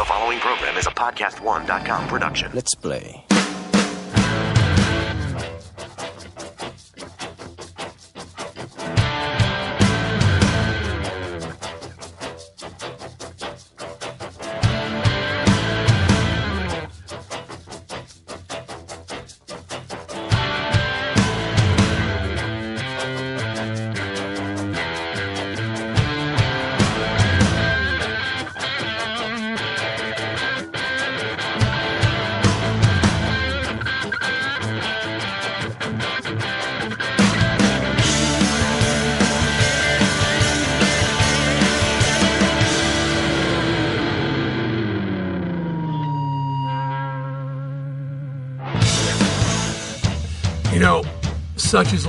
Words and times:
The 0.00 0.06
following 0.06 0.38
program 0.38 0.78
is 0.78 0.86
a 0.86 0.92
podcast1.com 0.92 2.08
production. 2.08 2.50
Let's 2.54 2.74
play. 2.74 3.26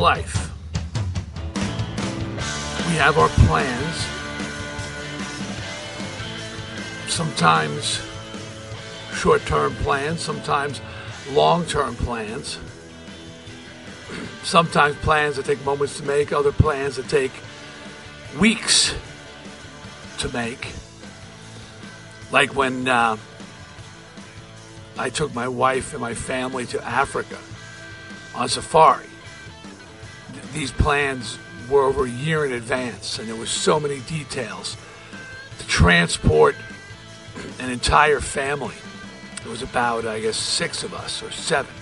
Life. 0.02 0.50
We 2.90 2.96
have 2.98 3.20
our 3.20 3.30
plans. 3.46 3.96
Sometimes 7.08 8.02
short 9.14 9.46
term 9.46 9.76
plans, 9.76 10.22
sometimes 10.22 10.82
long 11.30 11.66
term 11.66 11.96
plans. 11.96 12.58
Sometimes 14.44 14.96
plans 14.98 15.36
that 15.36 15.46
take 15.46 15.64
moments 15.64 15.98
to 16.00 16.04
make, 16.04 16.34
other 16.34 16.52
plans 16.52 16.96
that 16.96 17.08
take 17.08 17.32
weeks 18.40 18.96
to 20.18 20.28
make. 20.30 20.74
Like 22.32 22.56
when 22.56 22.88
uh, 22.88 23.18
I 24.98 25.10
took 25.12 25.36
my 25.36 25.48
wife 25.48 25.94
and 25.94 26.02
my 26.02 26.16
family 26.16 26.66
to 26.68 26.84
Africa 26.84 27.38
on 28.34 28.50
safari. 28.50 29.11
Th- 30.52 30.54
These 30.54 30.72
plans 30.72 31.38
were 31.70 31.84
over 31.84 32.06
a 32.06 32.10
year 32.10 32.46
in 32.46 32.52
advance, 32.54 33.20
and 33.20 33.28
there 33.28 33.36
were 33.36 33.46
so 33.46 33.80
many 33.80 34.00
details 34.02 34.78
to 35.60 35.68
transport 35.68 36.56
an 37.60 37.70
entire 37.70 38.20
family. 38.20 38.76
It 39.38 39.48
was 39.48 39.62
about, 39.62 40.06
I 40.06 40.20
guess, 40.20 40.38
six 40.38 40.84
of 40.84 40.94
us 40.94 41.24
or 41.24 41.32
seven, 41.32 41.74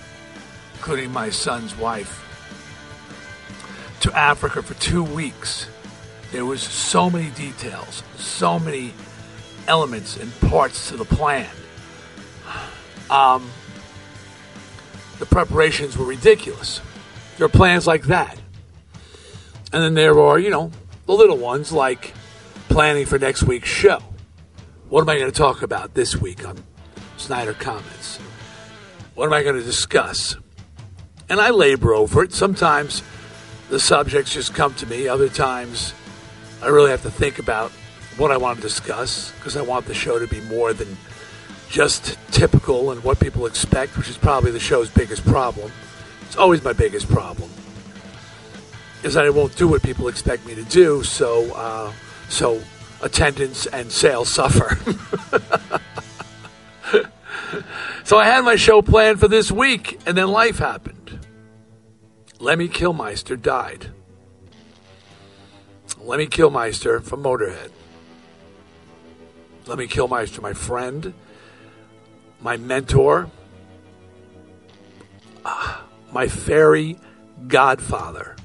including 0.74 1.12
my 1.12 1.30
son's 1.30 1.76
wife, 1.76 2.26
to 4.00 4.16
Africa 4.16 4.62
for 4.62 4.74
two 4.74 5.02
weeks. 5.04 5.66
There 6.32 6.44
was 6.44 6.62
so 6.62 7.10
many 7.10 7.30
details, 7.30 8.02
so 8.16 8.58
many 8.58 8.94
elements 9.66 10.16
and 10.16 10.32
parts 10.40 10.88
to 10.88 10.96
the 10.96 11.04
plan. 11.04 11.48
Um, 13.10 13.50
the 15.18 15.26
preparations 15.26 15.98
were 15.98 16.06
ridiculous. 16.06 16.80
There 17.36 17.46
are 17.46 17.50
plans 17.50 17.86
like 17.86 18.04
that. 18.04 18.40
And 19.72 19.82
then 19.82 19.94
there 19.94 20.18
are, 20.18 20.38
you 20.38 20.50
know, 20.50 20.70
the 21.06 21.12
little 21.12 21.36
ones 21.36 21.72
like 21.72 22.12
planning 22.68 23.06
for 23.06 23.18
next 23.18 23.42
week's 23.44 23.68
show. 23.68 24.00
What 24.88 25.02
am 25.02 25.08
I 25.08 25.18
going 25.18 25.30
to 25.30 25.36
talk 25.36 25.62
about 25.62 25.94
this 25.94 26.16
week 26.16 26.46
on 26.46 26.62
Snider 27.16 27.52
Comments? 27.52 28.18
What 29.14 29.26
am 29.26 29.32
I 29.32 29.42
going 29.42 29.56
to 29.56 29.62
discuss? 29.62 30.36
And 31.28 31.40
I 31.40 31.50
labor 31.50 31.94
over 31.94 32.24
it. 32.24 32.32
Sometimes 32.32 33.02
the 33.68 33.78
subjects 33.78 34.34
just 34.34 34.54
come 34.54 34.74
to 34.74 34.86
me, 34.86 35.06
other 35.06 35.28
times 35.28 35.94
I 36.62 36.68
really 36.68 36.90
have 36.90 37.02
to 37.02 37.10
think 37.10 37.38
about 37.38 37.70
what 38.16 38.30
I 38.30 38.36
want 38.36 38.56
to 38.56 38.62
discuss 38.62 39.30
because 39.32 39.56
I 39.56 39.62
want 39.62 39.86
the 39.86 39.94
show 39.94 40.18
to 40.18 40.26
be 40.26 40.40
more 40.42 40.72
than 40.72 40.96
just 41.68 42.18
typical 42.32 42.90
and 42.90 43.02
what 43.04 43.20
people 43.20 43.46
expect, 43.46 43.96
which 43.96 44.08
is 44.08 44.18
probably 44.18 44.50
the 44.50 44.60
show's 44.60 44.90
biggest 44.90 45.24
problem. 45.24 45.70
It's 46.22 46.36
always 46.36 46.62
my 46.62 46.72
biggest 46.72 47.08
problem. 47.08 47.48
Is 49.02 49.14
that 49.14 49.24
I 49.24 49.30
won't 49.30 49.56
do 49.56 49.66
what 49.66 49.82
people 49.82 50.08
expect 50.08 50.46
me 50.46 50.54
to 50.54 50.62
do, 50.64 51.02
so 51.02 51.52
uh, 51.54 51.92
so 52.28 52.60
attendance 53.02 53.66
and 53.66 53.90
sales 53.90 54.28
suffer. 54.28 54.78
so 58.04 58.18
I 58.18 58.26
had 58.26 58.44
my 58.44 58.56
show 58.56 58.82
planned 58.82 59.20
for 59.20 59.28
this 59.28 59.50
week, 59.50 59.98
and 60.06 60.16
then 60.16 60.28
life 60.28 60.58
happened. 60.58 61.18
Lemmy 62.38 62.68
Kilmister 62.68 63.40
died. 63.40 63.90
Lemmy 66.02 66.26
Kilmister 66.26 67.02
from 67.02 67.22
Motorhead. 67.22 67.70
Lemmy 69.66 69.86
Kilmister, 69.86 70.40
my 70.40 70.54
friend, 70.54 71.12
my 72.40 72.56
mentor, 72.56 73.30
ah, 75.44 75.84
my 76.12 76.28
fairy 76.28 76.98
godfather. 77.46 78.36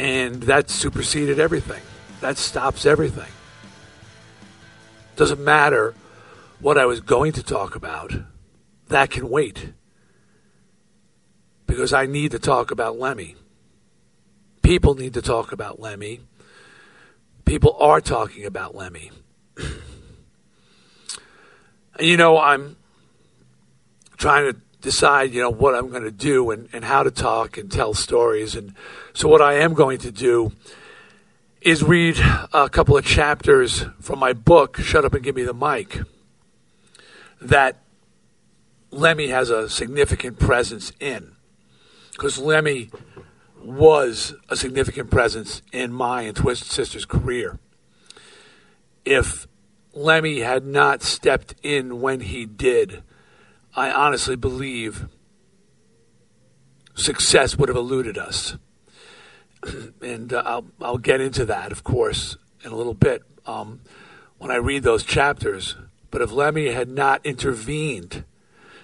And 0.00 0.44
that 0.44 0.70
superseded 0.70 1.38
everything. 1.38 1.82
That 2.22 2.38
stops 2.38 2.86
everything. 2.86 3.30
Doesn't 5.14 5.44
matter 5.44 5.94
what 6.58 6.78
I 6.78 6.86
was 6.86 7.00
going 7.00 7.32
to 7.32 7.42
talk 7.42 7.76
about. 7.76 8.14
That 8.88 9.10
can 9.10 9.28
wait. 9.28 9.74
Because 11.66 11.92
I 11.92 12.06
need 12.06 12.30
to 12.30 12.38
talk 12.38 12.70
about 12.70 12.98
Lemmy. 12.98 13.36
People 14.62 14.94
need 14.94 15.12
to 15.12 15.20
talk 15.20 15.52
about 15.52 15.80
Lemmy. 15.80 16.20
People 17.44 17.76
are 17.78 18.00
talking 18.00 18.46
about 18.46 18.74
Lemmy. 18.74 19.10
You 21.98 22.16
know, 22.16 22.38
I'm 22.40 22.76
trying 24.16 24.50
to 24.50 24.58
decide, 24.80 25.32
you 25.32 25.40
know, 25.40 25.50
what 25.50 25.74
I'm 25.74 25.90
going 25.90 26.04
to 26.04 26.10
do 26.10 26.50
and, 26.50 26.68
and 26.72 26.84
how 26.84 27.02
to 27.02 27.10
talk 27.10 27.58
and 27.58 27.70
tell 27.70 27.94
stories. 27.94 28.54
And 28.54 28.74
so, 29.12 29.28
what 29.28 29.42
I 29.42 29.54
am 29.54 29.74
going 29.74 29.98
to 29.98 30.10
do 30.10 30.52
is 31.60 31.82
read 31.82 32.18
a 32.52 32.68
couple 32.70 32.96
of 32.96 33.04
chapters 33.04 33.84
from 34.00 34.18
my 34.18 34.32
book, 34.32 34.78
Shut 34.78 35.04
Up 35.04 35.14
and 35.14 35.22
Give 35.22 35.36
Me 35.36 35.42
the 35.42 35.54
Mic, 35.54 36.00
that 37.40 37.82
Lemmy 38.90 39.28
has 39.28 39.50
a 39.50 39.68
significant 39.68 40.38
presence 40.38 40.92
in. 41.00 41.32
Because 42.12 42.38
Lemmy 42.38 42.90
was 43.62 44.34
a 44.48 44.56
significant 44.56 45.10
presence 45.10 45.62
in 45.72 45.92
my 45.92 46.22
and 46.22 46.36
Twisted 46.36 46.70
Sister's 46.70 47.04
career. 47.04 47.58
If 49.04 49.46
Lemmy 49.92 50.40
had 50.40 50.64
not 50.64 51.02
stepped 51.02 51.54
in 51.62 52.00
when 52.00 52.20
he 52.20 52.46
did, 52.46 53.02
I 53.74 53.90
honestly 53.90 54.36
believe 54.36 55.08
success 56.94 57.56
would 57.56 57.68
have 57.68 57.76
eluded 57.76 58.18
us. 58.18 58.56
and 60.02 60.32
uh, 60.32 60.42
I'll, 60.44 60.64
I'll 60.80 60.98
get 60.98 61.20
into 61.20 61.44
that, 61.46 61.72
of 61.72 61.84
course, 61.84 62.36
in 62.64 62.72
a 62.72 62.76
little 62.76 62.94
bit 62.94 63.22
um, 63.46 63.80
when 64.38 64.50
I 64.50 64.56
read 64.56 64.82
those 64.82 65.04
chapters. 65.04 65.76
But 66.10 66.22
if 66.22 66.32
Lemmy 66.32 66.68
had 66.68 66.88
not 66.88 67.24
intervened, 67.24 68.24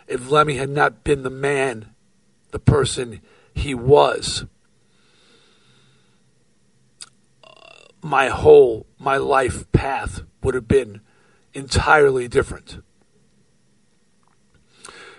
if 0.06 0.30
Lemmy 0.30 0.56
had 0.56 0.70
not 0.70 1.02
been 1.02 1.22
the 1.22 1.30
man, 1.30 1.94
the 2.52 2.58
person 2.58 3.20
he 3.54 3.74
was, 3.74 4.44
my 8.02 8.28
whole 8.28 8.86
my 8.98 9.16
life 9.16 9.70
path 9.72 10.22
would 10.42 10.54
have 10.54 10.68
been 10.68 11.00
entirely 11.54 12.28
different. 12.28 12.78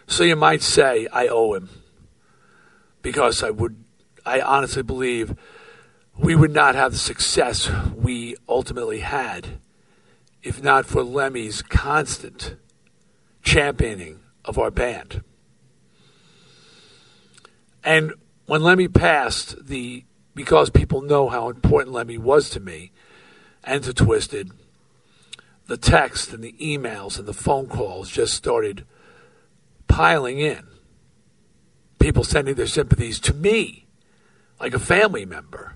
So 0.08 0.24
you 0.24 0.36
might 0.36 0.62
say 0.62 1.08
I 1.12 1.28
owe 1.28 1.54
him 1.54 1.70
because 3.02 3.44
I 3.44 3.52
would 3.52 3.84
I 4.26 4.42
honestly 4.42 4.84
believe 4.84 5.36
we 6.18 6.36
would 6.36 6.52
not 6.52 6.76
have 6.76 6.94
the 6.94 6.98
success 6.98 7.70
we 7.96 8.36
ultimately 8.50 9.00
had 9.00 9.60
if 10.42 10.64
not 10.64 10.86
for 10.86 11.04
Lemmy's 11.04 11.62
constant 11.62 12.56
championing 13.44 14.20
of 14.46 14.58
our 14.58 14.72
band. 14.72 15.24
And 17.84 18.14
when 18.46 18.64
Lemmy 18.64 18.88
passed, 18.88 19.68
the 19.68 20.06
because 20.34 20.70
people 20.70 21.02
know 21.02 21.30
how 21.30 21.50
important 21.50 21.94
Lemmy 21.94 22.18
was 22.18 22.50
to 22.52 22.60
me 22.60 22.92
and 23.64 23.84
to 23.84 23.94
Twisted, 23.94 24.52
the 25.66 25.78
text 25.78 26.32
and 26.32 26.44
the 26.44 26.54
emails 26.54 27.18
and 27.18 27.28
the 27.28 27.34
phone 27.34 27.68
calls 27.68 28.10
just 28.10 28.34
started 28.34 28.86
piling 29.88 30.40
in. 30.40 30.66
People 32.00 32.24
sending 32.24 32.56
their 32.56 32.68
sympathies 32.68 33.20
to 33.22 33.34
me, 33.34 33.88
like 34.60 34.74
a 34.74 34.80
family 34.80 35.26
member, 35.26 35.76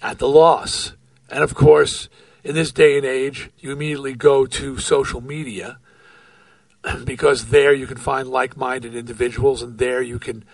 at 0.00 0.18
the 0.18 0.28
loss. 0.28 0.92
And 1.28 1.42
of 1.42 1.54
course, 1.54 2.08
in 2.42 2.54
this 2.54 2.72
day 2.72 2.96
and 2.96 3.06
age, 3.06 3.50
you 3.58 3.72
immediately 3.72 4.14
go 4.14 4.46
to 4.46 4.78
social 4.78 5.20
media 5.20 5.78
because 7.04 7.46
there 7.46 7.72
you 7.72 7.86
can 7.86 7.96
find 7.96 8.28
like 8.28 8.56
minded 8.56 8.94
individuals 8.94 9.62
and 9.62 9.78
there 9.78 10.02
you 10.02 10.18
can 10.18 10.44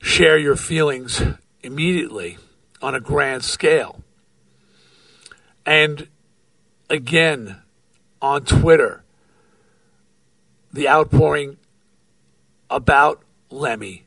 share 0.00 0.36
your 0.36 0.56
feelings 0.56 1.22
immediately 1.62 2.38
on 2.82 2.94
a 2.94 3.00
grand 3.00 3.44
scale. 3.44 4.02
And 5.64 6.08
again, 6.90 7.62
on 8.20 8.44
Twitter, 8.44 9.02
the 10.72 10.88
outpouring 10.88 11.58
about 12.70 13.22
Lemmy, 13.50 14.06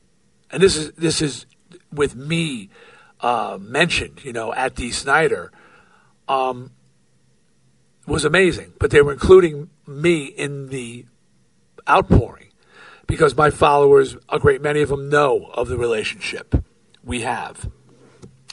and 0.50 0.62
this 0.62 0.76
is 0.76 0.92
this 0.92 1.22
is 1.22 1.46
with 1.92 2.14
me 2.16 2.70
uh, 3.20 3.58
mentioned, 3.60 4.24
you 4.24 4.32
know, 4.32 4.52
at 4.52 4.74
Dee 4.74 4.90
Snider, 4.90 5.52
um, 6.28 6.72
was 8.06 8.24
amazing. 8.24 8.72
But 8.78 8.90
they 8.90 9.00
were 9.02 9.12
including 9.12 9.70
me 9.86 10.26
in 10.26 10.68
the 10.68 11.06
outpouring 11.88 12.50
because 13.06 13.36
my 13.36 13.50
followers, 13.50 14.16
a 14.28 14.38
great 14.38 14.60
many 14.60 14.82
of 14.82 14.88
them, 14.88 15.08
know 15.08 15.50
of 15.54 15.68
the 15.68 15.76
relationship 15.76 16.54
we 17.04 17.22
have 17.22 17.70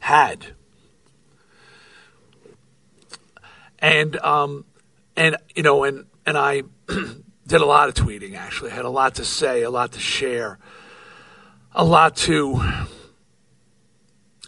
had, 0.02 0.48
and 3.80 4.16
um, 4.18 4.66
and 5.16 5.38
you 5.56 5.64
know, 5.64 5.84
and 5.84 6.06
and 6.26 6.38
I 6.38 6.64
did 7.48 7.62
a 7.62 7.66
lot 7.66 7.90
of 7.90 7.96
tweeting. 7.96 8.36
Actually, 8.36 8.72
had 8.72 8.86
a 8.86 8.90
lot 8.90 9.16
to 9.16 9.26
say, 9.26 9.64
a 9.64 9.70
lot 9.70 9.94
to 9.94 10.00
share, 10.00 10.60
a 11.74 11.84
lot 11.84 12.16
to. 12.18 12.56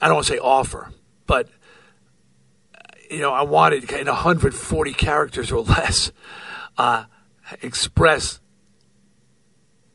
I 0.02 0.08
don't 0.08 0.16
want 0.16 0.28
to 0.28 0.34
say 0.34 0.40
offer, 0.40 0.92
but 1.26 1.50
you 3.10 3.20
know, 3.20 3.32
I 3.32 3.44
wanted 3.44 3.90
in 3.92 4.08
140 4.08 4.94
characters 4.94 5.52
or 5.52 5.62
less 5.62 6.12
uh, 6.78 7.06
express 7.62 8.40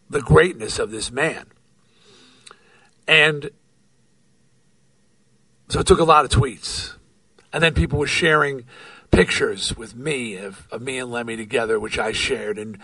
the 0.08 0.20
greatness 0.20 0.78
of 0.78 0.90
this 0.90 1.10
man. 1.10 1.46
And 3.06 3.50
so 5.68 5.80
it 5.80 5.86
took 5.86 6.00
a 6.00 6.04
lot 6.04 6.24
of 6.24 6.30
tweets. 6.30 6.94
And 7.52 7.62
then 7.62 7.74
people 7.74 7.98
were 7.98 8.06
sharing 8.06 8.64
pictures 9.10 9.76
with 9.76 9.94
me 9.94 10.36
of, 10.36 10.66
of 10.70 10.82
me 10.82 10.98
and 10.98 11.10
Lemmy 11.10 11.36
together, 11.36 11.78
which 11.78 11.98
I 11.98 12.12
shared, 12.12 12.58
and 12.58 12.78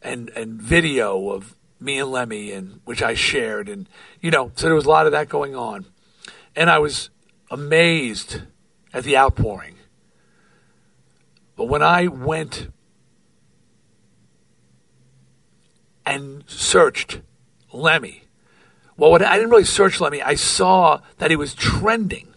and 0.00 0.30
and 0.30 0.60
video 0.60 1.30
of 1.30 1.56
me 1.80 1.98
and 1.98 2.10
Lemmy, 2.10 2.52
and 2.52 2.80
which 2.84 3.02
I 3.02 3.14
shared, 3.14 3.68
and 3.68 3.88
you 4.20 4.30
know, 4.30 4.52
so 4.54 4.66
there 4.66 4.74
was 4.74 4.86
a 4.86 4.90
lot 4.90 5.06
of 5.06 5.12
that 5.12 5.28
going 5.28 5.54
on, 5.54 5.86
and 6.54 6.70
I 6.70 6.78
was 6.78 7.10
amazed 7.50 8.42
at 8.92 9.04
the 9.04 9.16
outpouring. 9.16 9.76
But 11.56 11.66
when 11.66 11.82
I 11.82 12.06
went 12.06 12.68
and 16.04 16.44
searched 16.46 17.20
Lemmy, 17.72 18.24
well, 18.96 19.10
what, 19.10 19.22
I 19.22 19.36
didn't 19.36 19.50
really 19.50 19.64
search 19.64 20.00
Lemmy. 20.00 20.22
I 20.22 20.34
saw 20.34 21.00
that 21.18 21.30
he 21.30 21.36
was 21.36 21.54
trending 21.54 22.31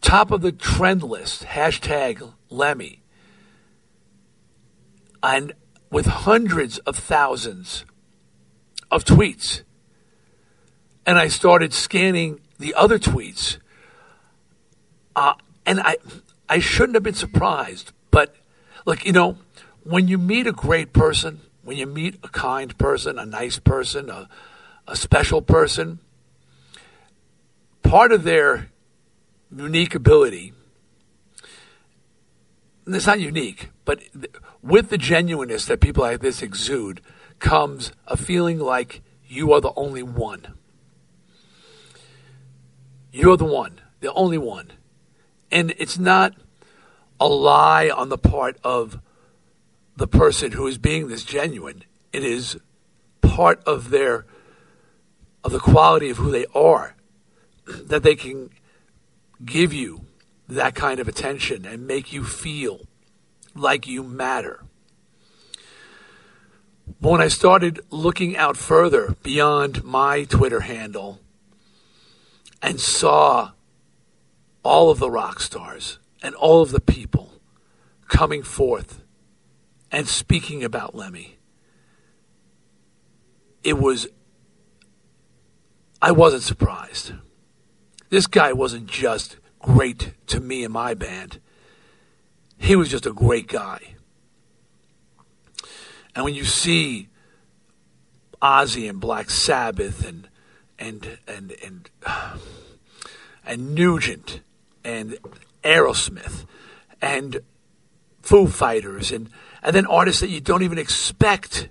top 0.00 0.30
of 0.30 0.40
the 0.40 0.52
trend 0.52 1.02
list, 1.02 1.44
hashtag 1.44 2.32
Lemmy, 2.50 3.02
and 5.22 5.52
with 5.90 6.06
hundreds 6.06 6.78
of 6.78 6.96
thousands 6.96 7.84
of 8.90 9.04
tweets. 9.04 9.62
And 11.04 11.18
I 11.18 11.28
started 11.28 11.72
scanning 11.72 12.40
the 12.58 12.74
other 12.74 12.98
tweets. 12.98 13.58
Uh, 15.14 15.34
and 15.64 15.80
I, 15.80 15.96
I 16.48 16.58
shouldn't 16.58 16.94
have 16.94 17.02
been 17.02 17.14
surprised. 17.14 17.92
But 18.10 18.34
look, 18.84 19.04
you 19.06 19.12
know, 19.12 19.38
when 19.84 20.08
you 20.08 20.18
meet 20.18 20.46
a 20.46 20.52
great 20.52 20.92
person, 20.92 21.40
when 21.62 21.76
you 21.76 21.86
meet 21.86 22.16
a 22.22 22.28
kind 22.28 22.76
person, 22.78 23.18
a 23.18 23.26
nice 23.26 23.58
person, 23.58 24.10
a, 24.10 24.28
a 24.86 24.96
special 24.96 25.42
person, 25.42 26.00
part 27.82 28.12
of 28.12 28.24
their 28.24 28.68
unique 29.54 29.94
ability. 29.94 30.52
And 32.84 32.94
it's 32.94 33.06
not 33.06 33.20
unique, 33.20 33.70
but 33.84 34.02
with 34.62 34.90
the 34.90 34.98
genuineness 34.98 35.64
that 35.66 35.80
people 35.80 36.04
like 36.04 36.20
this 36.20 36.42
exude 36.42 37.00
comes 37.38 37.92
a 38.06 38.16
feeling 38.16 38.58
like 38.58 39.02
you 39.26 39.52
are 39.52 39.60
the 39.60 39.72
only 39.76 40.02
one. 40.02 40.54
You're 43.12 43.36
the 43.36 43.44
one, 43.44 43.80
the 44.00 44.12
only 44.12 44.38
one. 44.38 44.72
And 45.50 45.74
it's 45.78 45.98
not 45.98 46.34
a 47.18 47.26
lie 47.26 47.88
on 47.88 48.08
the 48.08 48.18
part 48.18 48.58
of 48.62 49.00
the 49.96 50.06
person 50.06 50.52
who 50.52 50.66
is 50.66 50.78
being 50.78 51.08
this 51.08 51.24
genuine. 51.24 51.84
It 52.12 52.22
is 52.22 52.58
part 53.22 53.62
of 53.64 53.90
their 53.90 54.26
of 55.42 55.52
the 55.52 55.58
quality 55.58 56.10
of 56.10 56.16
who 56.16 56.30
they 56.30 56.46
are 56.54 56.96
that 57.66 58.02
they 58.02 58.16
can 58.16 58.50
give 59.44 59.72
you 59.72 60.06
that 60.48 60.74
kind 60.74 61.00
of 61.00 61.08
attention 61.08 61.64
and 61.64 61.86
make 61.86 62.12
you 62.12 62.24
feel 62.24 62.86
like 63.54 63.86
you 63.86 64.02
matter. 64.02 64.62
When 67.00 67.20
I 67.20 67.28
started 67.28 67.80
looking 67.90 68.36
out 68.36 68.56
further 68.56 69.16
beyond 69.22 69.82
my 69.82 70.24
Twitter 70.24 70.60
handle 70.60 71.20
and 72.62 72.80
saw 72.80 73.52
all 74.62 74.90
of 74.90 74.98
the 74.98 75.10
rock 75.10 75.40
stars 75.40 75.98
and 76.22 76.34
all 76.34 76.62
of 76.62 76.70
the 76.70 76.80
people 76.80 77.40
coming 78.08 78.42
forth 78.42 79.02
and 79.90 80.06
speaking 80.06 80.62
about 80.62 80.94
Lemmy, 80.94 81.38
it 83.64 83.78
was, 83.78 84.06
I 86.00 86.12
wasn't 86.12 86.42
surprised. 86.42 87.12
This 88.08 88.26
guy 88.26 88.52
wasn't 88.52 88.86
just 88.86 89.36
great 89.60 90.14
to 90.28 90.40
me 90.40 90.64
and 90.64 90.72
my 90.72 90.94
band. 90.94 91.40
He 92.58 92.76
was 92.76 92.88
just 92.88 93.06
a 93.06 93.12
great 93.12 93.48
guy. 93.48 93.94
And 96.14 96.24
when 96.24 96.34
you 96.34 96.44
see 96.44 97.08
Ozzy 98.40 98.88
and 98.88 99.00
Black 99.00 99.30
Sabbath 99.30 100.06
and 100.06 100.28
and 100.78 101.18
and 101.26 101.54
and 101.64 101.90
and 103.46 103.74
Nugent 103.74 104.40
and 104.84 105.18
Aerosmith 105.62 106.46
and 107.02 107.40
Foo 108.22 108.46
Fighters 108.46 109.12
and 109.12 109.28
and 109.62 109.74
then 109.74 109.86
artists 109.86 110.20
that 110.20 110.30
you 110.30 110.40
don't 110.40 110.62
even 110.62 110.78
expect 110.78 111.68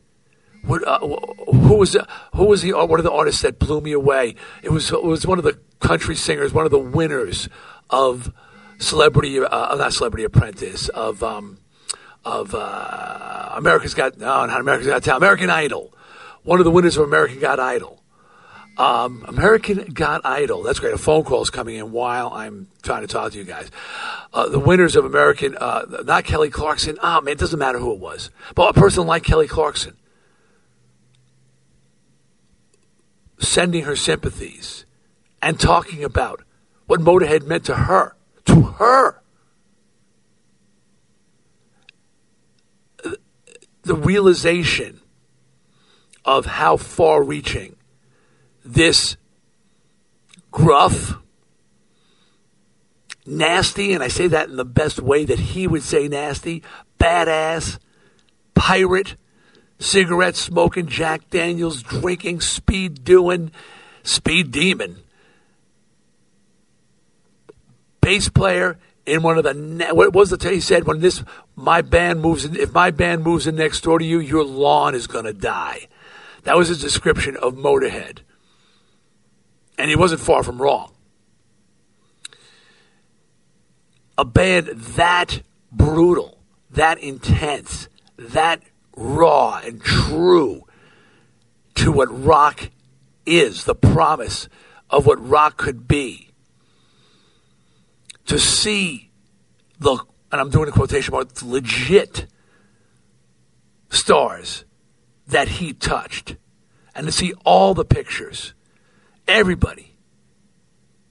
what, 0.65 0.87
uh, 0.87 0.99
who 0.99 1.75
was 1.75 1.95
who 2.33 2.45
was 2.45 2.61
the 2.61 2.73
uh, 2.73 2.85
one 2.85 2.99
of 2.99 3.03
the 3.03 3.11
artists 3.11 3.41
that 3.41 3.59
blew 3.59 3.81
me 3.81 3.91
away? 3.91 4.35
It 4.63 4.71
was 4.71 4.91
it 4.91 5.03
was 5.03 5.25
one 5.25 5.37
of 5.37 5.43
the 5.43 5.59
country 5.79 6.15
singers, 6.15 6.53
one 6.53 6.65
of 6.65 6.71
the 6.71 6.79
winners 6.79 7.49
of 7.89 8.33
Celebrity, 8.77 9.39
uh, 9.39 9.75
not 9.75 9.93
Celebrity 9.93 10.23
Apprentice, 10.23 10.89
of 10.89 11.23
um, 11.23 11.59
of 12.23 12.53
uh, 12.55 13.51
America's 13.53 13.93
Got 13.93 14.17
no, 14.17 14.45
not 14.45 14.59
America's 14.59 14.87
Got 14.87 15.03
Talent, 15.03 15.23
American 15.23 15.49
Idol. 15.49 15.93
One 16.43 16.59
of 16.59 16.65
the 16.65 16.71
winners 16.71 16.97
of 16.97 17.03
American 17.03 17.39
Got 17.39 17.59
Idol. 17.59 18.01
Um, 18.77 19.23
American 19.27 19.85
Got 19.93 20.25
Idol. 20.25 20.63
That's 20.63 20.79
great. 20.79 20.93
A 20.93 20.97
phone 20.97 21.23
call 21.23 21.41
is 21.41 21.49
coming 21.49 21.75
in 21.75 21.91
while 21.91 22.33
I'm 22.33 22.67
trying 22.81 23.01
to 23.01 23.07
talk 23.07 23.31
to 23.31 23.37
you 23.37 23.45
guys. 23.45 23.71
Uh, 24.33 24.49
the 24.49 24.59
winners 24.59 24.97
of 24.97 25.05
American, 25.05 25.55
uh, 25.57 25.85
not 26.03 26.25
Kelly 26.25 26.49
Clarkson. 26.49 26.97
Oh 27.01 27.21
man, 27.21 27.33
it 27.33 27.39
doesn't 27.39 27.57
matter 27.57 27.79
who 27.79 27.93
it 27.93 27.99
was, 27.99 28.31
but 28.53 28.75
a 28.75 28.79
person 28.79 29.07
like 29.07 29.23
Kelly 29.23 29.47
Clarkson 29.47 29.95
sending 33.39 33.83
her 33.83 33.95
sympathies 33.95 34.85
and 35.41 35.59
talking 35.59 36.03
about 36.03 36.41
what 36.87 36.99
Motorhead 36.99 37.45
meant 37.45 37.65
to 37.65 37.75
her, 37.75 38.15
to 38.45 38.61
her. 38.61 39.21
The 43.83 43.95
realization 43.95 45.01
of 46.23 46.45
how 46.45 46.77
far 46.77 47.21
reaching 47.21 47.75
this 48.63 49.15
gruff, 50.51 51.19
nasty, 53.25 53.93
and 53.93 54.01
I 54.01 54.07
say 54.07 54.27
that 54.27 54.49
in 54.49 54.55
the 54.55 54.65
best 54.65 54.99
way 54.99 55.25
that 55.25 55.37
he 55.37 55.67
would 55.67 55.83
say 55.83 56.07
nasty, 56.07 56.63
badass, 56.99 57.77
pirate, 58.55 59.15
cigarette 59.79 60.35
smoking, 60.35 60.87
Jack 60.87 61.29
Daniels 61.29 61.81
drinking, 61.83 62.41
speed 62.41 63.03
doing, 63.03 63.51
speed 64.03 64.51
demon. 64.51 64.97
Bass 68.01 68.29
player 68.29 68.77
in 69.05 69.21
one 69.21 69.37
of 69.37 69.43
the 69.43 69.89
what 69.93 70.13
was 70.13 70.29
the 70.29 70.49
he 70.49 70.59
said 70.59 70.85
when 70.85 70.99
this 70.99 71.23
my 71.55 71.81
band 71.81 72.21
moves 72.21 72.45
in 72.45 72.55
if 72.55 72.73
my 72.73 72.91
band 72.91 73.23
moves 73.23 73.47
in 73.47 73.55
next 73.55 73.81
door 73.81 73.99
to 73.99 74.05
you 74.05 74.19
your 74.19 74.43
lawn 74.43 74.93
is 74.95 75.07
to 75.07 75.33
die. 75.33 75.87
That 76.43 76.55
was 76.55 76.67
his 76.67 76.79
description 76.79 77.35
of 77.37 77.55
Motorhead. 77.55 78.19
And 79.77 79.89
he 79.89 79.95
wasn't 79.95 80.21
far 80.21 80.43
from 80.43 80.61
wrong. 80.61 80.95
a 84.17 84.25
band 84.25 84.67
that 84.67 85.41
brutal, 85.71 86.37
that 86.71 86.97
intense, 86.99 87.89
that 88.17 88.61
raw 88.95 89.61
and 89.63 89.81
true 89.81 90.63
to 91.75 91.91
what 91.91 92.07
rock 92.23 92.69
is, 93.25 93.65
the 93.65 93.75
promise 93.75 94.47
of 94.89 95.05
what 95.05 95.25
rock 95.27 95.57
could 95.57 95.87
be. 95.87 96.29
To 98.27 98.39
see 98.39 99.11
the, 99.79 99.97
and 100.31 100.41
I'm 100.41 100.49
doing 100.49 100.69
a 100.69 100.71
quotation 100.71 101.11
mark, 101.11 101.29
legit 101.41 102.27
stars 103.89 104.65
that 105.27 105.47
he 105.47 105.73
touched, 105.73 106.35
and 106.95 107.05
to 107.05 107.11
see 107.11 107.33
all 107.43 107.73
the 107.73 107.85
pictures, 107.85 108.53
everybody 109.27 109.95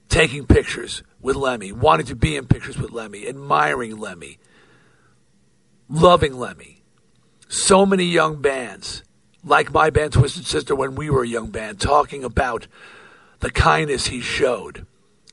taking 0.09 0.45
pictures 0.45 1.03
with 1.19 1.35
Lemmy, 1.35 1.71
wanting 1.71 2.05
to 2.07 2.15
be 2.15 2.35
in 2.35 2.47
pictures 2.47 2.77
with 2.77 2.91
Lemmy, 2.91 3.27
admiring 3.27 3.97
Lemmy, 3.97 4.39
loving 5.89 6.33
Lemmy. 6.37 6.74
So 7.47 7.85
many 7.85 8.05
young 8.05 8.41
bands, 8.41 9.03
like 9.43 9.71
my 9.71 9.89
band 9.89 10.13
Twisted 10.13 10.45
Sister 10.45 10.75
when 10.75 10.95
we 10.95 11.09
were 11.09 11.23
a 11.23 11.27
young 11.27 11.51
band, 11.51 11.79
talking 11.79 12.23
about 12.23 12.67
the 13.39 13.51
kindness 13.51 14.07
he 14.07 14.21
showed, 14.21 14.85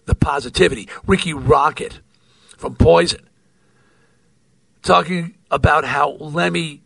the 0.04 0.14
positivity. 0.14 0.88
Rikki 1.06 1.32
Rockett 1.32 2.00
from 2.56 2.74
Poison, 2.74 3.28
talking 4.82 5.34
about 5.50 5.84
how 5.84 6.12
Lemmy, 6.12 6.82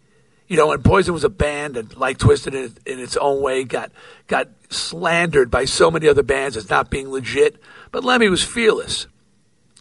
you 0.47 0.57
know, 0.57 0.73
and 0.73 0.85
Poison 0.85 1.13
was 1.13 1.25
a 1.25 1.29
band 1.29 1.77
and 1.77 1.97
like 1.97 2.19
Twisted 2.19 2.55
in, 2.55 2.77
in 2.87 3.01
its 3.01 3.17
own 3.17 3.43
way, 3.43 3.65
got 3.65 3.91
got 4.27 4.49
slandered 4.71 5.51
by 5.51 5.65
so 5.65 5.91
many 5.91 6.09
other 6.09 6.23
bands 6.23 6.57
as 6.57 6.71
not 6.71 6.91
being 6.91 7.11
legit. 7.11 7.61
But 7.91 8.05
Lemmy 8.05 8.29
was 8.29 8.45
fearless. 8.45 9.07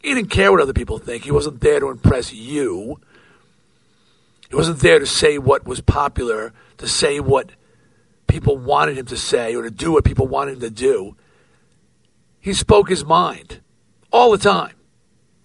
He 0.02 0.14
didn't 0.14 0.30
care 0.30 0.52
what 0.52 0.62
other 0.62 0.74
people 0.74 1.00
think. 1.00 1.24
He 1.24 1.32
wasn't 1.32 1.62
there 1.62 1.80
to 1.80 1.90
impress 1.90 2.32
you. 2.32 3.00
He 4.50 4.56
wasn't 4.56 4.80
there 4.80 5.00
to 5.00 5.06
say 5.06 5.38
what 5.38 5.66
was 5.66 5.82
popular, 5.82 6.54
to 6.78 6.88
say 6.88 7.20
what 7.20 7.52
people 8.28 8.58
wanted 8.58 8.98
him 8.98 9.06
to 9.08 9.18
say, 9.18 9.56
or 9.56 9.64
to 9.64 9.72
do 9.72 9.92
what 9.92 10.04
people 10.04 10.28
wanted 10.28 10.56
him 10.56 10.60
to 10.62 10.70
do. 10.70 11.16
He 12.40 12.54
spoke 12.54 12.90
his 12.90 13.04
mind 13.04 13.62
all 14.12 14.32
the 14.32 14.38
time. 14.38 14.75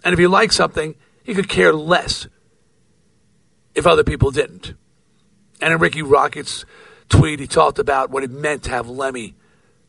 And 0.04 0.12
if 0.12 0.18
he 0.18 0.26
liked 0.26 0.54
something, 0.54 0.94
he 1.22 1.34
could 1.34 1.48
care 1.48 1.72
less 1.72 2.26
if 3.74 3.86
other 3.86 4.04
people 4.04 4.30
didn't. 4.30 4.74
And 5.60 5.72
in 5.72 5.78
Rikki 5.78 6.02
Rockett's 6.02 6.64
tweet, 7.08 7.40
he 7.40 7.46
talked 7.46 7.78
about 7.78 8.10
what 8.10 8.24
it 8.24 8.30
meant 8.30 8.64
to 8.64 8.70
have 8.70 8.88
Lemmy 8.88 9.34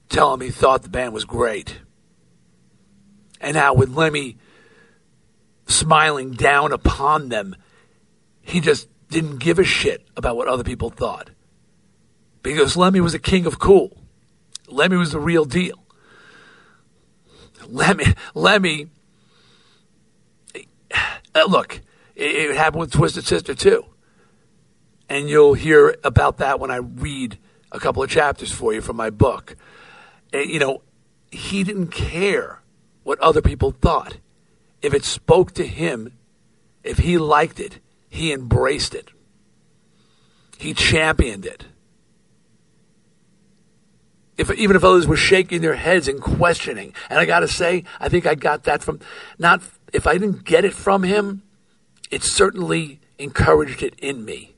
tell 0.10 0.34
him 0.34 0.42
he 0.42 0.52
thought 0.52 0.84
the 0.84 0.90
band 0.90 1.14
was 1.14 1.26
great. 1.26 1.80
And 3.40 3.56
how 3.56 3.74
with 3.74 3.90
Lemmy 3.90 4.38
smiling 5.66 6.32
down 6.32 6.74
upon 6.74 7.30
them, 7.30 7.56
he 8.42 8.60
just 8.60 8.88
didn't 9.12 9.38
give 9.38 9.60
a 9.60 9.64
shit 9.64 10.08
about 10.18 10.36
what 10.38 10.48
other 10.48 10.64
people 10.64 10.90
thought. 10.90 11.30
Because 12.42 12.76
Lemmy 12.76 13.02
was 13.02 13.14
a 13.14 13.20
king 13.20 13.46
of 13.46 13.60
cool. 13.60 14.02
Lemmy 14.68 14.98
was 14.98 15.12
the 15.12 15.20
real 15.20 15.46
deal. 15.46 15.86
Lemmy, 17.68 18.06
Lemmy, 18.34 18.90
uh, 21.36 21.46
look, 21.48 21.82
it, 22.16 22.32
it 22.32 22.56
happened 22.56 22.80
with 22.80 22.92
Twisted 22.94 23.26
Sister 23.26 23.54
too. 23.54 23.86
And 25.10 25.30
you'll 25.30 25.54
hear 25.54 25.96
about 26.04 26.38
that 26.38 26.60
when 26.60 26.72
I 26.72 26.78
read 26.78 27.38
a 27.72 27.80
couple 27.80 28.02
of 28.02 28.10
chapters 28.10 28.52
for 28.52 28.74
you 28.74 28.82
from 28.82 28.96
my 28.96 29.10
book. 29.10 29.56
And, 30.32 30.50
you 30.50 30.58
know, 30.58 30.82
he 31.32 31.64
didn't 31.64 31.90
care 31.90 32.62
what 33.04 33.20
other 33.20 33.42
people 33.42 33.72
thought. 33.72 34.18
If 34.82 34.94
it 34.94 35.04
spoke 35.04 35.52
to 35.54 35.68
him, 35.68 36.14
if 36.84 37.00
he 37.00 37.18
liked 37.18 37.60
it, 37.60 37.80
he 38.12 38.34
embraced 38.34 38.94
it. 38.94 39.10
He 40.58 40.74
championed 40.74 41.46
it. 41.46 41.66
If, 44.38 44.52
even 44.52 44.76
if 44.76 44.84
others 44.84 45.08
were 45.08 45.16
shaking 45.16 45.62
their 45.62 45.76
heads 45.76 46.10
and 46.10 46.22
questioning. 46.22 46.94
And 47.10 47.20
I 47.20 47.26
got 47.26 47.40
to 47.40 47.48
say, 47.48 47.86
I 48.02 48.10
think 48.10 48.28
I 48.28 48.36
got 48.36 48.66
that 48.66 48.84
from, 48.84 49.00
not, 49.40 49.64
if 49.94 50.06
I 50.06 50.14
didn't 50.14 50.44
get 50.44 50.66
it 50.66 50.74
from 50.74 51.04
him, 51.04 51.44
it 52.12 52.22
certainly 52.22 53.00
encouraged 53.18 53.82
it 53.82 53.96
in 54.00 54.26
me 54.26 54.56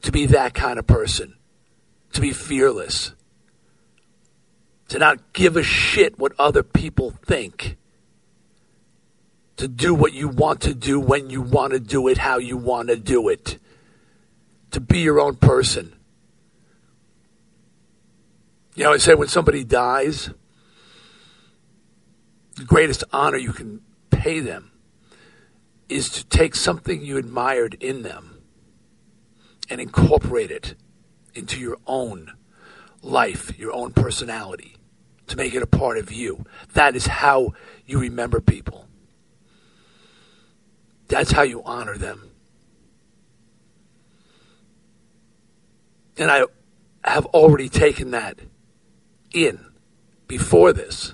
to 0.00 0.10
be 0.10 0.24
that 0.26 0.54
kind 0.54 0.78
of 0.78 0.86
person, 0.86 1.34
to 2.14 2.22
be 2.22 2.32
fearless, 2.32 3.12
to 4.88 4.98
not 4.98 5.34
give 5.34 5.58
a 5.58 5.62
shit 5.62 6.18
what 6.18 6.32
other 6.38 6.62
people 6.62 7.10
think, 7.10 7.76
to 9.56 9.68
do 9.68 9.94
what 9.94 10.12
you 10.12 10.28
want 10.28 10.60
to 10.62 10.74
do 10.74 10.98
when 10.98 11.30
you 11.30 11.42
want 11.42 11.72
to 11.72 11.80
do 11.80 12.08
it, 12.08 12.18
how 12.18 12.38
you 12.38 12.56
want 12.56 12.88
to 12.88 12.96
do 12.96 13.28
it, 13.28 13.58
to 14.70 14.80
be 14.80 15.00
your 15.00 15.20
own 15.20 15.36
person. 15.36 15.94
You 18.74 18.84
know, 18.84 18.92
I 18.92 18.96
say 18.96 19.14
when 19.14 19.28
somebody 19.28 19.64
dies, 19.64 20.30
the 22.56 22.64
greatest 22.64 23.04
honor 23.12 23.36
you 23.36 23.52
can 23.52 23.82
pay 24.10 24.40
them 24.40 24.72
is 25.88 26.08
to 26.08 26.24
take 26.26 26.54
something 26.54 27.02
you 27.02 27.18
admired 27.18 27.74
in 27.80 28.02
them 28.02 28.42
and 29.68 29.80
incorporate 29.80 30.50
it 30.50 30.74
into 31.34 31.60
your 31.60 31.76
own 31.86 32.32
life, 33.02 33.58
your 33.58 33.72
own 33.72 33.92
personality, 33.92 34.76
to 35.26 35.36
make 35.36 35.54
it 35.54 35.62
a 35.62 35.66
part 35.66 35.98
of 35.98 36.10
you. 36.10 36.44
That 36.72 36.96
is 36.96 37.06
how 37.06 37.54
you 37.86 37.98
remember 37.98 38.40
people. 38.40 38.86
That's 41.12 41.32
how 41.32 41.42
you 41.42 41.62
honor 41.66 41.98
them. 41.98 42.30
And 46.16 46.30
I 46.30 46.44
have 47.04 47.26
already 47.26 47.68
taken 47.68 48.12
that 48.12 48.38
in 49.30 49.62
before 50.26 50.72
this. 50.72 51.12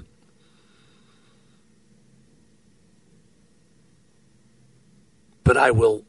But 5.42 5.56
I 5.56 5.72
will 5.72 6.04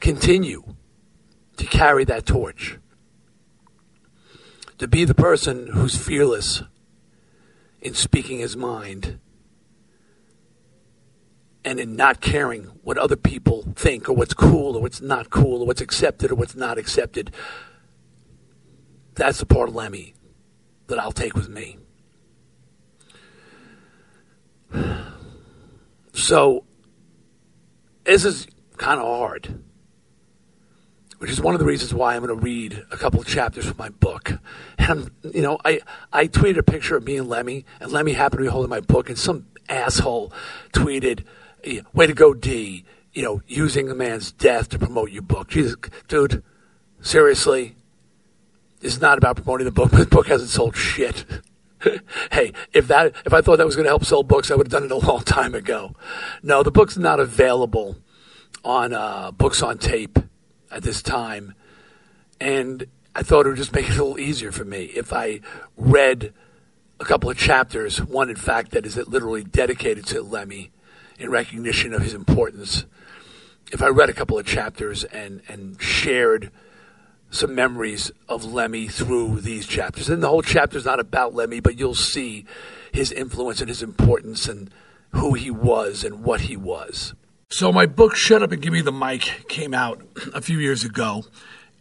continue 0.00 0.76
to 1.58 1.66
carry 1.66 2.06
that 2.06 2.24
torch. 2.24 2.78
To 4.78 4.88
be 4.88 5.04
the 5.04 5.14
person 5.14 5.66
who's 5.74 5.94
fearless 5.94 6.62
in 7.82 7.92
speaking 7.92 8.38
his 8.38 8.56
mind 8.56 9.20
and 11.64 11.80
in 11.80 11.96
not 11.96 12.20
caring 12.20 12.64
what 12.82 12.98
other 12.98 13.16
people 13.16 13.64
think 13.74 14.08
or 14.08 14.12
what's 14.12 14.34
cool 14.34 14.76
or 14.76 14.82
what's 14.82 15.00
not 15.00 15.30
cool 15.30 15.62
or 15.62 15.66
what's 15.66 15.80
accepted 15.80 16.30
or 16.30 16.34
what's 16.34 16.54
not 16.54 16.78
accepted. 16.78 17.30
That's 19.14 19.38
the 19.38 19.46
part 19.46 19.68
of 19.68 19.74
Lemmy 19.74 20.14
that 20.88 20.98
I'll 20.98 21.12
take 21.12 21.34
with 21.34 21.48
me. 21.48 21.78
So, 26.12 26.64
this 28.04 28.24
is 28.24 28.46
kind 28.76 29.00
of 29.00 29.06
hard, 29.06 29.62
which 31.18 31.30
is 31.30 31.40
one 31.40 31.54
of 31.54 31.58
the 31.60 31.66
reasons 31.66 31.94
why 31.94 32.14
I'm 32.14 32.24
going 32.24 32.38
to 32.38 32.44
read 32.44 32.84
a 32.90 32.96
couple 32.96 33.22
chapters 33.24 33.66
from 33.66 33.76
my 33.78 33.88
book. 33.88 34.32
And 34.78 34.90
I'm, 34.90 35.32
you 35.32 35.42
know, 35.42 35.58
I 35.64 35.80
I 36.12 36.26
tweeted 36.26 36.58
a 36.58 36.62
picture 36.62 36.96
of 36.96 37.04
me 37.04 37.16
and 37.16 37.28
Lemmy, 37.28 37.64
and 37.80 37.90
Lemmy 37.90 38.12
happened 38.12 38.40
to 38.40 38.44
be 38.44 38.50
holding 38.50 38.70
my 38.70 38.80
book, 38.80 39.08
and 39.08 39.18
some 39.18 39.46
asshole 39.68 40.32
tweeted, 40.72 41.24
"Way 41.92 42.06
to 42.06 42.14
go, 42.14 42.34
D." 42.34 42.84
You 43.12 43.22
know, 43.22 43.42
using 43.46 43.88
a 43.90 43.94
man's 43.94 44.32
death 44.32 44.68
to 44.70 44.78
promote 44.78 45.12
your 45.12 45.22
book. 45.22 45.48
Jesus, 45.48 45.76
dude, 46.08 46.42
seriously, 47.00 47.76
it's 48.82 49.00
not 49.00 49.18
about 49.18 49.36
promoting 49.36 49.64
the 49.64 49.70
book. 49.70 49.90
The 49.92 50.06
book 50.06 50.26
hasn't 50.26 50.50
sold 50.50 50.76
shit. 50.76 51.24
hey, 52.32 52.52
if 52.72 52.88
that 52.88 53.14
if 53.24 53.32
I 53.32 53.40
thought 53.40 53.58
that 53.58 53.66
was 53.66 53.76
going 53.76 53.84
to 53.84 53.90
help 53.90 54.04
sell 54.04 54.22
books, 54.22 54.50
I 54.50 54.54
would 54.54 54.66
have 54.66 54.72
done 54.72 54.84
it 54.84 54.90
a 54.90 55.06
long 55.06 55.22
time 55.22 55.54
ago. 55.54 55.94
No, 56.42 56.62
the 56.62 56.70
book's 56.70 56.96
not 56.96 57.20
available 57.20 57.96
on 58.64 58.92
uh, 58.92 59.30
books 59.30 59.62
on 59.62 59.78
tape 59.78 60.18
at 60.70 60.82
this 60.82 61.02
time, 61.02 61.54
and 62.40 62.86
I 63.14 63.22
thought 63.22 63.46
it 63.46 63.50
would 63.50 63.58
just 63.58 63.72
make 63.72 63.88
it 63.88 63.96
a 63.96 64.04
little 64.04 64.18
easier 64.18 64.52
for 64.52 64.64
me 64.64 64.84
if 64.84 65.12
I 65.12 65.40
read 65.76 66.32
a 67.00 67.04
couple 67.04 67.30
of 67.30 67.36
chapters. 67.36 68.02
One, 68.02 68.30
in 68.30 68.36
fact, 68.36 68.72
that 68.72 68.86
is 68.86 68.96
literally 68.96 69.44
dedicated 69.44 70.06
to 70.06 70.22
Lemmy 70.22 70.70
in 71.18 71.30
recognition 71.30 71.92
of 71.94 72.02
his 72.02 72.14
importance. 72.14 72.84
If 73.72 73.82
I 73.82 73.88
read 73.88 74.10
a 74.10 74.14
couple 74.14 74.38
of 74.38 74.46
chapters 74.46 75.04
and 75.04 75.42
and 75.48 75.80
shared 75.80 76.50
some 77.34 77.54
memories 77.54 78.12
of 78.28 78.44
Lemmy 78.44 78.86
through 78.86 79.40
these 79.40 79.66
chapters. 79.66 80.08
And 80.08 80.22
the 80.22 80.28
whole 80.28 80.42
chapter 80.42 80.78
is 80.78 80.84
not 80.84 81.00
about 81.00 81.34
Lemmy, 81.34 81.58
but 81.58 81.78
you'll 81.78 81.96
see 81.96 82.44
his 82.92 83.10
influence 83.10 83.60
and 83.60 83.68
his 83.68 83.82
importance 83.82 84.48
and 84.48 84.70
who 85.10 85.34
he 85.34 85.50
was 85.50 86.04
and 86.04 86.22
what 86.22 86.42
he 86.42 86.56
was. 86.56 87.12
So 87.50 87.72
my 87.72 87.86
book, 87.86 88.14
Shut 88.14 88.42
Up 88.42 88.52
and 88.52 88.62
Give 88.62 88.72
Me 88.72 88.82
the 88.82 88.92
Mic, 88.92 89.48
came 89.48 89.74
out 89.74 90.00
a 90.32 90.40
few 90.40 90.58
years 90.58 90.84
ago. 90.84 91.24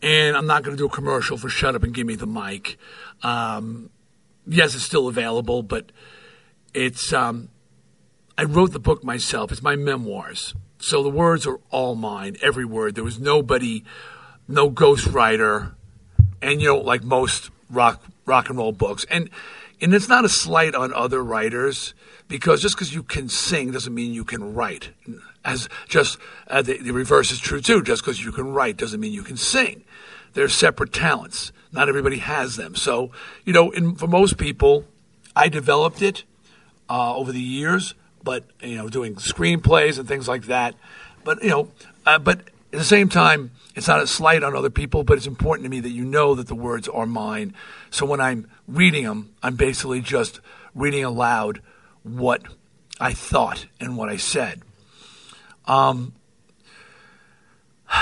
And 0.02 0.36
I'm 0.36 0.48
not 0.48 0.64
going 0.64 0.76
to 0.76 0.82
do 0.82 0.88
a 0.88 0.90
commercial 0.90 1.38
for 1.38 1.50
Shut 1.50 1.76
Up 1.76 1.84
and 1.84 1.94
Give 1.94 2.06
Me 2.06 2.16
the 2.16 2.28
Mic. 2.28 2.78
Um, 3.22 3.90
yes, 4.48 4.76
it's 4.76 4.84
still 4.84 5.08
available, 5.08 5.64
but 5.64 5.92
it's 6.74 7.14
um, 7.14 7.50
I 8.38 8.44
wrote 8.44 8.72
the 8.72 8.80
book 8.80 9.04
myself. 9.04 9.52
It's 9.52 9.62
my 9.62 9.76
memoirs. 9.76 10.56
So 10.80 11.04
the 11.04 11.10
words 11.10 11.46
are 11.48 11.60
all 11.70 11.96
mine, 11.96 12.38
every 12.42 12.66
word. 12.66 12.96
There 12.96 13.04
was 13.04 13.20
nobody, 13.20 13.84
no 14.48 14.70
ghostwriter, 14.70 15.76
and 16.42 16.62
you 16.62 16.68
know, 16.68 16.78
like 16.78 17.04
most 17.04 17.52
rock 17.70 18.04
rock 18.26 18.50
and 18.50 18.58
roll 18.58 18.72
books. 18.72 19.06
And 19.10 19.30
and 19.82 19.94
it's 19.94 20.10
not 20.10 20.26
a 20.26 20.30
slight 20.30 20.76
on 20.76 20.94
other 20.94 21.24
writers 21.24 21.94
because 22.28 22.62
just 22.62 22.76
because 22.76 22.94
you 22.94 23.04
can 23.04 23.30
sing 23.30 23.72
doesn't 23.72 23.94
mean 23.94 24.14
you 24.14 24.26
can 24.26 24.54
write. 24.54 24.90
As 25.46 25.70
just 25.88 26.18
uh, 26.48 26.62
the, 26.62 26.78
the 26.78 26.92
reverse 26.92 27.32
is 27.32 27.40
true 27.40 27.62
too. 27.62 27.84
Just 27.84 28.02
because 28.02 28.24
you 28.24 28.32
can 28.32 28.54
write 28.54 28.78
doesn't 28.78 29.00
mean 29.00 29.14
you 29.14 29.24
can 29.24 29.38
sing. 29.38 29.84
They're 30.34 30.50
separate 30.50 30.92
talents. 30.92 31.52
Not 31.72 31.90
everybody 31.90 32.18
has 32.18 32.56
them. 32.56 32.76
So 32.76 33.12
you 33.46 33.54
know, 33.54 33.72
in, 33.72 33.96
for 33.96 34.08
most 34.08 34.38
people, 34.38 34.86
I 35.36 35.48
developed 35.50 36.02
it 36.02 36.24
uh, 36.90 37.16
over 37.16 37.32
the 37.32 37.40
years, 37.40 37.94
but 38.24 38.46
you 38.62 38.76
know, 38.76 38.90
doing 38.90 39.16
screenplays 39.16 40.00
and 40.00 40.08
things 40.08 40.28
like 40.28 40.46
that. 40.46 40.76
But 41.24 41.44
you 41.44 41.50
know, 41.50 41.70
uh, 42.06 42.20
but 42.20 42.40
at 42.40 42.80
the 42.80 42.84
same 42.84 43.10
time, 43.10 43.52
it's 43.76 43.88
not 43.88 44.02
a 44.02 44.08
slight 44.08 44.44
on 44.44 44.56
other 44.56 44.70
people, 44.70 45.04
but 45.04 45.18
it's 45.18 45.28
important 45.28 45.66
to 45.66 45.70
me 45.70 45.80
that 45.80 45.90
you 45.90 46.06
know 46.06 46.36
that 46.36 46.48
the 46.48 46.56
words 46.56 46.88
are 46.88 47.06
mine. 47.06 47.54
So 47.90 48.06
when 48.06 48.22
I'm 48.22 48.48
reading 48.68 49.04
them, 49.04 49.34
I'm 49.42 49.56
basically 49.56 50.02
just 50.02 50.40
reading 50.76 51.04
aloud 51.04 51.62
what 52.04 52.44
I 53.00 53.14
thought 53.14 53.66
and 53.80 53.98
what 53.98 54.10
I 54.10 54.18
said. 54.18 54.62
Um, 55.66 56.14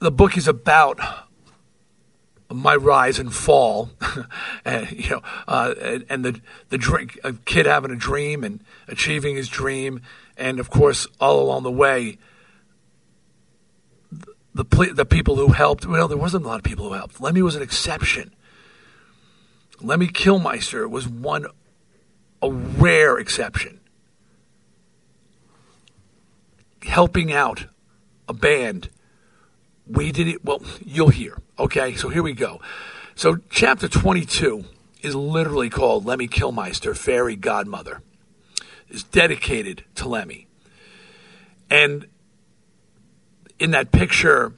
the 0.00 0.10
book 0.10 0.36
is 0.36 0.48
about 0.48 1.00
my 2.50 2.74
rise 2.74 3.18
and 3.18 3.32
fall, 3.32 3.90
and, 4.64 4.90
you 4.90 5.10
know, 5.10 5.22
uh, 5.46 5.74
and, 5.80 6.04
and, 6.08 6.24
the 6.24 6.40
the 6.68 6.78
drink, 6.78 7.18
a 7.22 7.32
kid 7.32 7.66
having 7.66 7.90
a 7.90 7.96
dream 7.96 8.42
and 8.42 8.60
achieving 8.88 9.36
his 9.36 9.48
dream, 9.48 10.02
and 10.36 10.58
of 10.58 10.70
course, 10.70 11.06
all 11.20 11.40
along 11.40 11.62
the 11.62 11.70
way, 11.70 12.18
the 14.54 14.64
the 14.94 15.04
people 15.04 15.36
who 15.36 15.48
helped. 15.48 15.86
Well, 15.86 16.08
there 16.08 16.18
wasn't 16.18 16.44
a 16.44 16.48
lot 16.48 16.58
of 16.58 16.64
people 16.64 16.88
who 16.88 16.94
helped. 16.94 17.20
Lemmy 17.20 17.42
was 17.42 17.54
an 17.54 17.62
exception. 17.62 18.34
Lemmy 19.80 20.08
Kilmister 20.08 20.88
was 20.88 21.08
one, 21.08 21.46
a 22.42 22.50
rare 22.50 23.18
exception. 23.18 23.80
Helping 26.82 27.32
out 27.32 27.66
a 28.28 28.32
band, 28.32 28.90
we 29.90 30.12
did 30.12 30.28
it. 30.28 30.44
Well, 30.44 30.62
you'll 30.84 31.08
hear. 31.08 31.38
Okay, 31.58 31.94
so 31.94 32.08
here 32.08 32.22
we 32.22 32.32
go. 32.32 32.60
So, 33.14 33.38
chapter 33.50 33.88
22 33.88 34.64
is 35.02 35.14
literally 35.14 35.70
called 35.70 36.06
Lemmy 36.06 36.28
Kilmister, 36.28 36.96
Fairy 36.96 37.36
Godmother. 37.36 38.02
Is 38.88 39.04
dedicated 39.04 39.84
to 39.96 40.08
Lemmy. 40.08 40.48
And 41.70 42.06
in 43.58 43.70
that 43.70 43.92
picture 43.92 44.52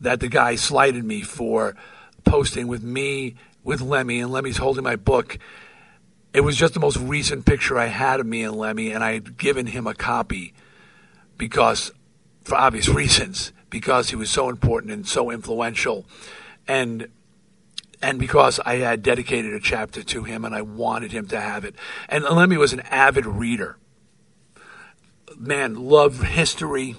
that 0.00 0.20
the 0.20 0.28
guy 0.28 0.54
slighted 0.54 1.04
me 1.04 1.20
for 1.22 1.76
posting 2.24 2.68
with 2.68 2.82
me 2.82 3.34
with 3.64 3.80
Lemmy, 3.80 4.20
and 4.20 4.30
Lemmy's 4.30 4.58
holding 4.58 4.84
my 4.84 4.96
book. 4.96 5.38
It 6.32 6.42
was 6.42 6.56
just 6.56 6.74
the 6.74 6.80
most 6.80 6.98
recent 6.98 7.44
picture 7.44 7.78
I 7.78 7.86
had 7.86 8.20
of 8.20 8.26
me 8.26 8.44
and 8.44 8.54
Lemmy, 8.54 8.92
and 8.92 9.02
I 9.02 9.14
had 9.14 9.36
given 9.36 9.66
him 9.66 9.86
a 9.86 9.94
copy 9.94 10.54
because, 11.36 11.92
for 12.44 12.54
obvious 12.54 12.88
reasons, 13.02 13.52
because 13.76 14.08
he 14.08 14.16
was 14.16 14.30
so 14.30 14.48
important 14.48 14.90
and 14.90 15.06
so 15.06 15.30
influential, 15.30 16.06
and 16.66 17.08
and 18.00 18.18
because 18.18 18.58
I 18.64 18.76
had 18.76 19.02
dedicated 19.02 19.52
a 19.52 19.60
chapter 19.60 20.02
to 20.02 20.24
him, 20.24 20.46
and 20.46 20.54
I 20.54 20.62
wanted 20.62 21.12
him 21.12 21.28
to 21.28 21.38
have 21.38 21.62
it. 21.66 21.74
And 22.08 22.24
Lemmy 22.24 22.56
was 22.56 22.72
an 22.72 22.80
avid 22.80 23.26
reader. 23.26 23.76
Man, 25.36 25.74
loved 25.74 26.24
history, 26.24 26.96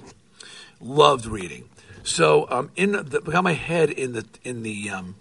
loved 0.79 1.25
reading. 1.25 1.67
So 2.03 2.47
um, 2.51 2.69
in 2.75 2.91
the, 2.91 3.21
got 3.21 3.43
my 3.43 3.53
head 3.53 3.89
in 3.89 4.13
the 4.13 4.25
in 4.43 4.61
the 4.61 4.91
um, 4.91 5.15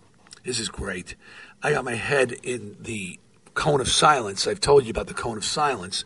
this 0.44 0.60
is 0.60 0.68
great. 0.68 1.14
I 1.62 1.72
got 1.72 1.86
my 1.86 1.94
head 1.94 2.32
in 2.42 2.76
the 2.78 3.18
cone 3.54 3.80
of 3.80 3.88
silence. 3.88 4.46
I've 4.46 4.60
told 4.60 4.84
you 4.84 4.90
about 4.90 5.06
the 5.06 5.14
cone 5.14 5.38
of 5.38 5.44
silence. 5.44 6.04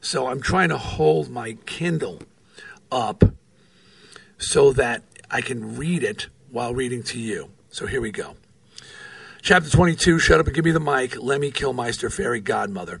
So 0.00 0.28
I'm 0.28 0.40
trying 0.40 0.70
to 0.70 0.78
hold 0.78 1.28
my 1.28 1.58
Kindle 1.66 2.22
up 2.90 3.22
so 4.38 4.72
that 4.72 5.02
I 5.30 5.40
can 5.40 5.76
read 5.76 6.02
it 6.02 6.28
while 6.50 6.74
reading 6.74 7.02
to 7.04 7.18
you. 7.18 7.50
So 7.70 7.86
here 7.86 8.00
we 8.00 8.10
go. 8.10 8.36
Chapter 9.42 9.70
22 9.70 10.18
Shut 10.18 10.40
Up 10.40 10.46
and 10.46 10.54
Give 10.54 10.64
Me 10.64 10.70
the 10.70 10.80
Mic, 10.80 11.20
Lemmy 11.20 11.52
Kilmister, 11.52 12.12
Fairy 12.12 12.40
Godmother. 12.40 13.00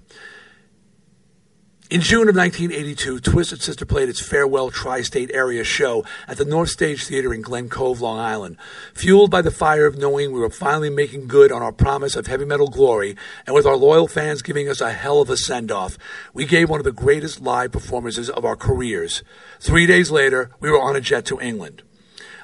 In 1.90 2.02
June 2.02 2.28
of 2.28 2.36
1982, 2.36 3.18
Twisted 3.20 3.62
Sister 3.62 3.86
played 3.86 4.10
its 4.10 4.20
farewell 4.20 4.70
tri 4.70 5.00
state 5.00 5.30
area 5.32 5.64
show 5.64 6.04
at 6.26 6.36
the 6.36 6.44
North 6.44 6.68
Stage 6.68 7.06
Theater 7.06 7.32
in 7.32 7.40
Glen 7.40 7.70
Cove, 7.70 8.02
Long 8.02 8.18
Island. 8.18 8.58
Fueled 8.92 9.30
by 9.30 9.40
the 9.40 9.50
fire 9.50 9.86
of 9.86 9.96
knowing 9.96 10.30
we 10.30 10.38
were 10.38 10.50
finally 10.50 10.90
making 10.90 11.28
good 11.28 11.50
on 11.50 11.62
our 11.62 11.72
promise 11.72 12.14
of 12.14 12.26
heavy 12.26 12.44
metal 12.44 12.68
glory, 12.68 13.16
and 13.46 13.54
with 13.54 13.64
our 13.64 13.74
loyal 13.74 14.06
fans 14.06 14.42
giving 14.42 14.68
us 14.68 14.82
a 14.82 14.92
hell 14.92 15.22
of 15.22 15.30
a 15.30 15.36
send 15.38 15.72
off, 15.72 15.96
we 16.34 16.44
gave 16.44 16.68
one 16.68 16.78
of 16.78 16.84
the 16.84 16.92
greatest 16.92 17.40
live 17.40 17.72
performances 17.72 18.28
of 18.28 18.44
our 18.44 18.56
careers. 18.56 19.22
Three 19.58 19.86
days 19.86 20.10
later, 20.10 20.50
we 20.60 20.70
were 20.70 20.82
on 20.82 20.94
a 20.94 21.00
jet 21.00 21.24
to 21.24 21.40
England. 21.40 21.80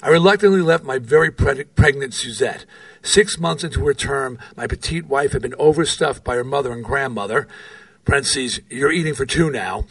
I 0.02 0.08
reluctantly 0.08 0.62
left 0.62 0.84
my 0.84 0.98
very 0.98 1.30
pre- 1.30 1.64
pregnant 1.64 2.14
Suzette. 2.14 2.64
Six 3.02 3.38
months 3.38 3.62
into 3.62 3.86
her 3.86 3.94
term, 3.94 4.38
my 4.56 4.66
petite 4.66 5.04
wife 5.04 5.32
had 5.32 5.42
been 5.42 5.54
overstuffed 5.58 6.24
by 6.24 6.36
her 6.36 6.44
mother 6.44 6.72
and 6.72 6.82
grandmother 6.82 7.46
parentheses, 8.04 8.60
you're 8.70 8.92
eating 8.92 9.14
for 9.14 9.26
two 9.26 9.50
now, 9.50 9.84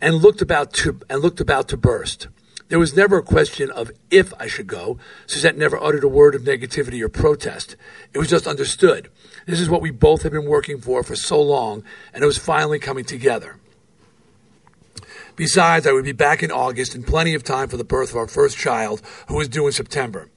and 0.00 0.16
looked 0.16 0.42
about 0.42 0.72
to, 0.74 1.00
and 1.08 1.22
looked 1.22 1.40
about 1.40 1.68
to 1.68 1.76
burst. 1.76 2.28
There 2.68 2.78
was 2.78 2.94
never 2.94 3.18
a 3.18 3.22
question 3.22 3.68
of 3.70 3.90
if 4.12 4.32
I 4.38 4.46
should 4.46 4.68
go. 4.68 4.98
Suzette 5.26 5.56
never 5.56 5.82
uttered 5.82 6.04
a 6.04 6.08
word 6.08 6.36
of 6.36 6.42
negativity 6.42 7.02
or 7.02 7.08
protest. 7.08 7.74
It 8.12 8.18
was 8.18 8.28
just 8.28 8.46
understood. 8.46 9.10
This 9.46 9.58
is 9.58 9.68
what 9.68 9.82
we 9.82 9.90
both 9.90 10.22
had 10.22 10.30
been 10.30 10.44
working 10.44 10.80
for 10.80 11.02
for 11.02 11.16
so 11.16 11.42
long, 11.42 11.82
and 12.14 12.22
it 12.22 12.26
was 12.26 12.38
finally 12.38 12.78
coming 12.78 13.04
together. 13.04 13.56
Besides, 15.34 15.86
I 15.86 15.92
would 15.92 16.04
be 16.04 16.12
back 16.12 16.42
in 16.42 16.52
August 16.52 16.94
in 16.94 17.02
plenty 17.02 17.34
of 17.34 17.42
time 17.42 17.68
for 17.68 17.76
the 17.76 17.84
birth 17.84 18.10
of 18.10 18.16
our 18.16 18.28
first 18.28 18.56
child, 18.56 19.02
who 19.26 19.36
was 19.36 19.48
due 19.48 19.66
in 19.66 19.72
September. 19.72 20.28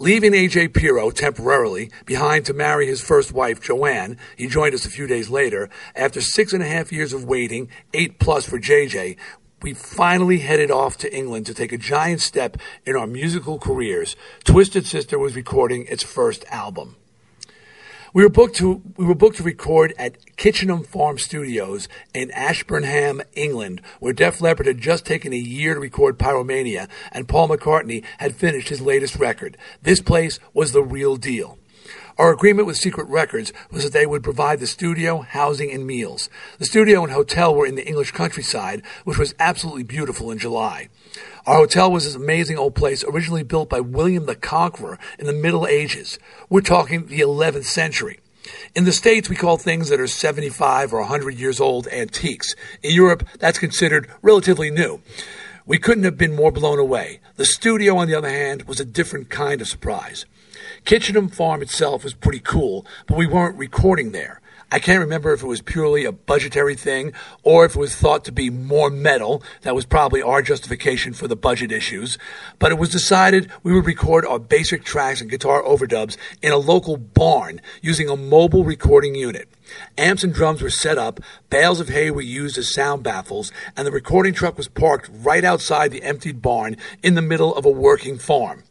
Leaving 0.00 0.32
A.J. 0.32 0.68
Pero 0.68 1.10
temporarily 1.10 1.90
behind 2.06 2.46
to 2.46 2.52
marry 2.52 2.86
his 2.86 3.00
first 3.00 3.32
wife, 3.32 3.60
Joanne, 3.60 4.16
he 4.36 4.46
joined 4.46 4.72
us 4.72 4.86
a 4.86 4.90
few 4.90 5.08
days 5.08 5.28
later. 5.28 5.68
After 5.96 6.20
six 6.20 6.52
and 6.52 6.62
a 6.62 6.68
half 6.68 6.92
years 6.92 7.12
of 7.12 7.24
waiting, 7.24 7.68
eight 7.92 8.20
plus 8.20 8.48
for 8.48 8.60
JJ, 8.60 9.16
we 9.60 9.74
finally 9.74 10.38
headed 10.38 10.70
off 10.70 10.98
to 10.98 11.12
England 11.12 11.46
to 11.46 11.54
take 11.54 11.72
a 11.72 11.78
giant 11.78 12.20
step 12.20 12.58
in 12.86 12.94
our 12.94 13.08
musical 13.08 13.58
careers. 13.58 14.14
Twisted 14.44 14.86
Sister 14.86 15.18
was 15.18 15.34
recording 15.34 15.84
its 15.86 16.04
first 16.04 16.44
album. 16.48 16.94
We 18.14 18.22
were 18.22 18.30
booked 18.30 18.56
to 18.56 18.82
we 18.96 19.04
were 19.04 19.14
booked 19.14 19.36
to 19.36 19.42
record 19.42 19.92
at 19.98 20.36
Kitchenham 20.36 20.82
Farm 20.82 21.18
Studios 21.18 21.88
in 22.14 22.30
Ashburnham, 22.30 23.20
England, 23.34 23.82
where 24.00 24.14
Def 24.14 24.40
Leppard 24.40 24.66
had 24.66 24.80
just 24.80 25.04
taken 25.04 25.34
a 25.34 25.36
year 25.36 25.74
to 25.74 25.80
record 25.80 26.18
Pyromania, 26.18 26.88
and 27.12 27.28
Paul 27.28 27.48
McCartney 27.48 28.02
had 28.18 28.34
finished 28.34 28.70
his 28.70 28.80
latest 28.80 29.16
record. 29.16 29.58
This 29.82 30.00
place 30.00 30.38
was 30.54 30.72
the 30.72 30.82
real 30.82 31.16
deal. 31.16 31.58
Our 32.16 32.32
agreement 32.32 32.66
with 32.66 32.76
Secret 32.76 33.06
Records 33.08 33.52
was 33.70 33.84
that 33.84 33.92
they 33.92 34.06
would 34.06 34.24
provide 34.24 34.58
the 34.58 34.66
studio, 34.66 35.20
housing, 35.20 35.70
and 35.70 35.86
meals. 35.86 36.28
The 36.58 36.64
studio 36.64 37.04
and 37.04 37.12
hotel 37.12 37.54
were 37.54 37.66
in 37.66 37.76
the 37.76 37.86
English 37.86 38.10
countryside, 38.12 38.82
which 39.04 39.18
was 39.18 39.34
absolutely 39.38 39.84
beautiful 39.84 40.30
in 40.30 40.38
July. 40.38 40.88
Our 41.48 41.56
hotel 41.56 41.90
was 41.90 42.04
this 42.04 42.14
amazing 42.14 42.58
old 42.58 42.74
place, 42.74 43.02
originally 43.02 43.42
built 43.42 43.70
by 43.70 43.80
William 43.80 44.26
the 44.26 44.34
Conqueror 44.34 44.98
in 45.18 45.24
the 45.24 45.32
Middle 45.32 45.66
Ages. 45.66 46.18
We're 46.50 46.60
talking 46.60 47.06
the 47.06 47.20
11th 47.20 47.64
century. 47.64 48.20
In 48.74 48.84
the 48.84 48.92
States, 48.92 49.30
we 49.30 49.34
call 49.34 49.56
things 49.56 49.88
that 49.88 49.98
are 49.98 50.06
75 50.06 50.92
or 50.92 51.00
100 51.00 51.36
years 51.36 51.58
old 51.58 51.88
antiques. 51.88 52.54
In 52.82 52.94
Europe, 52.94 53.26
that's 53.38 53.58
considered 53.58 54.10
relatively 54.20 54.70
new. 54.70 55.00
We 55.64 55.78
couldn't 55.78 56.04
have 56.04 56.18
been 56.18 56.36
more 56.36 56.52
blown 56.52 56.78
away. 56.78 57.20
The 57.36 57.46
studio, 57.46 57.96
on 57.96 58.08
the 58.08 58.14
other 58.14 58.28
hand, 58.28 58.64
was 58.64 58.78
a 58.78 58.84
different 58.84 59.30
kind 59.30 59.62
of 59.62 59.68
surprise. 59.68 60.26
Kitchenham 60.84 61.30
Farm 61.30 61.62
itself 61.62 62.04
was 62.04 62.12
pretty 62.12 62.40
cool, 62.40 62.84
but 63.06 63.16
we 63.16 63.26
weren't 63.26 63.56
recording 63.56 64.12
there. 64.12 64.42
I 64.70 64.80
can't 64.80 65.00
remember 65.00 65.32
if 65.32 65.42
it 65.42 65.46
was 65.46 65.62
purely 65.62 66.04
a 66.04 66.12
budgetary 66.12 66.74
thing 66.74 67.14
or 67.42 67.64
if 67.64 67.74
it 67.74 67.78
was 67.78 67.96
thought 67.96 68.22
to 68.26 68.32
be 68.32 68.50
more 68.50 68.90
metal. 68.90 69.42
That 69.62 69.74
was 69.74 69.86
probably 69.86 70.20
our 70.20 70.42
justification 70.42 71.14
for 71.14 71.26
the 71.26 71.36
budget 71.36 71.72
issues. 71.72 72.18
But 72.58 72.70
it 72.70 72.78
was 72.78 72.90
decided 72.90 73.50
we 73.62 73.72
would 73.72 73.86
record 73.86 74.26
our 74.26 74.38
basic 74.38 74.84
tracks 74.84 75.22
and 75.22 75.30
guitar 75.30 75.62
overdubs 75.62 76.18
in 76.42 76.52
a 76.52 76.58
local 76.58 76.98
barn 76.98 77.62
using 77.80 78.10
a 78.10 78.16
mobile 78.16 78.62
recording 78.62 79.14
unit. 79.14 79.48
Amps 79.96 80.22
and 80.22 80.34
drums 80.34 80.60
were 80.60 80.68
set 80.68 80.98
up, 80.98 81.20
bales 81.48 81.80
of 81.80 81.88
hay 81.88 82.10
were 82.10 82.20
used 82.20 82.58
as 82.58 82.72
sound 82.72 83.02
baffles, 83.02 83.50
and 83.74 83.86
the 83.86 83.92
recording 83.92 84.34
truck 84.34 84.58
was 84.58 84.68
parked 84.68 85.08
right 85.12 85.44
outside 85.44 85.90
the 85.90 86.02
emptied 86.02 86.42
barn 86.42 86.76
in 87.02 87.14
the 87.14 87.22
middle 87.22 87.54
of 87.54 87.64
a 87.64 87.70
working 87.70 88.18
farm. 88.18 88.64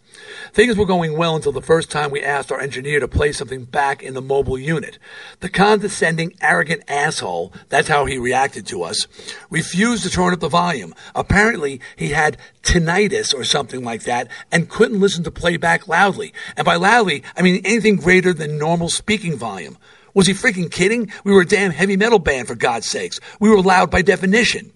Things 0.58 0.76
were 0.76 0.88
going 0.88 1.15
well 1.15 1.36
until 1.36 1.52
the 1.52 1.62
first 1.62 1.91
time 1.91 2.10
we 2.10 2.24
asked 2.24 2.52
our 2.52 2.60
engineer 2.60 3.00
to 3.00 3.08
play 3.08 3.32
something 3.32 3.63
back 3.63 4.02
in 4.02 4.15
the 4.15 4.24
mobile 4.24 4.58
unit. 4.58 4.98
The 5.39 5.50
condescending, 5.50 6.34
arrogant 6.41 6.82
asshole, 6.88 7.54
that's 7.70 7.89
how 7.89 8.06
he 8.06 8.17
reacted 8.17 8.65
to 8.65 8.82
us, 8.82 9.06
refused 9.52 10.02
to 10.02 10.10
turn 10.10 10.34
up 10.34 10.39
the 10.39 10.50
volume. 10.50 10.96
Apparently, 11.13 11.80
he 11.96 12.08
had 12.08 12.38
tinnitus 12.63 13.36
or 13.36 13.43
something 13.43 13.84
like 13.84 14.02
that 14.06 14.30
and 14.52 14.67
couldn't 14.67 15.00
listen 15.00 15.24
to 15.26 15.30
playback 15.30 15.88
loudly. 15.88 16.34
And 16.56 16.65
by 16.65 16.78
loudly, 16.78 17.22
I 17.36 17.43
mean 17.43 17.62
anything 17.63 17.98
greater 17.98 18.34
than 18.34 18.58
normal 18.58 18.89
speaking 18.89 19.38
volume. 19.38 19.78
Was 20.15 20.26
he 20.26 20.34
freaking 20.34 20.72
kidding? 20.72 21.12
We 21.24 21.34
were 21.34 21.41
a 21.41 21.46
damn 21.46 21.70
heavy 21.70 21.98
metal 21.98 22.17
band, 22.17 22.48
for 22.48 22.56
God's 22.56 22.89
sakes. 22.89 23.20
We 23.39 23.52
were 23.52 23.62
loud 23.62 23.91
by 23.91 24.02
definition. 24.02 24.72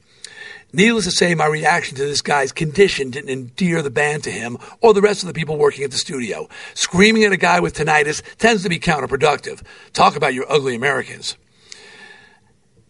Needless 0.73 1.05
to 1.05 1.11
say, 1.11 1.35
my 1.35 1.47
reaction 1.47 1.97
to 1.97 2.05
this 2.05 2.21
guy's 2.21 2.53
condition 2.53 3.09
didn't 3.09 3.29
endear 3.29 3.81
the 3.81 3.89
band 3.89 4.23
to 4.23 4.31
him 4.31 4.57
or 4.79 4.93
the 4.93 5.01
rest 5.01 5.21
of 5.21 5.27
the 5.27 5.33
people 5.33 5.57
working 5.57 5.83
at 5.83 5.91
the 5.91 5.97
studio. 5.97 6.47
Screaming 6.75 7.25
at 7.25 7.33
a 7.33 7.37
guy 7.37 7.59
with 7.59 7.75
tinnitus 7.75 8.21
tends 8.37 8.63
to 8.63 8.69
be 8.69 8.79
counterproductive. 8.79 9.61
Talk 9.91 10.15
about 10.15 10.33
your 10.33 10.49
ugly 10.49 10.75
Americans. 10.75 11.35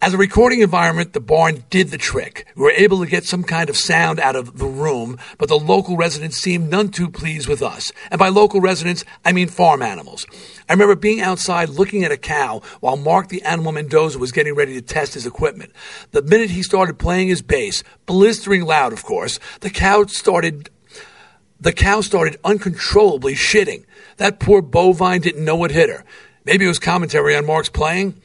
As 0.02 0.14
a 0.14 0.18
recording 0.18 0.62
environment, 0.62 1.12
the 1.12 1.20
barn 1.20 1.62
did 1.70 1.90
the 1.90 1.96
trick. 1.96 2.44
We 2.56 2.62
were 2.64 2.72
able 2.72 2.98
to 3.04 3.06
get 3.08 3.22
some 3.22 3.44
kind 3.44 3.70
of 3.70 3.76
sound 3.76 4.18
out 4.18 4.34
of 4.34 4.58
the 4.58 4.66
room, 4.66 5.16
but 5.38 5.48
the 5.48 5.56
local 5.56 5.96
residents 5.96 6.38
seemed 6.38 6.68
none 6.68 6.88
too 6.88 7.08
pleased 7.08 7.48
with 7.48 7.62
us. 7.62 7.92
And 8.10 8.18
by 8.18 8.28
local 8.28 8.60
residents, 8.60 9.04
I 9.24 9.30
mean 9.30 9.46
farm 9.46 9.80
animals. 9.80 10.26
I 10.68 10.72
remember 10.72 10.96
being 10.96 11.20
outside 11.20 11.68
looking 11.68 12.02
at 12.02 12.10
a 12.10 12.16
cow 12.16 12.62
while 12.80 12.96
Mark 12.96 13.28
the 13.28 13.42
Animal 13.42 13.70
Mendoza 13.70 14.18
was 14.18 14.32
getting 14.32 14.56
ready 14.56 14.74
to 14.74 14.82
test 14.82 15.14
his 15.14 15.24
equipment. 15.24 15.70
The 16.10 16.22
minute 16.22 16.50
he 16.50 16.64
started 16.64 16.98
playing 16.98 17.28
his 17.28 17.40
bass, 17.40 17.84
blistering 18.04 18.64
loud, 18.64 18.92
of 18.92 19.04
course, 19.04 19.38
the 19.60 19.70
cow 19.70 20.06
started 20.06 20.68
the 21.60 21.72
cow 21.72 22.00
started 22.00 22.40
uncontrollably 22.42 23.34
shitting. 23.34 23.84
That 24.16 24.40
poor 24.40 24.62
bovine 24.62 25.20
didn't 25.20 25.44
know 25.44 25.54
what 25.54 25.70
hit 25.70 25.88
her. 25.90 26.04
Maybe 26.44 26.64
it 26.64 26.68
was 26.68 26.80
commentary 26.80 27.36
on 27.36 27.46
Mark's 27.46 27.68
playing. 27.68 28.20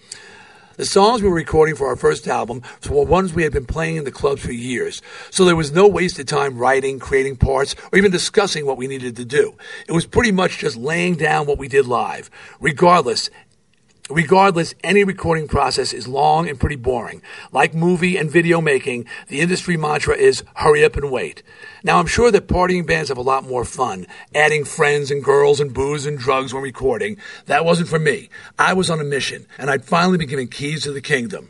The 0.78 0.86
songs 0.86 1.24
we 1.24 1.28
were 1.28 1.34
recording 1.34 1.74
for 1.74 1.88
our 1.88 1.96
first 1.96 2.28
album 2.28 2.62
were 2.88 3.04
ones 3.04 3.34
we 3.34 3.42
had 3.42 3.52
been 3.52 3.66
playing 3.66 3.96
in 3.96 4.04
the 4.04 4.12
clubs 4.12 4.44
for 4.44 4.52
years, 4.52 5.02
so 5.32 5.44
there 5.44 5.56
was 5.56 5.72
no 5.72 5.88
wasted 5.88 6.28
time 6.28 6.56
writing, 6.56 7.00
creating 7.00 7.38
parts, 7.38 7.74
or 7.92 7.98
even 7.98 8.12
discussing 8.12 8.64
what 8.68 8.78
we 8.78 8.86
needed 8.86 9.16
to 9.16 9.26
do. 9.26 9.56
It 9.88 9.94
was 9.94 10.06
pretty 10.06 10.32
much 10.32 10.60
just 10.60 10.78
laying 10.78 11.16
down 11.16 11.48
what 11.48 11.58
we 11.58 11.68
did 11.68 11.88
live. 11.88 12.30
Regardless, 12.60 13.32
Regardless, 14.10 14.74
any 14.86 15.04
recording 15.04 15.50
process 15.50 15.92
is 15.92 16.08
long 16.08 16.48
and 16.48 16.58
pretty 16.58 16.78
boring. 16.78 17.22
Like 17.52 17.74
movie 17.74 18.16
and 18.16 18.32
video 18.32 18.62
making, 18.62 19.06
the 19.28 19.42
industry 19.42 19.76
mantra 19.76 20.16
is 20.16 20.46
hurry 20.56 20.86
up 20.86 20.96
and 20.96 21.12
wait. 21.12 21.44
Now, 21.84 22.00
I'm 22.00 22.08
sure 22.08 22.32
that 22.32 22.48
partying 22.48 22.88
bands 22.88 23.10
have 23.10 23.18
a 23.18 23.22
lot 23.22 23.44
more 23.44 23.66
fun, 23.66 24.08
adding 24.34 24.64
friends 24.64 25.12
and 25.12 25.22
girls 25.22 25.60
and 25.60 25.74
booze 25.74 26.06
and 26.06 26.18
drugs 26.18 26.54
when 26.54 26.64
recording. 26.64 27.18
That 27.48 27.66
wasn't 27.66 27.90
for 27.90 28.00
me. 28.00 28.30
I 28.58 28.72
was 28.74 28.90
on 28.90 29.02
a 29.02 29.04
mission, 29.04 29.46
and 29.58 29.70
I'd 29.70 29.84
finally 29.84 30.18
been 30.18 30.30
given 30.30 30.48
keys 30.48 30.84
to 30.84 30.94
the 30.94 31.02
kingdom. 31.02 31.50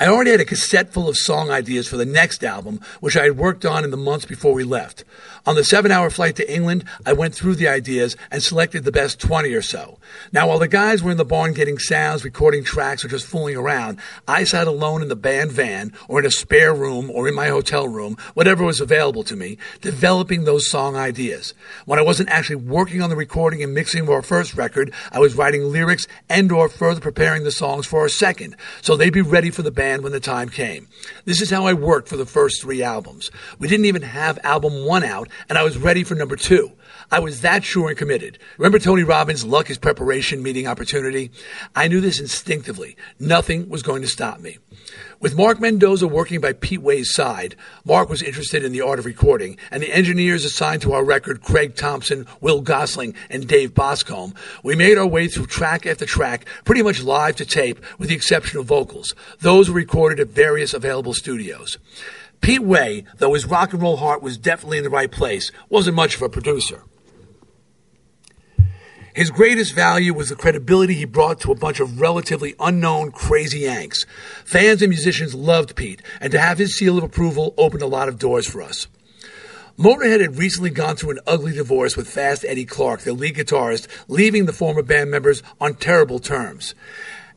I 0.00 0.06
already 0.06 0.30
had 0.30 0.40
a 0.40 0.44
cassette 0.44 0.92
full 0.92 1.08
of 1.08 1.16
song 1.16 1.50
ideas 1.50 1.88
for 1.88 1.96
the 1.96 2.06
next 2.06 2.44
album, 2.44 2.80
which 3.00 3.16
I 3.16 3.24
had 3.24 3.36
worked 3.36 3.66
on 3.66 3.82
in 3.82 3.90
the 3.90 3.96
months 3.96 4.26
before 4.26 4.54
we 4.54 4.62
left. 4.62 5.02
On 5.44 5.56
the 5.56 5.64
seven 5.64 5.90
hour 5.90 6.08
flight 6.08 6.36
to 6.36 6.54
England, 6.54 6.84
I 7.04 7.14
went 7.14 7.34
through 7.34 7.56
the 7.56 7.66
ideas 7.66 8.16
and 8.30 8.40
selected 8.40 8.84
the 8.84 8.92
best 8.92 9.18
20 9.18 9.52
or 9.54 9.62
so. 9.62 9.98
Now, 10.32 10.46
while 10.46 10.60
the 10.60 10.68
guys 10.68 11.02
were 11.02 11.10
in 11.10 11.16
the 11.16 11.24
barn 11.24 11.52
getting 11.52 11.78
sounds, 11.78 12.22
recording 12.22 12.62
tracks, 12.62 13.04
or 13.04 13.08
just 13.08 13.26
fooling 13.26 13.56
around, 13.56 13.98
I 14.28 14.44
sat 14.44 14.68
alone 14.68 15.02
in 15.02 15.08
the 15.08 15.16
band 15.16 15.50
van, 15.50 15.92
or 16.06 16.20
in 16.20 16.26
a 16.26 16.30
spare 16.30 16.74
room, 16.74 17.10
or 17.10 17.26
in 17.26 17.34
my 17.34 17.48
hotel 17.48 17.88
room, 17.88 18.16
whatever 18.34 18.62
was 18.62 18.80
available 18.80 19.24
to 19.24 19.34
me, 19.34 19.58
developing 19.80 20.44
those 20.44 20.70
song 20.70 20.94
ideas. 20.94 21.54
When 21.86 21.98
I 21.98 22.02
wasn't 22.02 22.28
actually 22.28 22.56
working 22.56 23.02
on 23.02 23.10
the 23.10 23.16
recording 23.16 23.64
and 23.64 23.74
mixing 23.74 24.02
of 24.02 24.10
our 24.10 24.22
first 24.22 24.54
record, 24.54 24.92
I 25.10 25.18
was 25.18 25.34
writing 25.34 25.72
lyrics 25.72 26.06
and 26.28 26.52
or 26.52 26.68
further 26.68 27.00
preparing 27.00 27.42
the 27.42 27.50
songs 27.50 27.84
for 27.84 28.00
our 28.00 28.08
second, 28.08 28.54
so 28.80 28.96
they'd 28.96 29.10
be 29.10 29.22
ready 29.22 29.50
for 29.50 29.62
the 29.62 29.72
band 29.72 29.87
band 29.88 30.02
when 30.02 30.12
the 30.12 30.20
time 30.20 30.50
came. 30.50 30.86
This 31.24 31.40
is 31.40 31.50
how 31.50 31.66
I 31.66 31.72
worked 31.72 32.08
for 32.08 32.18
the 32.18 32.26
first 32.26 32.60
three 32.60 32.82
albums. 32.82 33.30
We 33.58 33.68
didn't 33.68 33.86
even 33.86 34.02
have 34.02 34.38
album 34.42 34.84
one 34.84 35.02
out, 35.02 35.28
and 35.48 35.56
I 35.56 35.62
was 35.62 35.78
ready 35.78 36.04
for 36.04 36.14
number 36.14 36.36
two. 36.36 36.72
I 37.10 37.20
was 37.20 37.40
that 37.40 37.64
sure 37.64 37.88
and 37.88 37.96
committed. 37.96 38.38
Remember 38.58 38.78
Tony 38.78 39.02
Robbins' 39.02 39.46
luck 39.46 39.70
is 39.70 39.78
preparation 39.78 40.42
meeting 40.42 40.66
opportunity? 40.66 41.30
I 41.74 41.88
knew 41.88 42.02
this 42.02 42.20
instinctively. 42.20 42.96
Nothing 43.18 43.70
was 43.70 43.82
going 43.82 44.02
to 44.02 44.08
stop 44.08 44.40
me. 44.40 44.58
With 45.20 45.36
Mark 45.36 45.60
Mendoza 45.60 46.06
working 46.06 46.40
by 46.40 46.52
Pete 46.52 46.82
Way's 46.82 47.12
side, 47.12 47.56
Mark 47.84 48.08
was 48.08 48.22
interested 48.22 48.64
in 48.64 48.72
the 48.72 48.80
art 48.80 48.98
of 48.98 49.06
recording, 49.06 49.56
and 49.70 49.82
the 49.82 49.92
engineers 49.92 50.44
assigned 50.44 50.82
to 50.82 50.92
our 50.92 51.04
record, 51.04 51.42
Craig 51.42 51.74
Thompson, 51.74 52.26
Will 52.40 52.60
Gosling, 52.60 53.14
and 53.30 53.48
Dave 53.48 53.74
Boscombe, 53.74 54.34
we 54.62 54.76
made 54.76 54.98
our 54.98 55.06
way 55.06 55.28
through 55.28 55.46
track 55.46 55.86
after 55.86 56.06
track, 56.06 56.46
pretty 56.64 56.82
much 56.82 57.02
live 57.02 57.36
to 57.36 57.44
tape, 57.44 57.80
with 57.98 58.08
the 58.08 58.14
exception 58.14 58.58
of 58.58 58.66
vocals. 58.66 59.14
Those 59.40 59.68
were 59.68 59.76
recorded 59.76 60.20
at 60.20 60.28
various 60.28 60.74
available 60.74 61.14
studios. 61.14 61.78
Pete 62.40 62.62
Way, 62.62 63.04
though 63.16 63.34
his 63.34 63.46
rock 63.46 63.72
and 63.72 63.82
roll 63.82 63.96
heart 63.96 64.22
was 64.22 64.38
definitely 64.38 64.78
in 64.78 64.84
the 64.84 64.90
right 64.90 65.10
place, 65.10 65.50
wasn't 65.68 65.96
much 65.96 66.14
of 66.14 66.22
a 66.22 66.28
producer. 66.28 66.84
His 69.18 69.32
greatest 69.32 69.74
value 69.74 70.14
was 70.14 70.28
the 70.28 70.36
credibility 70.36 70.94
he 70.94 71.04
brought 71.04 71.40
to 71.40 71.50
a 71.50 71.56
bunch 71.56 71.80
of 71.80 72.00
relatively 72.00 72.54
unknown 72.60 73.10
crazy 73.10 73.58
Yanks. 73.58 74.06
Fans 74.44 74.80
and 74.80 74.90
musicians 74.90 75.34
loved 75.34 75.74
Pete, 75.74 76.00
and 76.20 76.30
to 76.30 76.38
have 76.38 76.58
his 76.58 76.78
seal 76.78 76.96
of 76.96 77.02
approval 77.02 77.52
opened 77.58 77.82
a 77.82 77.88
lot 77.88 78.08
of 78.08 78.20
doors 78.20 78.46
for 78.46 78.62
us. 78.62 78.86
Motorhead 79.76 80.20
had 80.20 80.38
recently 80.38 80.70
gone 80.70 80.94
through 80.94 81.10
an 81.10 81.18
ugly 81.26 81.52
divorce 81.52 81.96
with 81.96 82.08
Fast 82.08 82.44
Eddie 82.46 82.64
Clarke, 82.64 83.00
their 83.00 83.12
lead 83.12 83.34
guitarist, 83.34 83.88
leaving 84.06 84.46
the 84.46 84.52
former 84.52 84.82
band 84.84 85.10
members 85.10 85.42
on 85.60 85.74
terrible 85.74 86.20
terms. 86.20 86.76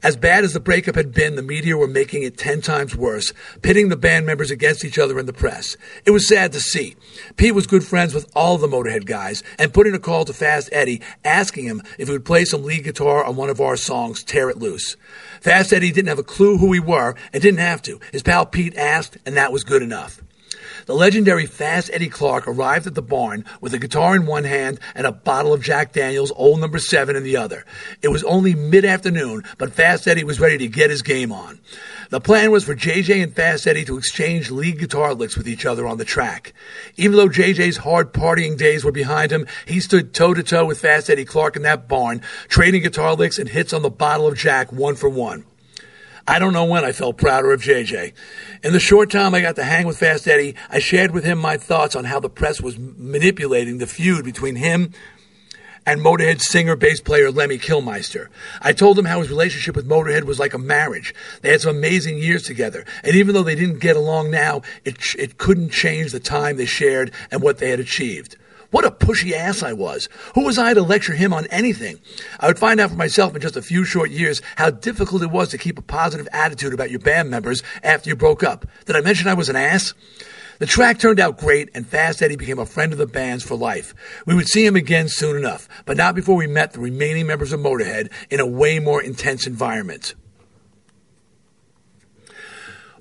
As 0.04 0.18
bad 0.18 0.44
as 0.44 0.54
the 0.54 0.60
breakup 0.60 0.96
had 0.96 1.14
been, 1.14 1.36
the 1.36 1.44
media 1.44 1.78
were 1.78 1.88
making 1.88 2.24
it 2.24 2.36
ten 2.36 2.62
times 2.62 2.96
worse, 2.96 3.34
pitting 3.62 3.90
the 3.90 3.96
band 3.96 4.26
members 4.26 4.50
against 4.50 4.84
each 4.84 4.98
other 4.98 5.20
in 5.20 5.28
the 5.28 5.34
press. 5.34 5.78
It 6.06 6.12
was 6.12 6.28
sad 6.28 6.52
to 6.54 6.60
see. 6.60 6.96
Pete 7.38 7.54
was 7.54 7.68
good 7.68 7.84
friends 7.84 8.16
with 8.16 8.32
all 8.36 8.58
the 8.58 8.68
Motorhead 8.68 9.06
guys 9.06 9.44
and 9.60 9.74
put 9.74 9.86
in 9.86 9.94
a 9.94 10.00
call 10.00 10.26
to 10.26 10.34
Fast 10.34 10.70
Eddie 10.72 11.02
asking 11.24 11.66
him 11.66 11.84
if 12.00 12.08
he 12.08 12.14
would 12.14 12.26
play 12.26 12.46
some 12.46 12.64
lead 12.64 12.84
guitar 12.84 13.24
on 13.24 13.36
one 13.36 13.50
of 13.50 13.62
our 13.62 13.78
songs, 13.78 14.24
Tear 14.24 14.50
It 14.50 14.58
Loose. 14.58 14.98
Fast 15.40 15.72
Eddie 15.72 15.92
didn't 15.92 16.10
have 16.10 16.20
a 16.20 16.24
clue 16.24 16.58
who 16.58 16.68
we 16.68 16.80
were 16.80 17.16
and 17.32 17.44
didn't 17.44 17.60
have 17.60 17.84
to. 17.84 18.00
His 18.12 18.24
pal 18.24 18.48
Pete 18.48 18.76
asked, 18.76 19.18
and 19.26 19.38
that 19.38 19.52
was 19.52 19.64
good 19.64 19.84
enough. 19.84 20.20
The 20.86 20.96
legendary 20.96 21.46
Fast 21.46 21.89
Eddie 21.94 22.10
Clarke 22.10 22.48
arrived 22.48 22.88
at 22.88 22.96
the 22.96 23.02
barn 23.02 23.46
with 23.60 23.74
a 23.74 23.80
guitar 23.80 24.15
in 24.15 24.26
one 24.26 24.44
hand 24.44 24.80
and 24.96 25.06
a 25.06 25.12
bottle 25.12 25.54
of 25.54 25.62
Jack 25.62 25.94
Daniels 25.94 26.32
Old 26.36 26.60
Number 26.60 26.80
7 26.80 27.15
in 27.15 27.24
the 27.24 27.38
other. 27.38 27.65
It 28.02 28.08
was 28.08 28.24
only 28.24 28.56
mid-afternoon, 28.56 29.44
but 29.58 29.74
Fast 29.74 30.08
Eddie 30.08 30.24
was 30.24 30.39
ready 30.39 30.58
to 30.58 30.67
get 30.67 30.89
his 30.89 31.02
game 31.02 31.32
on. 31.32 31.60
The 32.10 32.20
plan 32.20 32.52
was 32.52 32.63
for 32.63 32.76
JJ 32.76 33.24
and 33.24 33.36
Fast 33.36 33.67
Eddie 33.67 33.86
to 33.86 33.98
exchange 33.98 34.52
lead 34.52 34.80
guitar 34.80 35.13
licks 35.13 35.38
with 35.38 35.48
each 35.48 35.65
other 35.65 35.88
on 35.88 35.98
the 35.98 36.06
track. 36.06 36.54
Even 36.98 37.17
though 37.17 37.30
JJ's 37.30 37.78
hard 37.78 38.12
partying 38.13 38.58
days 38.58 38.84
were 38.84 38.91
behind 38.91 39.32
him, 39.32 39.48
he 39.65 39.80
stood 39.80 40.13
toe 40.13 40.34
to 40.34 40.44
toe 40.44 40.65
with 40.65 40.82
Fast 40.82 41.10
Eddie 41.10 41.26
Clarke 41.26 41.56
in 41.56 41.62
that 41.62 41.88
barn, 41.88 42.22
trading 42.48 42.82
guitar 42.82 43.15
licks 43.15 43.39
and 43.39 43.50
hits 43.50 43.74
on 43.74 43.82
the 43.82 43.89
bottle 43.89 44.28
of 44.28 44.38
Jack 44.38 44.72
one 44.72 44.96
for 44.96 45.10
one. 45.10 45.46
I 46.28 46.40
don't 46.40 46.54
know 46.54 46.66
when 46.66 46.84
I 46.84 46.92
felt 46.92 47.18
prouder 47.18 47.52
of 47.52 47.62
JJ. 47.62 48.14
In 48.64 48.74
the 48.74 48.80
short 48.80 49.10
time 49.10 49.34
I 49.34 49.42
got 49.42 49.56
to 49.56 49.64
hang 49.64 49.88
with 49.88 49.98
Fast 49.98 50.28
Eddie, 50.28 50.56
I 50.70 50.80
shared 50.80 51.12
with 51.12 51.24
him 51.24 51.40
my 51.40 51.58
thoughts 51.58 51.96
on 51.96 52.06
how 52.06 52.20
the 52.20 52.30
press 52.30 52.62
was 52.62 52.78
manipulating 52.78 53.80
the 53.80 53.88
feud 53.88 54.24
between 54.24 54.56
him 54.56 54.94
and 55.86 56.00
Motorhead 56.00 56.42
singer 56.42 56.76
bass 56.76 57.02
player 57.02 57.32
Lemmy 57.32 57.58
Kilmister. 57.58 58.28
I 58.62 58.74
told 58.74 58.98
him 58.98 59.06
how 59.06 59.20
his 59.20 59.30
relationship 59.30 59.76
with 59.76 59.88
Motorhead 59.88 60.24
was 60.24 60.40
like 60.40 60.54
a 60.54 60.60
marriage. 60.60 61.14
They 61.42 61.52
had 61.52 61.62
some 61.62 61.76
amazing 61.76 62.18
years 62.18 62.44
together, 62.44 62.86
and 63.04 63.16
even 63.16 63.34
though 63.34 63.44
they 63.44 63.56
didn't 63.56 63.80
get 63.80 63.96
along 63.96 64.32
now, 64.32 64.62
it, 64.86 65.16
it 65.18 65.38
couldn't 65.38 65.70
change 65.70 66.12
the 66.12 66.20
time 66.20 66.58
they 66.58 66.66
shared 66.66 67.12
and 67.32 67.42
what 67.42 67.58
they 67.58 67.70
had 67.70 67.80
achieved. 67.80 68.38
What 68.72 68.86
a 68.86 68.92
pushy 68.92 69.34
ass 69.34 69.64
I 69.64 69.74
was. 69.74 70.08
Who 70.34 70.46
was 70.46 70.58
I 70.58 70.74
to 70.74 70.82
lecture 70.82 71.14
him 71.14 71.34
on 71.34 71.46
anything? 71.48 72.00
I 72.40 72.48
would 72.48 72.58
find 72.58 72.80
out 72.80 72.90
for 72.90 72.96
myself 72.96 73.36
in 73.36 73.42
just 73.42 73.58
a 73.58 73.62
few 73.62 73.84
short 73.84 74.12
years 74.12 74.42
how 74.56 74.70
difficult 74.70 75.22
it 75.22 75.30
was 75.30 75.50
to 75.50 75.58
keep 75.58 75.78
a 75.78 75.82
positive 75.82 76.28
attitude 76.32 76.74
about 76.74 76.90
your 76.90 77.02
band 77.02 77.30
members 77.30 77.64
after 77.84 78.10
you 78.10 78.16
broke 78.16 78.44
up. 78.44 78.66
Did 78.86 78.96
I 78.96 79.02
mention 79.02 79.28
I 79.28 79.34
was 79.34 79.50
an 79.50 79.58
ass? 79.58 79.94
The 80.60 80.68
track 80.68 81.00
turned 81.00 81.20
out 81.20 81.40
great, 81.40 81.70
and 81.74 81.88
Fast 81.88 82.22
Eddie 82.22 82.36
became 82.36 82.60
a 82.60 82.68
friend 82.68 82.94
of 82.94 83.00
the 83.00 83.08
band's 83.08 83.44
for 83.44 83.56
life. 83.56 83.96
We 84.26 84.36
would 84.36 84.48
see 84.48 84.66
him 84.66 84.76
again 84.76 85.10
soon 85.10 85.36
enough, 85.36 85.68
but 85.86 85.98
not 85.98 86.16
before 86.16 86.36
we 86.36 86.48
met 86.48 86.72
the 86.72 86.80
remaining 86.80 87.26
members 87.26 87.52
of 87.52 87.60
Motorhead 87.60 88.12
in 88.30 88.40
a 88.40 88.46
way 88.46 88.80
more 88.80 89.02
intense 89.02 89.48
environment. 89.48 90.14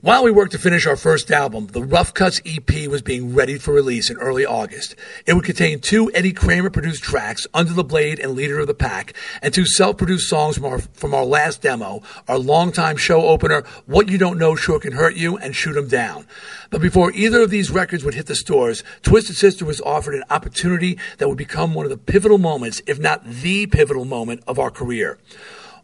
While 0.03 0.25
we 0.25 0.31
worked 0.31 0.53
to 0.53 0.59
finish 0.59 0.87
our 0.87 0.97
first 0.97 1.31
album, 1.31 1.67
the 1.67 1.83
Rough 1.83 2.15
Cuts 2.15 2.41
EP 2.47 2.89
was 2.89 3.03
being 3.03 3.35
readied 3.35 3.61
for 3.61 3.75
release 3.75 4.09
in 4.09 4.17
early 4.17 4.47
August. 4.47 4.97
It 5.27 5.35
would 5.35 5.45
contain 5.45 5.79
two 5.79 6.11
Eddie 6.15 6.33
Kramer 6.33 6.71
produced 6.71 7.03
tracks, 7.03 7.47
Under 7.53 7.75
the 7.75 7.85
Blade 7.85 8.19
and 8.19 8.33
Leader 8.33 8.59
of 8.61 8.67
the 8.67 8.73
Pack, 8.73 9.13
and 9.43 9.53
two 9.53 9.67
self 9.67 9.99
produced 9.99 10.27
songs 10.27 10.57
from 10.57 10.65
our, 10.65 10.79
from 10.79 11.13
our 11.13 11.27
last 11.27 11.61
demo, 11.61 12.01
our 12.29 12.39
longtime 12.39 12.97
show 12.97 13.27
opener, 13.27 13.63
What 13.85 14.09
You 14.09 14.17
Don't 14.17 14.39
Know 14.39 14.57
Sure 14.57 14.81
Can 14.81 14.93
Hurt 14.93 15.17
You, 15.17 15.37
and 15.37 15.55
Shoot 15.55 15.77
'em 15.77 15.89
Down. 15.89 16.27
But 16.71 16.81
before 16.81 17.13
either 17.13 17.43
of 17.43 17.51
these 17.51 17.71
records 17.71 18.03
would 18.03 18.15
hit 18.15 18.25
the 18.25 18.35
stores, 18.35 18.83
Twisted 19.03 19.37
Sister 19.37 19.67
was 19.67 19.83
offered 19.83 20.15
an 20.15 20.25
opportunity 20.31 20.97
that 21.19 21.29
would 21.29 21.37
become 21.37 21.75
one 21.75 21.85
of 21.85 21.91
the 21.91 21.99
pivotal 21.99 22.39
moments, 22.39 22.81
if 22.87 22.99
not 22.99 23.23
the 23.31 23.67
pivotal 23.67 24.07
moment, 24.07 24.43
of 24.47 24.59
our 24.59 24.71
career. 24.71 25.19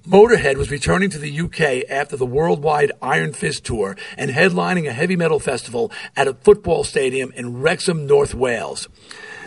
Motorhead 0.07 0.57
was 0.57 0.71
returning 0.71 1.11
to 1.11 1.19
the 1.19 1.41
UK 1.41 1.91
after 1.91 2.17
the 2.17 2.25
worldwide 2.25 2.93
Iron 3.03 3.33
Fist 3.33 3.65
tour 3.65 3.97
and 4.17 4.31
headlining 4.31 4.87
a 4.87 4.93
heavy 4.93 5.17
metal 5.17 5.41
festival 5.41 5.91
at 6.15 6.29
a 6.29 6.35
football 6.35 6.85
stadium 6.85 7.33
in 7.35 7.61
Wrexham, 7.61 8.07
North 8.07 8.33
Wales. 8.33 8.89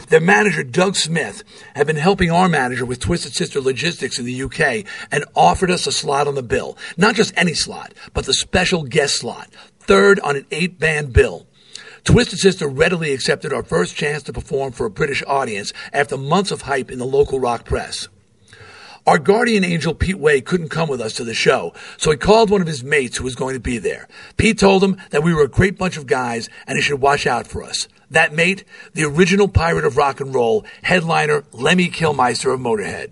Their 0.10 0.20
manager, 0.20 0.64
Doug 0.64 0.98
Smith, 0.98 1.44
had 1.76 1.88
been 1.88 1.96
helping 1.96 2.30
our 2.30 2.50
manager 2.50 2.86
with 2.86 3.00
Twisted 3.00 3.32
Sister 3.32 3.62
logistics 3.62 4.20
in 4.20 4.26
the 4.26 4.44
UK 4.44 4.86
and 5.14 5.24
offered 5.34 5.72
us 5.72 5.88
a 5.88 5.94
slot 5.94 6.28
on 6.28 6.36
the 6.36 6.44
bill. 6.44 6.78
Not 6.98 7.16
just 7.16 7.34
any 7.38 7.54
slot, 7.54 7.94
but 8.14 8.26
the 8.26 8.34
special 8.34 8.84
guest 8.84 9.16
slot, 9.16 9.48
third 9.80 10.20
on 10.20 10.36
an 10.36 10.46
eight 10.52 10.78
band 10.78 11.14
bill. 11.14 11.48
Twisted 12.04 12.40
Sister 12.40 12.68
readily 12.68 13.14
accepted 13.14 13.54
our 13.54 13.64
first 13.64 13.96
chance 13.96 14.24
to 14.24 14.34
perform 14.34 14.74
for 14.74 14.86
a 14.86 14.92
British 14.92 15.24
audience 15.26 15.72
after 15.94 16.18
months 16.18 16.52
of 16.52 16.64
hype 16.64 16.92
in 16.92 17.00
the 17.00 17.06
local 17.06 17.40
rock 17.40 17.64
press. 17.64 18.10
Our 19.10 19.18
guardian 19.18 19.64
angel, 19.64 19.96
Pete 19.96 20.20
Way, 20.20 20.40
couldn't 20.40 20.70
come 20.70 20.88
with 20.88 21.02
us 21.02 21.14
to 21.14 21.24
the 21.24 21.34
show, 21.34 21.74
so 21.98 22.12
he 22.12 22.18
called 22.18 22.52
one 22.52 22.62
of 22.62 22.68
his 22.68 22.84
mates 22.84 23.18
who 23.18 23.24
was 23.24 23.34
going 23.34 23.56
to 23.56 23.60
be 23.60 23.80
there. 23.80 24.08
Pete 24.38 24.60
told 24.60 24.84
him 24.84 24.98
that 25.10 25.24
we 25.24 25.34
were 25.34 25.42
a 25.42 25.48
great 25.48 25.80
bunch 25.80 25.98
of 25.98 26.06
guys 26.06 26.48
and 26.68 26.78
he 26.78 26.84
should 26.84 27.02
watch 27.02 27.26
out 27.26 27.48
for 27.48 27.64
us. 27.64 27.88
That 28.12 28.36
mate, 28.36 28.66
the 28.94 29.06
original 29.06 29.48
pirate 29.48 29.84
of 29.84 29.98
rock 29.98 30.22
and 30.22 30.36
roll, 30.36 30.64
headliner 30.84 31.44
Lemmy 31.52 31.90
Kilmister 31.90 32.54
of 32.54 32.60
Motorhead. 32.60 33.12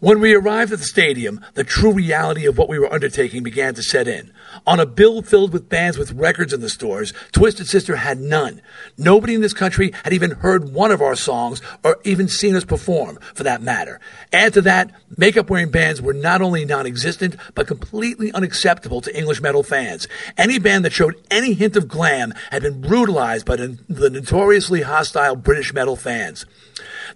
When 0.00 0.18
we 0.18 0.32
arrived 0.32 0.72
at 0.72 0.78
the 0.78 0.86
stadium, 0.86 1.44
the 1.52 1.62
true 1.62 1.92
reality 1.92 2.46
of 2.46 2.56
what 2.56 2.70
we 2.70 2.78
were 2.78 2.90
undertaking 2.90 3.42
began 3.42 3.74
to 3.74 3.82
set 3.82 4.08
in. 4.08 4.32
On 4.66 4.80
a 4.80 4.86
bill 4.86 5.22
filled 5.22 5.52
with 5.52 5.68
bands 5.68 5.98
with 5.98 6.12
records 6.12 6.52
in 6.52 6.60
the 6.60 6.68
stores, 6.68 7.12
Twisted 7.32 7.66
Sister 7.66 7.96
had 7.96 8.20
none. 8.20 8.60
Nobody 8.96 9.34
in 9.34 9.40
this 9.40 9.52
country 9.52 9.92
had 10.04 10.12
even 10.12 10.32
heard 10.32 10.72
one 10.72 10.90
of 10.90 11.02
our 11.02 11.16
songs 11.16 11.60
or 11.82 11.98
even 12.04 12.28
seen 12.28 12.54
us 12.54 12.64
perform, 12.64 13.18
for 13.34 13.42
that 13.42 13.62
matter. 13.62 14.00
Add 14.32 14.54
to 14.54 14.62
that, 14.62 14.92
makeup 15.16 15.50
wearing 15.50 15.70
bands 15.70 16.00
were 16.00 16.12
not 16.12 16.42
only 16.42 16.64
non 16.64 16.86
existent, 16.86 17.36
but 17.54 17.66
completely 17.66 18.32
unacceptable 18.32 19.00
to 19.00 19.16
English 19.16 19.40
metal 19.40 19.62
fans. 19.62 20.08
Any 20.36 20.58
band 20.58 20.84
that 20.84 20.92
showed 20.92 21.20
any 21.30 21.54
hint 21.54 21.76
of 21.76 21.88
glam 21.88 22.34
had 22.50 22.62
been 22.62 22.80
brutalized 22.80 23.46
by 23.46 23.56
the, 23.56 23.78
notoriously 23.88 24.82
hostile 24.82 25.36
British 25.36 25.72
metal 25.72 25.96
fans. 25.96 26.46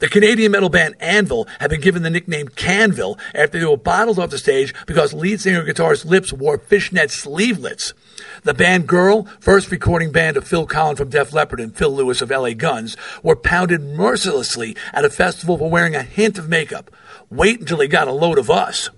The 0.01 0.09
Canadian 0.09 0.53
metal 0.53 0.69
band 0.69 0.95
Anvil 1.01 1.47
had 1.61 1.71
been 1.71 1.81
given 1.81 2.03
the 2.03 2.11
nickname 2.11 2.49
Canville 2.49 3.19
after 3.35 3.59
they 3.59 3.65
were 3.65 3.77
bottled 3.77 4.19
off 4.19 4.31
the 4.31 4.39
stage 4.39 4.75
because 4.87 5.13
lead 5.13 5.41
singer 5.41 5.65
guitarist 5.65 6.05
Lips 6.05 6.33
wore 6.33 6.59
fishnet 6.59 7.11
sleevelets. 7.11 7.95
The 8.43 8.55
band 8.55 8.87
Girl, 8.87 9.25
first 9.41 9.71
recording 9.71 10.13
band 10.13 10.37
of 10.37 10.47
Phil 10.47 10.67
Collen 10.67 10.97
from 10.97 11.09
Def 11.09 11.33
Leppard 11.33 11.61
and 11.61 11.77
Phil 11.77 11.91
Lewis 11.91 12.23
of 12.23 12.31
LA 12.31 12.53
Guns, 12.53 12.97
were 13.23 13.37
pounded 13.37 13.83
mercilessly 13.83 14.77
at 14.93 15.05
a 15.05 15.11
festival 15.11 15.59
for 15.59 15.71
wearing 15.71 15.95
a 15.95 16.03
hint 16.03 16.39
of 16.39 16.49
makeup. 16.49 16.91
Wait 17.31 17.61
until 17.61 17.79
they 17.79 17.89
got 17.89 18.09
a 18.09 18.13
load 18.13 18.39
of 18.39 18.51
us. 18.51 18.91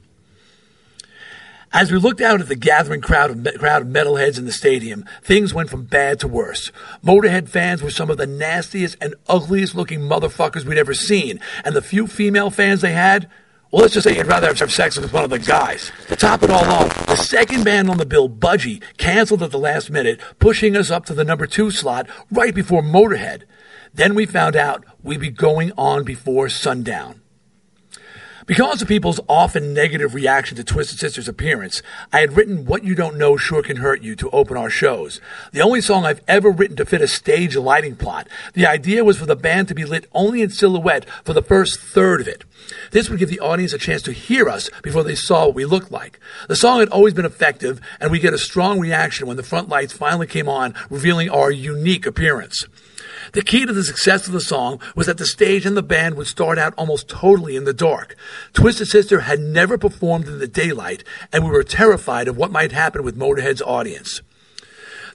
As 1.71 1.93
we 1.93 1.99
looked 1.99 2.23
out 2.23 2.41
at 2.41 2.49
the 2.49 2.57
gathering 2.57 3.03
crowd 3.03 3.31
of, 3.31 3.59
crowd 3.59 3.83
of 3.83 3.89
metalheads 3.89 4.39
in 4.39 4.47
the 4.47 4.53
stadium, 4.53 5.05
things 5.23 5.53
went 5.53 5.69
from 5.69 5.85
bad 5.85 6.19
to 6.21 6.29
worse. 6.29 6.73
Motorhead 7.05 7.49
fans 7.49 7.83
were 7.83 7.91
some 7.91 8.09
of 8.09 8.17
the 8.17 8.27
nastiest 8.27 8.97
and 9.03 9.15
ugliest 9.29 9.75
looking 9.75 10.01
motherfuckers 10.01 10.65
we'd 10.65 10.79
ever 10.79 10.95
seen, 10.95 11.39
and 11.65 11.77
the 11.77 11.83
few 11.83 12.07
female 12.07 12.51
fans 12.51 12.81
they 12.81 12.93
had, 12.93 13.29
well, 13.71 13.83
let's 13.83 13.93
just 13.93 14.05
say 14.05 14.17
you'd 14.17 14.27
rather 14.27 14.47
have 14.47 14.73
sex 14.73 14.99
with 14.99 15.13
one 15.13 15.25
of 15.25 15.31
the 15.31 15.39
guys. 15.39 15.93
To 16.07 16.17
top 16.17 16.43
it 16.43 16.49
all 16.49 16.65
off, 16.65 17.07
the 17.07 17.17
second 17.17 17.65
band 17.65 17.91
on 17.91 17.99
the 17.99 18.07
bill, 18.07 18.31
Budgie, 18.31 18.83
canceled 18.97 19.43
at 19.43 19.51
the 19.51 19.59
last 19.59 19.91
minute, 19.91 20.23
pushing 20.39 20.75
us 20.75 20.91
up 20.91 21.05
to 21.07 21.15
the 21.15 21.25
number 21.25 21.47
two 21.47 21.71
slot 21.71 22.09
right 22.31 22.55
before 22.55 22.81
Motorhead. 22.81 23.43
Then 23.93 24.15
we 24.15 24.25
found 24.25 24.57
out 24.57 24.87
we'd 25.03 25.21
be 25.21 25.29
going 25.31 25.73
on 25.77 26.05
before 26.05 26.49
sundown. 26.49 27.18
Because 28.49 28.81
of 28.81 28.89
people's 28.89 29.21
often 29.29 29.75
negative 29.75 30.15
reaction 30.15 30.57
to 30.57 30.65
Twisted 30.65 30.99
Sister's 30.99 31.29
appearance, 31.29 31.83
I 32.15 32.21
had 32.21 32.35
written 32.35 32.65
What 32.65 32.83
You 32.83 32.95
Don't 32.95 33.19
Know 33.19 33.37
Sure 33.37 33.63
Can 33.63 33.77
Hurt 33.77 34.01
You 34.01 34.17
to 34.17 34.31
open 34.31 34.57
our 34.57 34.71
shows. 34.71 35.21
The 35.53 35.61
only 35.61 35.83
song 35.83 36.07
I've 36.07 36.23
ever 36.27 36.51
written 36.51 36.75
to 36.79 36.87
fit 36.87 37.03
a 37.03 37.09
stage 37.09 37.57
lighting 37.57 37.95
plot. 37.95 38.27
The 38.55 38.67
idea 38.67 39.05
was 39.05 39.19
for 39.19 39.27
the 39.27 39.37
band 39.37 39.69
to 39.69 39.75
be 39.75 39.85
lit 39.85 40.09
only 40.15 40.41
in 40.41 40.49
silhouette 40.49 41.05
for 41.25 41.35
the 41.35 41.43
first 41.43 41.79
third 41.79 42.23
of 42.23 42.27
it. 42.27 42.45
This 42.91 43.11
would 43.11 43.19
give 43.19 43.29
the 43.29 43.41
audience 43.41 43.75
a 43.75 43.79
chance 43.79 44.01
to 44.05 44.13
hear 44.13 44.49
us 44.49 44.71
before 44.83 45.05
they 45.05 45.15
saw 45.15 45.45
what 45.45 45.55
we 45.55 45.67
looked 45.67 45.93
like. 45.93 46.19
The 46.49 46.57
song 46.57 46.81
had 46.81 46.89
always 46.89 47.13
been 47.13 47.27
effective, 47.27 47.83
and 48.01 48.11
we 48.11 48.19
get 48.19 48.33
a 48.33 48.39
strong 48.39 48.81
reaction 48.81 49.27
when 49.27 49.37
the 49.37 49.43
front 49.43 49.69
lights 49.69 49.93
finally 49.93 50.27
came 50.27 50.49
on, 50.49 50.75
revealing 50.89 51.29
our 51.29 51.51
unique 51.51 52.07
appearance. 52.07 52.65
The 53.33 53.43
key 53.43 53.67
to 53.67 53.73
the 53.73 53.85
success 53.85 54.27
of 54.27 54.33
the 54.33 54.41
song 54.41 54.81
was 54.95 55.07
that 55.07 55.19
the 55.19 55.27
stage 55.27 55.67
and 55.67 55.77
the 55.77 55.83
band 55.83 56.17
would 56.17 56.27
start 56.27 56.59
out 56.59 56.75
almost 56.77 57.09
totally 57.09 57.57
in 57.57 57.65
the 57.65 57.73
dark. 57.73 58.17
Twisted 58.53 58.89
Sister 58.89 59.21
had 59.21 59.41
never 59.41 59.77
performed 59.77 60.27
in 60.27 60.39
the 60.39 60.49
daylight, 60.49 61.05
and 61.33 61.45
we 61.45 61.51
were 61.51 61.63
terrified 61.63 62.29
of 62.29 62.37
what 62.37 62.51
might 62.51 62.73
happen 62.73 63.03
with 63.03 63.19
Motorhead's 63.19 63.63
audience. 63.63 64.23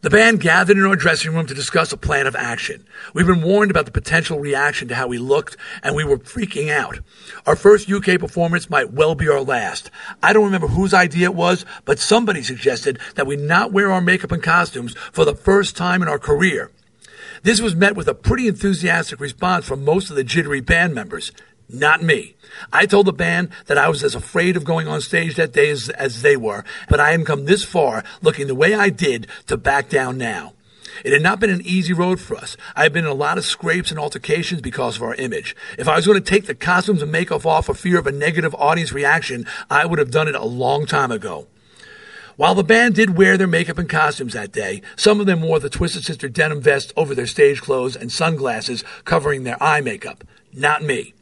The 0.03 0.09
band 0.09 0.41
gathered 0.41 0.77
in 0.77 0.83
our 0.83 0.97
dressing 0.97 1.33
room 1.33 1.45
to 1.45 1.53
discuss 1.53 1.93
a 1.93 1.97
plan 1.97 2.27
of 2.27 2.35
action. 2.35 2.85
We'd 3.13 3.25
been 3.25 3.41
warned 3.41 3.71
about 3.71 3.85
the 3.85 3.91
potential 3.91 4.37
reaction 4.37 4.89
to 4.89 4.95
how 4.95 5.07
we 5.07 5.17
looked, 5.17 5.55
and 5.81 5.95
we 5.95 6.03
were 6.03 6.17
freaking 6.17 6.69
out. 6.69 6.99
Our 7.45 7.55
first 7.55 7.89
UK 7.89 8.19
performance 8.19 8.69
might 8.69 8.91
well 8.91 9.15
be 9.15 9.29
our 9.29 9.39
last. 9.39 9.89
I 10.21 10.33
don't 10.33 10.43
remember 10.43 10.67
whose 10.67 10.93
idea 10.93 11.27
it 11.27 11.35
was, 11.35 11.65
but 11.85 11.99
somebody 11.99 12.43
suggested 12.43 12.99
that 13.15 13.25
we 13.25 13.37
not 13.37 13.71
wear 13.71 13.93
our 13.93 14.01
makeup 14.01 14.33
and 14.33 14.43
costumes 14.43 14.93
for 15.13 15.23
the 15.23 15.35
first 15.35 15.77
time 15.77 16.01
in 16.01 16.09
our 16.09 16.19
career. 16.19 16.69
This 17.43 17.59
was 17.59 17.75
met 17.75 17.97
with 17.97 18.07
a 18.07 18.13
pretty 18.13 18.47
enthusiastic 18.47 19.19
response 19.19 19.65
from 19.65 19.83
most 19.83 20.09
of 20.09 20.15
the 20.15 20.23
jittery 20.23 20.61
band 20.61 20.95
members. 20.95 21.33
Not 21.67 22.01
me. 22.01 22.35
I 22.71 22.85
told 22.85 23.05
the 23.05 23.11
band 23.11 23.49
that 23.65 23.77
I 23.77 23.89
was 23.89 24.01
as 24.01 24.15
afraid 24.15 24.55
of 24.55 24.63
going 24.63 24.87
on 24.87 25.01
stage 25.01 25.35
that 25.35 25.51
day 25.51 25.69
as, 25.69 25.89
as 25.89 26.21
they 26.21 26.37
were, 26.37 26.63
but 26.87 27.01
I 27.01 27.11
hadn't 27.11 27.25
come 27.25 27.43
this 27.43 27.65
far 27.65 28.05
looking 28.21 28.47
the 28.47 28.55
way 28.55 28.73
I 28.73 28.87
did 28.87 29.27
to 29.47 29.57
back 29.57 29.89
down 29.89 30.17
now. 30.17 30.53
It 31.03 31.11
had 31.11 31.21
not 31.21 31.41
been 31.41 31.49
an 31.49 31.65
easy 31.65 31.91
road 31.91 32.21
for 32.21 32.37
us. 32.37 32.55
I 32.77 32.83
had 32.83 32.93
been 32.93 33.03
in 33.03 33.11
a 33.11 33.15
lot 33.15 33.37
of 33.37 33.43
scrapes 33.43 33.91
and 33.91 33.99
altercations 33.99 34.61
because 34.61 34.95
of 34.95 35.03
our 35.03 35.15
image. 35.15 35.53
If 35.77 35.89
I 35.89 35.97
was 35.97 36.05
going 36.07 36.23
to 36.23 36.29
take 36.29 36.45
the 36.45 36.55
costumes 36.55 37.01
and 37.01 37.11
makeup 37.11 37.45
off 37.45 37.65
for 37.65 37.73
fear 37.73 37.99
of 37.99 38.07
a 38.07 38.11
negative 38.13 38.55
audience 38.55 38.93
reaction, 38.93 39.45
I 39.69 39.85
would 39.85 39.99
have 39.99 40.11
done 40.11 40.29
it 40.29 40.35
a 40.35 40.45
long 40.45 40.85
time 40.85 41.11
ago. 41.11 41.47
While 42.35 42.55
the 42.55 42.63
band 42.63 42.95
did 42.95 43.15
wear 43.15 43.37
their 43.37 43.47
makeup 43.47 43.77
and 43.77 43.87
costumes 43.87 44.33
that 44.33 44.51
day, 44.51 44.81
some 44.95 45.19
of 45.19 45.27
them 45.27 45.41
wore 45.41 45.59
the 45.59 45.69
Twisted 45.69 46.03
Sister 46.03 46.27
denim 46.27 46.61
vest 46.61 46.91
over 46.97 47.13
their 47.13 47.27
stage 47.27 47.61
clothes 47.61 47.95
and 47.95 48.11
sunglasses 48.11 48.83
covering 49.05 49.43
their 49.43 49.61
eye 49.61 49.81
makeup. 49.81 50.23
Not 50.51 50.81
me. 50.81 51.13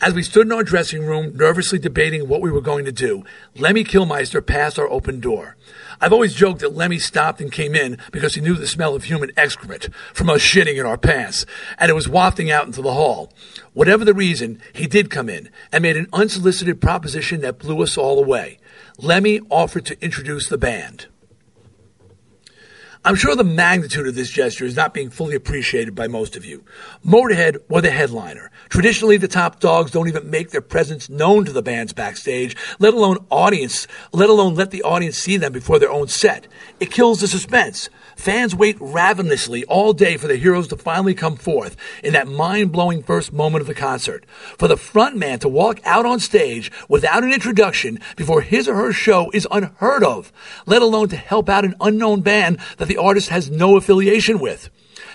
As 0.00 0.14
we 0.14 0.22
stood 0.22 0.46
in 0.46 0.52
our 0.52 0.64
dressing 0.64 1.04
room, 1.06 1.36
nervously 1.36 1.78
debating 1.78 2.26
what 2.26 2.40
we 2.40 2.50
were 2.50 2.62
going 2.62 2.84
to 2.86 2.92
do, 2.92 3.24
Lemmy 3.56 3.84
Kilmister 3.84 4.44
passed 4.44 4.78
our 4.78 4.88
open 4.88 5.20
door. 5.20 5.56
I've 6.00 6.12
always 6.12 6.34
joked 6.34 6.60
that 6.60 6.74
Lemmy 6.74 6.98
stopped 6.98 7.40
and 7.40 7.52
came 7.52 7.76
in 7.76 7.98
because 8.10 8.34
he 8.34 8.40
knew 8.40 8.54
the 8.54 8.66
smell 8.66 8.96
of 8.96 9.04
human 9.04 9.30
excrement 9.36 9.90
from 10.12 10.30
us 10.30 10.40
shitting 10.40 10.76
in 10.76 10.86
our 10.86 10.98
pants, 10.98 11.46
and 11.78 11.90
it 11.90 11.94
was 11.94 12.08
wafting 12.08 12.50
out 12.50 12.66
into 12.66 12.82
the 12.82 12.94
hall. 12.94 13.32
Whatever 13.74 14.04
the 14.04 14.14
reason, 14.14 14.60
he 14.72 14.88
did 14.88 15.10
come 15.10 15.28
in 15.28 15.50
and 15.70 15.82
made 15.82 15.96
an 15.96 16.08
unsolicited 16.12 16.80
proposition 16.80 17.42
that 17.42 17.58
blew 17.58 17.80
us 17.82 17.96
all 17.96 18.18
away. 18.18 18.58
Lemmy 18.98 19.40
offered 19.50 19.86
to 19.86 20.04
introduce 20.04 20.48
the 20.48 20.58
band. 20.58 21.06
I'm 23.04 23.16
sure 23.16 23.34
the 23.34 23.42
magnitude 23.42 24.06
of 24.06 24.14
this 24.14 24.30
gesture 24.30 24.64
is 24.64 24.76
not 24.76 24.94
being 24.94 25.10
fully 25.10 25.34
appreciated 25.34 25.92
by 25.92 26.06
most 26.06 26.36
of 26.36 26.44
you. 26.44 26.62
Motorhead 27.04 27.58
were 27.68 27.80
the 27.80 27.90
headliner. 27.90 28.52
Traditionally, 28.68 29.16
the 29.16 29.26
top 29.26 29.58
dogs 29.58 29.90
don't 29.90 30.06
even 30.06 30.30
make 30.30 30.50
their 30.50 30.60
presence 30.60 31.10
known 31.10 31.44
to 31.44 31.52
the 31.52 31.62
bands 31.62 31.92
backstage, 31.92 32.56
let 32.78 32.94
alone 32.94 33.26
audience, 33.28 33.88
let 34.12 34.30
alone 34.30 34.54
let 34.54 34.70
the 34.70 34.84
audience 34.84 35.18
see 35.18 35.36
them 35.36 35.52
before 35.52 35.80
their 35.80 35.90
own 35.90 36.06
set. 36.06 36.46
It 36.78 36.92
kills 36.92 37.20
the 37.20 37.26
suspense. 37.26 37.90
Fans 38.16 38.54
wait 38.54 38.76
ravenously 38.80 39.64
all 39.64 39.92
day 39.92 40.16
for 40.16 40.26
the 40.26 40.36
heroes 40.36 40.68
to 40.68 40.76
finally 40.76 41.14
come 41.14 41.36
forth 41.36 41.76
in 42.02 42.12
that 42.12 42.28
mind-blowing 42.28 43.02
first 43.02 43.32
moment 43.32 43.62
of 43.62 43.66
the 43.66 43.74
concert. 43.74 44.24
For 44.58 44.68
the 44.68 44.76
front 44.76 45.16
man 45.16 45.38
to 45.40 45.48
walk 45.48 45.80
out 45.84 46.06
on 46.06 46.20
stage 46.20 46.70
without 46.88 47.24
an 47.24 47.32
introduction 47.32 47.98
before 48.16 48.42
his 48.42 48.68
or 48.68 48.74
her 48.74 48.92
show 48.92 49.30
is 49.32 49.48
unheard 49.50 50.04
of, 50.04 50.32
let 50.66 50.82
alone 50.82 51.08
to 51.08 51.16
help 51.16 51.48
out 51.48 51.64
an 51.64 51.74
unknown 51.80 52.20
band 52.20 52.58
that 52.78 52.88
the 52.88 52.98
artist 52.98 53.28
has 53.30 53.50
no 53.50 53.76
affiliation 53.76 54.38
with. 54.38 54.70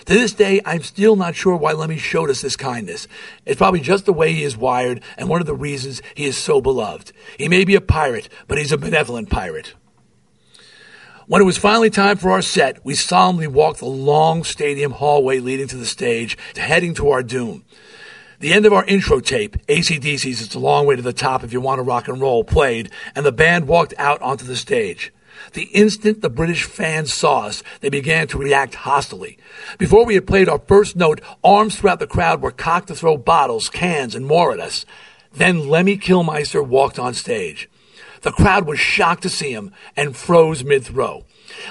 To 0.06 0.14
this 0.14 0.32
day, 0.32 0.62
I'm 0.64 0.82
still 0.82 1.16
not 1.16 1.34
sure 1.34 1.56
why 1.56 1.72
Lemmy 1.72 1.98
showed 1.98 2.30
us 2.30 2.40
this 2.40 2.56
kindness. 2.56 3.06
It's 3.44 3.58
probably 3.58 3.80
just 3.80 4.06
the 4.06 4.12
way 4.12 4.32
he 4.32 4.42
is 4.42 4.56
wired 4.56 5.02
and 5.18 5.28
one 5.28 5.42
of 5.42 5.46
the 5.46 5.54
reasons 5.54 6.00
he 6.14 6.24
is 6.24 6.36
so 6.36 6.62
beloved. 6.62 7.12
He 7.36 7.48
may 7.48 7.64
be 7.64 7.74
a 7.74 7.80
pirate, 7.80 8.28
but 8.46 8.56
he's 8.56 8.72
a 8.72 8.78
benevolent 8.78 9.28
pirate. 9.28 9.74
When 11.28 11.42
it 11.42 11.44
was 11.44 11.58
finally 11.58 11.90
time 11.90 12.16
for 12.16 12.30
our 12.30 12.40
set, 12.40 12.82
we 12.86 12.94
solemnly 12.94 13.46
walked 13.46 13.80
the 13.80 13.84
long 13.84 14.44
stadium 14.44 14.92
hallway 14.92 15.40
leading 15.40 15.68
to 15.68 15.76
the 15.76 15.84
stage, 15.84 16.38
heading 16.56 16.94
to 16.94 17.10
our 17.10 17.22
doom. 17.22 17.66
The 18.40 18.54
end 18.54 18.64
of 18.64 18.72
our 18.72 18.86
intro 18.86 19.20
tape, 19.20 19.58
ACDC's 19.66 20.40
It's 20.40 20.54
a 20.54 20.58
Long 20.58 20.86
Way 20.86 20.96
to 20.96 21.02
the 21.02 21.12
Top 21.12 21.44
If 21.44 21.52
You 21.52 21.60
Want 21.60 21.80
to 21.80 21.82
Rock 21.82 22.08
and 22.08 22.18
Roll, 22.18 22.44
played, 22.44 22.90
and 23.14 23.26
the 23.26 23.32
band 23.32 23.68
walked 23.68 23.92
out 23.98 24.22
onto 24.22 24.46
the 24.46 24.56
stage. 24.56 25.12
The 25.52 25.64
instant 25.64 26.22
the 26.22 26.30
British 26.30 26.64
fans 26.64 27.12
saw 27.12 27.40
us, 27.40 27.62
they 27.80 27.90
began 27.90 28.26
to 28.28 28.38
react 28.38 28.76
hostilely. 28.76 29.36
Before 29.76 30.06
we 30.06 30.14
had 30.14 30.26
played 30.26 30.48
our 30.48 30.60
first 30.60 30.96
note, 30.96 31.20
arms 31.44 31.76
throughout 31.76 31.98
the 31.98 32.06
crowd 32.06 32.40
were 32.40 32.52
cocked 32.52 32.88
to 32.88 32.94
throw 32.94 33.18
bottles, 33.18 33.68
cans, 33.68 34.14
and 34.14 34.24
more 34.24 34.54
at 34.54 34.60
us. 34.60 34.86
Then 35.34 35.68
Lemmy 35.68 35.98
Kilmister 35.98 36.66
walked 36.66 36.98
on 36.98 37.12
stage. 37.12 37.68
The 38.22 38.32
crowd 38.32 38.66
was 38.66 38.78
shocked 38.78 39.22
to 39.22 39.28
see 39.28 39.52
him 39.52 39.72
and 39.96 40.16
froze 40.16 40.64
mid 40.64 40.84
throw. 40.84 41.24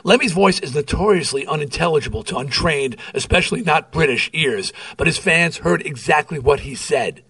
Lemmy's 0.03 0.31
voice 0.31 0.59
is 0.59 0.75
notoriously 0.75 1.45
unintelligible 1.45 2.23
to 2.23 2.37
untrained, 2.37 2.97
especially 3.13 3.61
not 3.61 3.91
British 3.91 4.29
ears, 4.33 4.73
but 4.95 5.07
his 5.07 5.17
fans 5.17 5.57
heard 5.57 5.85
exactly 5.85 6.39
what 6.39 6.61
he 6.61 6.75
said. 6.75 7.23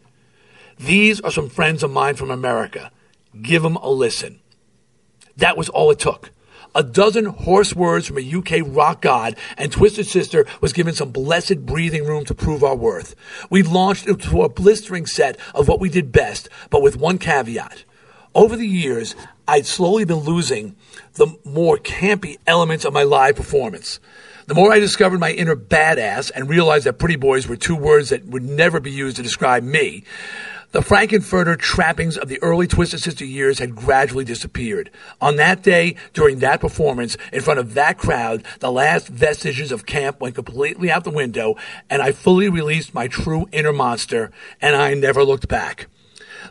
These 0.79 1.19
are 1.21 1.31
some 1.31 1.49
friends 1.49 1.83
of 1.83 1.91
mine 1.91 2.15
from 2.15 2.31
America. 2.31 2.91
Give 3.41 3.63
them 3.63 3.75
a 3.77 3.89
listen. 3.89 4.39
That 5.35 5.57
was 5.57 5.69
all 5.69 5.91
it 5.91 5.99
took. 5.99 6.31
A 6.75 6.83
dozen 6.83 7.25
hoarse 7.25 7.75
words 7.75 8.05
from 8.05 8.19
a 8.19 8.35
UK 8.35 8.61
rock 8.63 9.01
god, 9.01 9.35
and 9.57 9.71
Twisted 9.71 10.05
Sister 10.05 10.45
was 10.61 10.73
given 10.73 10.93
some 10.93 11.11
blessed 11.11 11.65
breathing 11.65 12.05
room 12.05 12.23
to 12.25 12.35
prove 12.35 12.63
our 12.63 12.75
worth. 12.75 13.15
We 13.49 13.63
launched 13.63 14.07
into 14.07 14.43
a 14.43 14.49
blistering 14.49 15.07
set 15.07 15.39
of 15.55 15.67
what 15.67 15.79
we 15.79 15.89
did 15.89 16.11
best, 16.11 16.49
but 16.69 16.83
with 16.83 16.97
one 16.97 17.17
caveat. 17.17 17.83
Over 18.37 18.55
the 18.55 18.67
years, 18.67 19.15
I'd 19.47 19.65
slowly 19.65 20.05
been 20.05 20.17
losing 20.17 20.75
the 21.15 21.35
more 21.43 21.79
campy 21.79 22.37
elements 22.45 22.85
of 22.85 22.93
my 22.93 23.01
live 23.01 23.35
performance. 23.35 23.99
The 24.45 24.53
more 24.53 24.71
I 24.71 24.77
discovered 24.77 25.19
my 25.19 25.31
inner 25.31 25.55
badass 25.55 26.29
and 26.35 26.47
realized 26.47 26.85
that 26.85 26.99
pretty 26.99 27.15
boys 27.15 27.47
were 27.47 27.55
two 27.55 27.75
words 27.75 28.09
that 28.09 28.27
would 28.27 28.43
never 28.43 28.79
be 28.79 28.91
used 28.91 29.15
to 29.15 29.23
describe 29.23 29.63
me, 29.63 30.03
the 30.71 30.83
Frank-N-Furter 30.83 31.57
trappings 31.57 32.15
of 32.15 32.29
the 32.29 32.37
early 32.43 32.67
Twisted 32.67 33.01
Sister 33.01 33.25
years 33.25 33.57
had 33.57 33.75
gradually 33.75 34.23
disappeared. 34.23 34.91
On 35.19 35.37
that 35.37 35.63
day, 35.63 35.95
during 36.13 36.37
that 36.37 36.61
performance, 36.61 37.17
in 37.33 37.41
front 37.41 37.59
of 37.59 37.73
that 37.73 37.97
crowd, 37.97 38.43
the 38.59 38.71
last 38.71 39.07
vestiges 39.07 39.71
of 39.71 39.87
camp 39.87 40.21
went 40.21 40.35
completely 40.35 40.91
out 40.91 41.05
the 41.05 41.09
window, 41.09 41.55
and 41.89 42.03
I 42.03 42.11
fully 42.11 42.49
released 42.49 42.93
my 42.93 43.07
true 43.07 43.49
inner 43.51 43.73
monster, 43.73 44.29
and 44.61 44.75
I 44.75 44.93
never 44.93 45.23
looked 45.23 45.47
back. 45.47 45.87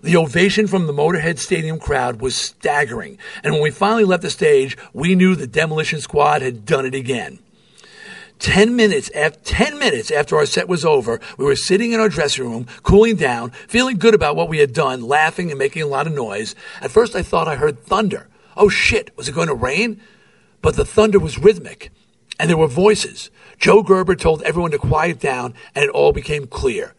The 0.02 0.16
ovation 0.16 0.66
from 0.66 0.86
the 0.86 0.92
Motorhead 0.92 1.38
Stadium 1.38 1.78
crowd 1.78 2.20
was 2.20 2.36
staggering, 2.36 3.18
and 3.42 3.52
when 3.52 3.62
we 3.62 3.70
finally 3.70 4.04
left 4.04 4.22
the 4.22 4.30
stage, 4.30 4.76
we 4.92 5.14
knew 5.14 5.34
the 5.34 5.46
Demolition 5.46 6.00
Squad 6.00 6.42
had 6.42 6.64
done 6.64 6.86
it 6.86 6.94
again. 6.94 7.38
Ten 8.38 8.76
minutes 8.76 9.10
after, 9.14 9.38
ten 9.40 9.78
minutes 9.78 10.10
after 10.10 10.36
our 10.36 10.44
set 10.44 10.68
was 10.68 10.84
over, 10.84 11.20
we 11.38 11.46
were 11.46 11.56
sitting 11.56 11.92
in 11.92 12.00
our 12.00 12.10
dressing 12.10 12.44
room, 12.44 12.66
cooling 12.82 13.16
down, 13.16 13.50
feeling 13.66 13.96
good 13.96 14.14
about 14.14 14.36
what 14.36 14.50
we 14.50 14.58
had 14.58 14.74
done, 14.74 15.00
laughing 15.02 15.50
and 15.50 15.58
making 15.58 15.82
a 15.82 15.86
lot 15.86 16.06
of 16.06 16.12
noise. 16.12 16.54
At 16.82 16.90
first 16.90 17.16
I 17.16 17.22
thought 17.22 17.48
I 17.48 17.56
heard 17.56 17.78
thunder. 17.78 18.28
Oh 18.56 18.68
shit, 18.68 19.16
was 19.16 19.28
it 19.28 19.34
going 19.34 19.48
to 19.48 19.54
rain? 19.54 20.00
But 20.60 20.76
the 20.76 20.84
thunder 20.84 21.18
was 21.18 21.38
rhythmic, 21.38 21.90
and 22.38 22.50
there 22.50 22.58
were 22.58 22.66
voices. 22.66 23.30
Joe 23.58 23.82
Gerber 23.82 24.16
told 24.16 24.42
everyone 24.42 24.72
to 24.72 24.78
quiet 24.78 25.18
down, 25.18 25.54
and 25.74 25.84
it 25.84 25.90
all 25.90 26.12
became 26.12 26.46
clear. 26.46 26.94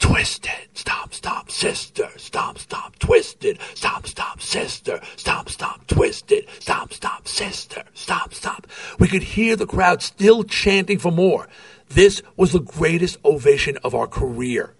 Twisted, 0.00 0.68
stomp, 0.74 1.14
stomp, 1.14 1.50
sister, 1.50 2.08
stomp, 2.16 2.58
stomp, 2.58 2.98
twisted, 2.98 3.58
stomp, 3.74 4.06
stomp, 4.06 4.42
sister, 4.42 5.00
stomp, 5.16 5.48
stomp, 5.48 5.86
twisted, 5.86 6.46
stomp, 6.58 6.92
stomp, 6.92 7.28
sister, 7.28 7.84
stomp, 7.94 8.34
stomp. 8.34 8.66
We 8.98 9.06
could 9.06 9.22
hear 9.22 9.54
the 9.54 9.66
crowd 9.66 10.02
still 10.02 10.42
chanting 10.42 10.98
for 10.98 11.12
more. 11.12 11.48
This 11.90 12.22
was 12.36 12.52
the 12.52 12.60
greatest 12.60 13.18
ovation 13.24 13.78
of 13.84 13.94
our 13.94 14.06
career. 14.06 14.74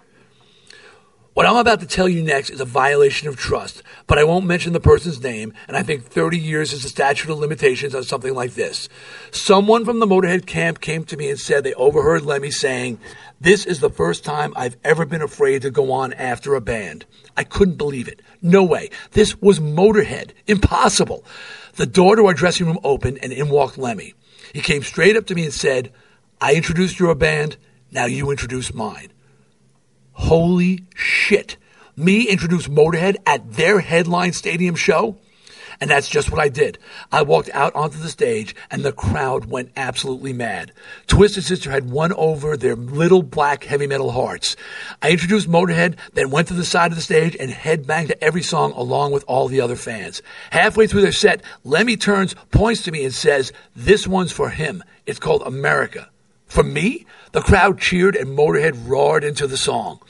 What 1.32 1.46
I'm 1.46 1.56
about 1.56 1.78
to 1.80 1.86
tell 1.86 2.08
you 2.08 2.22
next 2.22 2.50
is 2.50 2.60
a 2.60 2.64
violation 2.64 3.28
of 3.28 3.36
trust, 3.36 3.84
but 4.08 4.18
I 4.18 4.24
won't 4.24 4.46
mention 4.46 4.72
the 4.72 4.80
person's 4.80 5.22
name, 5.22 5.54
and 5.68 5.76
I 5.76 5.82
think 5.82 6.04
30 6.04 6.36
years 6.38 6.72
is 6.72 6.82
the 6.82 6.88
statute 6.88 7.30
of 7.30 7.38
limitations 7.38 7.94
on 7.94 8.02
something 8.02 8.34
like 8.34 8.54
this. 8.54 8.88
Someone 9.30 9.84
from 9.84 10.00
the 10.00 10.06
Motorhead 10.06 10.44
camp 10.46 10.80
came 10.80 11.04
to 11.04 11.16
me 11.16 11.30
and 11.30 11.38
said 11.38 11.62
they 11.62 11.72
overheard 11.74 12.24
Lemmy 12.24 12.50
saying, 12.50 12.98
This 13.42 13.64
is 13.64 13.80
the 13.80 13.88
first 13.88 14.22
time 14.22 14.52
I've 14.54 14.76
ever 14.84 15.06
been 15.06 15.22
afraid 15.22 15.62
to 15.62 15.70
go 15.70 15.92
on 15.92 16.12
after 16.12 16.54
a 16.54 16.60
band. 16.60 17.06
I 17.38 17.44
couldn't 17.44 17.78
believe 17.78 18.06
it. 18.06 18.20
No 18.42 18.62
way. 18.62 18.90
This 19.12 19.40
was 19.40 19.58
Motorhead. 19.58 20.32
Impossible. 20.46 21.24
The 21.76 21.86
door 21.86 22.16
to 22.16 22.26
our 22.26 22.34
dressing 22.34 22.66
room 22.66 22.78
opened, 22.84 23.18
and 23.22 23.32
in 23.32 23.48
walked 23.48 23.78
Lemmy. 23.78 24.12
He 24.52 24.60
came 24.60 24.82
straight 24.82 25.16
up 25.16 25.24
to 25.26 25.34
me 25.34 25.44
and 25.44 25.54
said, 25.54 25.90
I 26.38 26.54
introduced 26.54 26.98
your 26.98 27.14
band, 27.14 27.56
now 27.90 28.04
you 28.04 28.30
introduce 28.30 28.74
mine. 28.74 29.10
Holy 30.12 30.84
shit. 30.94 31.56
Me 31.96 32.28
introduce 32.28 32.68
Motorhead 32.68 33.16
at 33.24 33.52
their 33.52 33.80
headline 33.80 34.34
stadium 34.34 34.74
show? 34.74 35.16
And 35.80 35.90
that's 35.90 36.08
just 36.08 36.30
what 36.30 36.40
I 36.40 36.50
did. 36.50 36.78
I 37.10 37.22
walked 37.22 37.48
out 37.54 37.74
onto 37.74 37.98
the 37.98 38.10
stage 38.10 38.54
and 38.70 38.82
the 38.82 38.92
crowd 38.92 39.46
went 39.46 39.72
absolutely 39.76 40.34
mad. 40.34 40.72
Twisted 41.06 41.44
Sister 41.44 41.70
had 41.70 41.90
won 41.90 42.12
over 42.12 42.54
their 42.54 42.76
little 42.76 43.22
black 43.22 43.64
heavy 43.64 43.86
metal 43.86 44.10
hearts. 44.10 44.56
I 45.00 45.10
introduced 45.10 45.48
Motorhead, 45.48 45.96
then 46.12 46.30
went 46.30 46.48
to 46.48 46.54
the 46.54 46.66
side 46.66 46.92
of 46.92 46.96
the 46.96 47.02
stage 47.02 47.34
and 47.40 47.50
headbanged 47.50 48.08
to 48.08 48.22
every 48.22 48.42
song 48.42 48.72
along 48.72 49.12
with 49.12 49.24
all 49.26 49.48
the 49.48 49.62
other 49.62 49.76
fans. 49.76 50.20
Halfway 50.50 50.86
through 50.86 51.00
their 51.00 51.12
set, 51.12 51.42
Lemmy 51.64 51.96
turns, 51.96 52.34
points 52.50 52.82
to 52.82 52.92
me 52.92 53.04
and 53.04 53.14
says, 53.14 53.50
this 53.74 54.06
one's 54.06 54.32
for 54.32 54.50
him. 54.50 54.84
It's 55.06 55.18
called 55.18 55.42
America. 55.46 56.10
For 56.44 56.62
me? 56.62 57.06
The 57.32 57.40
crowd 57.40 57.78
cheered 57.78 58.16
and 58.16 58.36
Motorhead 58.36 58.88
roared 58.88 59.24
into 59.24 59.46
the 59.46 59.56
song. 59.56 60.00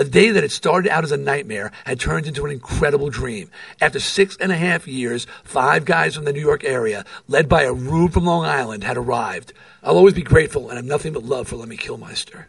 A 0.00 0.04
day 0.04 0.30
that 0.30 0.44
had 0.44 0.52
started 0.52 0.92
out 0.92 1.02
as 1.02 1.10
a 1.10 1.16
nightmare 1.16 1.72
had 1.84 1.98
turned 1.98 2.28
into 2.28 2.44
an 2.44 2.52
incredible 2.52 3.10
dream. 3.10 3.50
After 3.80 3.98
six 3.98 4.36
and 4.36 4.52
a 4.52 4.56
half 4.56 4.86
years, 4.86 5.26
five 5.42 5.84
guys 5.84 6.14
from 6.14 6.24
the 6.24 6.32
New 6.32 6.40
York 6.40 6.62
area, 6.62 7.04
led 7.26 7.48
by 7.48 7.62
a 7.62 7.72
rube 7.72 8.12
from 8.12 8.24
Long 8.24 8.44
Island, 8.44 8.84
had 8.84 8.96
arrived. 8.96 9.52
I'll 9.82 9.96
always 9.96 10.14
be 10.14 10.22
grateful 10.22 10.68
and 10.68 10.76
have 10.76 10.84
nothing 10.84 11.12
but 11.12 11.24
love 11.24 11.48
for 11.48 11.56
Lemmy 11.56 11.76
Kilmister. 11.76 12.44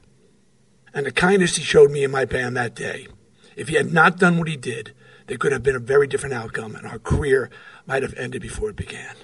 And 0.94 1.08
the 1.08 1.12
kindness 1.12 1.56
he 1.56 1.64
showed 1.64 1.90
me 1.90 2.04
and 2.04 2.14
my 2.14 2.26
band 2.26 2.56
that 2.56 2.76
day. 2.76 3.08
If 3.56 3.70
he 3.70 3.76
had 3.76 3.92
not 3.92 4.20
done 4.20 4.38
what 4.38 4.48
he 4.48 4.56
did, 4.56 4.94
there 5.26 5.38
could 5.38 5.52
have 5.52 5.64
been 5.64 5.76
a 5.76 5.80
very 5.80 6.06
different 6.06 6.36
outcome, 6.36 6.76
and 6.76 6.86
our 6.86 7.00
career 7.00 7.50
might 7.88 8.04
have 8.04 8.14
ended 8.14 8.44
before 8.44 8.70
it 8.70 8.76
began. 8.76 9.16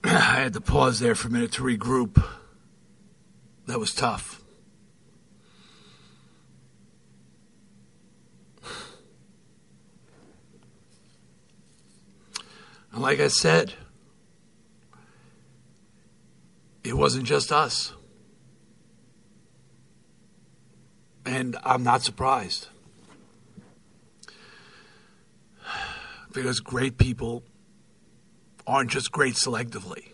I 0.04 0.40
had 0.40 0.54
to 0.54 0.60
pause 0.62 1.00
there 1.00 1.14
for 1.14 1.28
a 1.28 1.30
minute 1.30 1.52
to 1.52 1.62
regroup. 1.62 2.24
That 3.66 3.78
was 3.78 3.94
tough. 3.94 4.39
And 12.92 13.02
like 13.02 13.20
I 13.20 13.28
said, 13.28 13.74
it 16.82 16.94
wasn't 16.94 17.24
just 17.24 17.52
us. 17.52 17.92
And 21.24 21.56
I'm 21.62 21.82
not 21.82 22.02
surprised. 22.02 22.68
Because 26.32 26.60
great 26.60 26.96
people 26.96 27.42
aren't 28.66 28.90
just 28.90 29.10
great 29.12 29.34
selectively, 29.34 30.12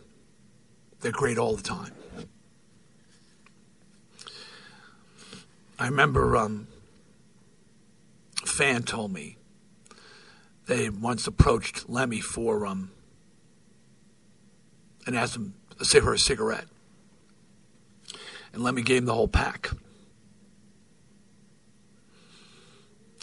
they're 1.01 1.13
great 1.13 1.39
all 1.39 1.57
the 1.57 1.63
time. 1.63 1.93
I 5.79 5.87
remember 5.87 6.37
um, 6.39 6.69
a 8.43 8.47
fan 8.47 8.83
told 8.83 9.13
me 9.13 9.36
they 10.67 10.91
once 10.91 11.27
approached 11.27 11.89
Lemmy 11.89 12.21
for 12.21 12.67
um, 12.67 12.91
and 15.07 15.17
asked 15.17 15.37
him 15.37 15.55
to 15.79 15.85
save 15.85 16.05
her 16.05 16.15
a 16.15 16.19
cigarette. 16.19 16.67
And 18.53 18.63
Lemmy 18.63 18.83
gave 18.83 18.99
him 18.99 19.07
the 19.07 19.15
whole 19.15 19.29
pack. 19.29 19.71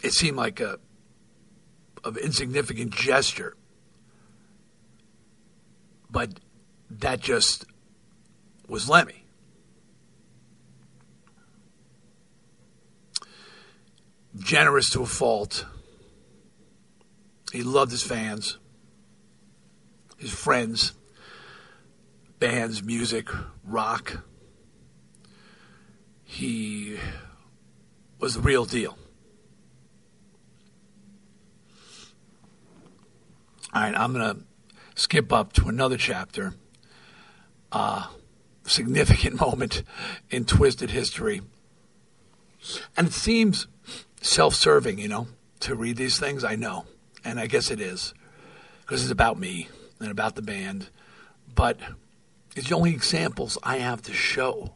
It 0.03 0.13
seemed 0.13 0.38
like 0.38 0.60
a 0.60 0.79
of 2.03 2.17
insignificant 2.17 2.91
gesture 2.91 3.56
but 6.13 6.39
that 6.91 7.19
just 7.19 7.65
was 8.67 8.88
Lemmy. 8.88 9.25
Generous 14.37 14.91
to 14.91 15.02
a 15.02 15.06
fault. 15.08 15.65
He 17.54 17.62
loved 17.62 17.91
his 17.91 18.01
fans, 18.01 18.58
his 20.17 20.31
friends, 20.31 20.93
bands, 22.39 22.81
music, 22.81 23.29
rock. 23.63 24.23
He 26.23 26.97
was 28.17 28.33
the 28.33 28.41
real 28.41 28.65
deal. 28.65 28.97
All 33.71 33.83
right, 33.83 33.93
I'm 33.95 34.13
going 34.13 34.35
to 34.35 34.43
skip 34.95 35.31
up 35.31 35.54
to 35.54 35.67
another 35.69 35.97
chapter, 35.97 36.56
uh, 37.71 38.08
significant 38.63 39.39
moment 39.39 39.83
in 40.31 40.45
twisted 40.45 40.89
history. 40.89 41.43
And 42.97 43.10
it 43.10 43.13
seems 43.13 43.67
self 44.21 44.56
serving, 44.56 44.97
you 44.97 45.08
know, 45.08 45.27
to 45.60 45.75
read 45.75 45.97
these 45.97 46.17
things. 46.17 46.43
I 46.43 46.56
know. 46.56 46.87
And 47.24 47.40
I 47.40 47.48
guess 47.48 47.71
it 47.71 47.80
is 47.80 48.13
because 48.82 49.02
it's 49.02 49.12
about 49.12 49.40
me 49.40 49.69
and 50.00 50.12
about 50.12 50.36
the 50.36 50.42
band. 50.42 50.90
But 51.56 51.78
it's 52.56 52.69
the 52.69 52.76
only 52.76 52.92
examples 52.92 53.58
I 53.63 53.78
have 53.78 54.02
to 54.04 54.13
show. 54.13 54.74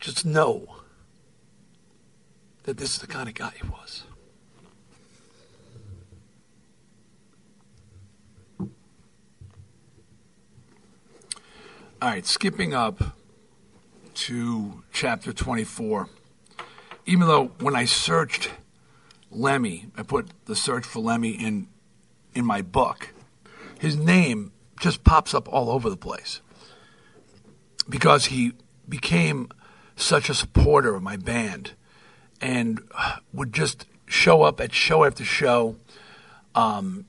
Just 0.00 0.24
know 0.24 0.76
that 2.62 2.76
this 2.78 2.94
is 2.94 2.98
the 3.00 3.06
kind 3.08 3.28
of 3.28 3.34
guy 3.34 3.52
he 3.60 3.68
was. 3.68 4.04
All 12.02 12.10
right, 12.10 12.26
skipping 12.26 12.74
up 12.74 13.02
to 14.12 14.82
chapter 14.92 15.32
24. 15.32 16.10
Even 17.06 17.26
though 17.26 17.52
when 17.60 17.74
I 17.74 17.86
searched 17.86 18.50
Lemmy, 19.30 19.86
I 19.96 20.02
put 20.02 20.28
the 20.44 20.54
search 20.54 20.84
for 20.84 21.00
Lemmy 21.00 21.30
in 21.30 21.68
in 22.34 22.44
my 22.44 22.60
book, 22.60 23.14
his 23.80 23.96
name 23.96 24.52
just 24.78 25.04
pops 25.04 25.32
up 25.32 25.50
all 25.50 25.70
over 25.70 25.88
the 25.88 25.96
place 25.96 26.42
because 27.88 28.26
he 28.26 28.52
became 28.86 29.48
such 29.96 30.28
a 30.28 30.34
supporter 30.34 30.94
of 30.94 31.02
my 31.02 31.16
band 31.16 31.72
and 32.42 32.78
would 33.32 33.54
just 33.54 33.86
show 34.04 34.42
up 34.42 34.60
at 34.60 34.74
show 34.74 35.02
after 35.02 35.24
show 35.24 35.76
um, 36.54 37.06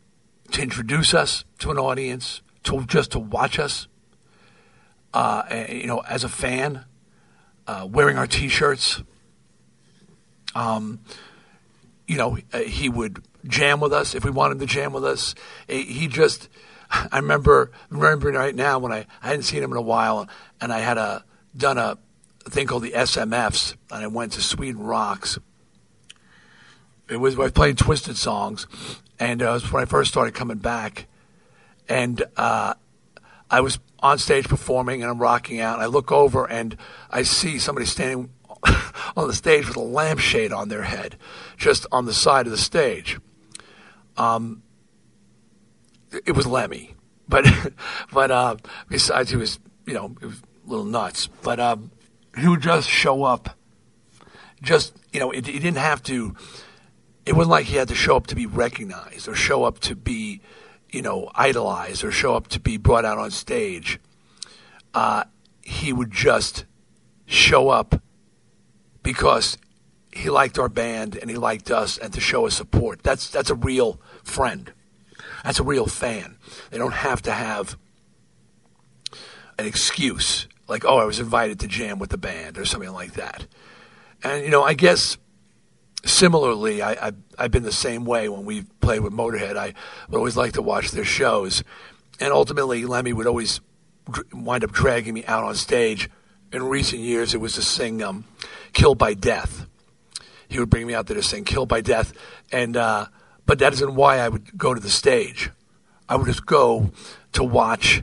to 0.54 0.62
introduce 0.62 1.14
us 1.14 1.44
to 1.60 1.72
an 1.72 1.78
audience, 1.78 2.42
to 2.64 2.86
just 2.86 3.12
to 3.12 3.20
watch 3.20 3.60
us 3.60 3.90
you 5.70 5.88
know, 5.88 5.99
as 5.99 6.24
a 6.24 6.30
fan, 6.30 6.86
uh, 7.65 7.88
wearing 7.89 8.18
our 8.18 8.28
T-shirts. 8.28 9.01
Um, 10.55 10.99
you 12.07 12.18
know, 12.18 12.38
uh, 12.53 12.59
he 12.59 12.89
would 12.89 13.24
jam 13.45 13.80
with 13.80 13.93
us 13.93 14.15
if 14.15 14.24
we 14.24 14.32
wanted 14.32 14.59
to 14.59 14.65
jam 14.65 14.93
with 14.93 15.03
us. 15.03 15.36
He 15.68 16.07
just, 16.07 16.49
I 16.91 17.18
remember 17.18 17.72
remembering 17.89 18.36
right 18.36 18.55
now 18.55 18.80
when 18.80 18.91
I, 18.91 19.05
I 19.22 19.28
hadn't 19.28 19.43
seen 19.43 19.61
him 19.61 19.72
in 19.72 19.78
a 19.78 19.82
while, 19.82 20.28
and 20.61 20.72
I 20.72 20.80
had 20.80 20.97
a 20.97 21.24
done 21.55 21.78
a 21.78 21.97
thing 22.49 22.68
called 22.68 22.84
the 22.84 22.91
SMFs, 22.91 23.76
and 23.91 24.03
I 24.03 24.07
went 24.07 24.34
to 24.34 24.41
Sweden 24.41 24.82
Rocks. 24.82 25.38
It 27.09 27.18
was 27.18 27.36
I 27.36 27.39
was 27.39 27.51
playing 27.51 27.76
twisted 27.76 28.18
songs, 28.18 28.68
and 29.20 29.41
uh, 29.41 29.49
it 29.49 29.53
was 29.53 29.72
when 29.72 29.82
I 29.82 29.86
first 29.86 30.11
started 30.11 30.34
coming 30.34 30.57
back, 30.57 31.07
and 31.89 32.24
uh, 32.36 32.76
I 33.50 33.62
was 33.62 33.80
on 34.00 34.18
stage 34.18 34.48
performing 34.48 35.02
and 35.02 35.10
I'm 35.10 35.20
rocking 35.20 35.60
out. 35.60 35.76
And 35.76 35.84
I 35.84 35.88
look 35.88 36.12
over 36.12 36.50
and 36.50 36.78
I 37.10 37.24
see 37.24 37.60
somebody 37.60 37.86
standing 37.86 38.30
on 39.16 39.28
the 39.28 39.34
stage 39.34 39.68
with 39.68 39.78
a 39.78 39.82
lampshade 39.82 40.52
on 40.52 40.70
their 40.70 40.84
head, 40.84 41.16
just 41.58 41.86
on 41.91 42.06
the 42.06 42.14
side 42.14 42.45
of 42.45 42.52
the 42.52 42.58
stage. 42.58 43.20
Um, 44.18 44.64
it 46.26 46.36
was 46.36 46.48
Lemmy, 46.48 46.95
but 47.28 47.45
but 48.14 48.32
uh, 48.32 48.58
besides, 48.89 49.30
he 49.30 49.38
was 49.38 49.60
you 49.86 49.93
know 49.93 50.16
it 50.22 50.26
was 50.26 50.41
a 50.66 50.70
little 50.70 50.86
nuts. 50.86 51.28
But 51.28 51.60
um, 51.60 51.91
he 52.38 52.48
would 52.48 52.62
just 52.62 52.89
show 52.89 53.24
up. 53.24 53.58
Just 54.62 54.98
you 55.14 55.20
know, 55.20 55.32
it, 55.32 55.45
he 55.45 55.60
didn't 55.60 55.78
have 55.78 56.02
to. 56.04 56.36
It 57.26 57.36
wasn't 57.36 57.52
like 57.52 57.66
he 57.66 57.76
had 57.76 57.89
to 57.89 57.95
show 57.95 58.16
up 58.16 58.28
to 58.28 58.36
be 58.36 58.45
recognized 58.45 59.28
or 59.28 59.36
show 59.36 59.66
up 59.66 59.80
to 59.80 59.95
be 59.95 60.41
you 60.90 61.02
know, 61.02 61.30
idolize 61.36 62.04
or 62.04 62.12
show 62.12 62.36
up 62.36 62.48
to 62.50 62.60
be 62.60 62.78
brought 62.78 63.06
out 63.06 63.18
on 63.18 63.32
stage, 63.32 64.00
uh, 64.94 65.24
he 65.62 65.92
would 65.92 66.12
just 66.12 66.66
show 67.26 67.70
up 67.70 68.02
because 69.04 69.58
he 70.14 70.30
liked 70.30 70.58
our 70.58 70.70
band 70.70 71.18
and 71.18 71.30
he 71.30 71.36
liked 71.36 71.70
us 71.70 71.98
and 71.98 72.14
to 72.14 72.22
show 72.22 72.48
us 72.48 72.56
support. 72.56 73.04
That's 73.04 73.30
that's 73.30 73.50
a 73.50 73.56
real 73.56 74.00
friend. 74.24 74.72
That's 75.44 75.60
a 75.60 75.64
real 75.64 75.88
fan. 75.88 76.38
They 76.72 76.78
don't 76.78 76.94
have 76.94 77.22
to 77.24 77.32
have 77.32 77.78
an 79.60 79.66
excuse 79.66 80.48
like, 80.68 80.84
oh, 80.86 80.98
I 80.98 81.06
was 81.06 81.20
invited 81.20 81.60
to 81.62 81.68
jam 81.68 82.00
with 82.00 82.10
the 82.10 82.18
band 82.18 82.58
or 82.58 82.66
something 82.66 82.92
like 82.92 83.14
that. 83.14 83.48
And 84.24 84.44
you 84.44 84.52
know, 84.52 84.64
I 84.64 84.74
guess 84.74 85.18
similarly, 86.08 86.82
I, 86.82 87.08
I, 87.08 87.12
I've 87.38 87.51
been 87.51 87.64
the 87.64 87.72
same 87.72 88.05
way 88.05 88.30
when 88.30 88.45
we 88.45 88.64
played 88.82 89.01
with 89.01 89.14
Motorhead. 89.14 89.58
I 89.58 89.74
would 90.10 90.18
always 90.18 90.38
like 90.38 90.53
to 90.53 90.62
watch 90.62 90.91
their 90.91 91.05
shows. 91.05 91.64
And 92.20 92.34
ultimately, 92.34 92.86
Lemmy 92.86 93.14
would 93.14 93.28
always 93.28 93.62
wind 94.34 94.64
up 94.64 94.72
dragging 94.72 95.14
me 95.14 95.26
out 95.26 95.43
on 95.43 95.55
stage. 95.55 96.10
In 96.51 96.64
recent 96.64 97.01
years, 97.01 97.34
it 97.34 97.41
was 97.41 97.53
to 97.53 97.62
sing 97.62 98.01
um, 98.01 98.26
"Killed 98.74 98.97
by 98.97 99.14
Death." 99.14 99.68
He 100.47 100.60
would 100.60 100.70
bring 100.70 100.88
me 100.88 100.93
out 100.93 101.08
there 101.08 101.16
to 101.16 101.24
sing 101.24 101.43
"Killed 101.43 101.68
by 101.68 101.82
Death," 101.82 102.14
and 102.51 102.78
uh, 102.78 103.08
but 103.45 103.60
that 103.60 103.74
isn't 103.74 103.95
why 103.95 104.20
I 104.20 104.30
would 104.30 104.58
go 104.58 104.74
to 104.74 104.80
the 104.80 104.89
stage. 104.89 105.51
I 106.08 106.16
would 106.16 106.28
just 106.28 106.45
go 106.45 106.91
to 107.34 107.43
watch 107.43 108.01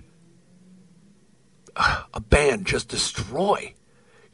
a 1.76 2.20
band 2.20 2.66
just 2.66 2.88
destroy. 2.88 3.74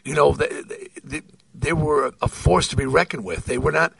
You 0.04 0.14
know, 0.14 0.32
the, 0.32 0.90
the, 1.04 1.22
they 1.60 1.72
were 1.72 2.12
a 2.20 2.28
force 2.28 2.68
to 2.68 2.76
be 2.76 2.86
reckoned 2.86 3.24
with. 3.24 3.46
They 3.46 3.58
were 3.58 3.72
not 3.72 3.92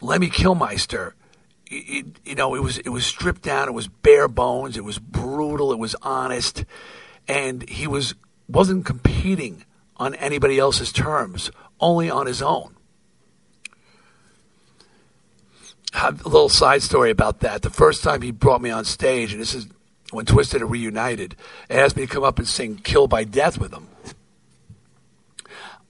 Lemmy 0.00 0.28
Kilmister. 0.28 1.12
It, 1.66 2.06
you 2.24 2.34
know, 2.34 2.54
it 2.54 2.62
was 2.62 2.78
it 2.78 2.88
was 2.90 3.04
stripped 3.04 3.42
down. 3.42 3.68
It 3.68 3.72
was 3.72 3.88
bare 3.88 4.28
bones. 4.28 4.76
It 4.76 4.84
was 4.84 4.98
brutal. 4.98 5.72
It 5.72 5.78
was 5.78 5.94
honest, 6.02 6.64
and 7.26 7.68
he 7.68 7.86
was 7.86 8.14
wasn't 8.48 8.86
competing 8.86 9.64
on 9.96 10.14
anybody 10.14 10.58
else's 10.58 10.92
terms, 10.92 11.50
only 11.80 12.08
on 12.08 12.26
his 12.26 12.40
own. 12.40 12.74
Have 15.92 16.24
a 16.24 16.28
little 16.28 16.48
side 16.48 16.82
story 16.82 17.10
about 17.10 17.40
that. 17.40 17.62
The 17.62 17.70
first 17.70 18.02
time 18.02 18.22
he 18.22 18.30
brought 18.30 18.62
me 18.62 18.70
on 18.70 18.84
stage, 18.84 19.32
and 19.32 19.40
this 19.40 19.54
is 19.54 19.66
when 20.10 20.24
Twisted 20.24 20.62
and 20.62 20.70
reunited, 20.70 21.36
asked 21.68 21.96
me 21.96 22.06
to 22.06 22.12
come 22.12 22.24
up 22.24 22.38
and 22.38 22.48
sing 22.48 22.76
"Kill 22.76 23.08
by 23.08 23.24
Death" 23.24 23.58
with 23.58 23.72
him 23.72 23.88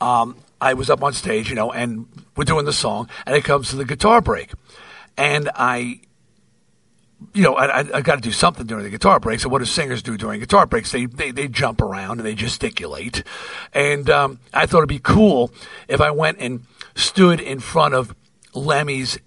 um, 0.01 0.37
I 0.61 0.75
was 0.75 0.91
up 0.91 1.03
on 1.03 1.13
stage, 1.13 1.49
you 1.49 1.55
know, 1.55 1.71
and 1.71 2.07
we're 2.37 2.45
doing 2.45 2.65
the 2.65 2.73
song, 2.73 3.09
and 3.27 3.37
it 3.37 3.45
comes 3.45 3.71
to 3.71 3.77
the 3.77 3.85
guitar 3.85 4.21
break, 4.21 4.53
and 5.17 5.51
I, 5.55 6.01
you 7.33 7.43
know, 7.43 7.55
I, 7.55 7.81
I, 7.81 7.85
I 7.95 8.01
got 8.01 8.17
to 8.17 8.21
do 8.21 8.33
something 8.33 8.67
during 8.67 8.85
the 8.85 8.91
guitar 8.91 9.21
break. 9.21 9.41
So 9.41 9.49
what 9.49 9.59
do 9.59 9.65
singers 9.65 10.03
do 10.03 10.17
during 10.17 10.41
guitar 10.41 10.67
breaks? 10.67 10.93
They 10.93 11.07
they, 11.07 11.31
they 11.31 11.49
jump 11.49 11.81
around 11.81 12.19
and 12.19 12.27
they 12.27 12.35
gesticulate, 12.35 13.23
and 13.73 14.09
um, 14.11 14.41
I 14.53 14.67
thought 14.67 14.79
it'd 14.79 14.89
be 14.89 14.99
cool 14.99 15.53
if 15.87 16.01
I 16.01 16.11
went 16.11 16.39
and 16.41 16.65
stood 16.95 17.41
in 17.41 17.61
front 17.61 17.95
of 17.95 18.15
Lemmy's 18.55 19.19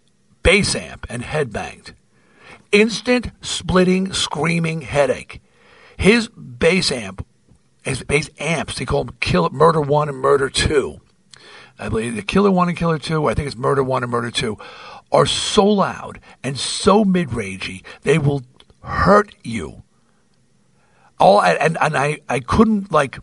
bass 0.43 0.76
amp 0.76 1.05
and 1.09 1.24
headbanged. 1.24 1.93
Instant 2.72 3.32
splitting, 3.41 4.13
screaming 4.13 4.82
headache. 4.82 5.41
His 5.97 6.30
bass 6.30 6.91
amp 6.91 7.26
as 7.86 8.03
bass 8.03 8.29
amps. 8.39 8.77
They 8.77 8.86
call 8.86 9.05
them 9.05 9.15
Kill, 9.19 9.49
Murder 9.49 9.82
One 9.82 10.09
and 10.09 10.17
Murder 10.17 10.49
Two. 10.49 11.01
I 11.79 11.89
believe 11.89 12.15
the 12.15 12.21
Killer 12.21 12.51
One 12.51 12.69
and 12.69 12.77
Killer 12.77 12.99
Two. 12.99 13.27
I 13.27 13.34
think 13.34 13.47
it's 13.47 13.55
Murder 13.55 13.84
One 13.84 14.03
and 14.03 14.11
Murder 14.11 14.32
Two. 14.32 14.57
Are 15.11 15.25
so 15.25 15.65
loud 15.65 16.19
and 16.43 16.57
so 16.57 17.03
mid 17.03 17.29
ragey 17.29 17.84
they 18.03 18.17
will 18.17 18.43
hurt 18.82 19.36
you. 19.43 19.84
All 21.19 21.41
and 21.41 21.77
and 21.82 21.97
I 21.97 22.19
I 22.29 22.39
couldn't 22.39 22.91
like 22.91 23.19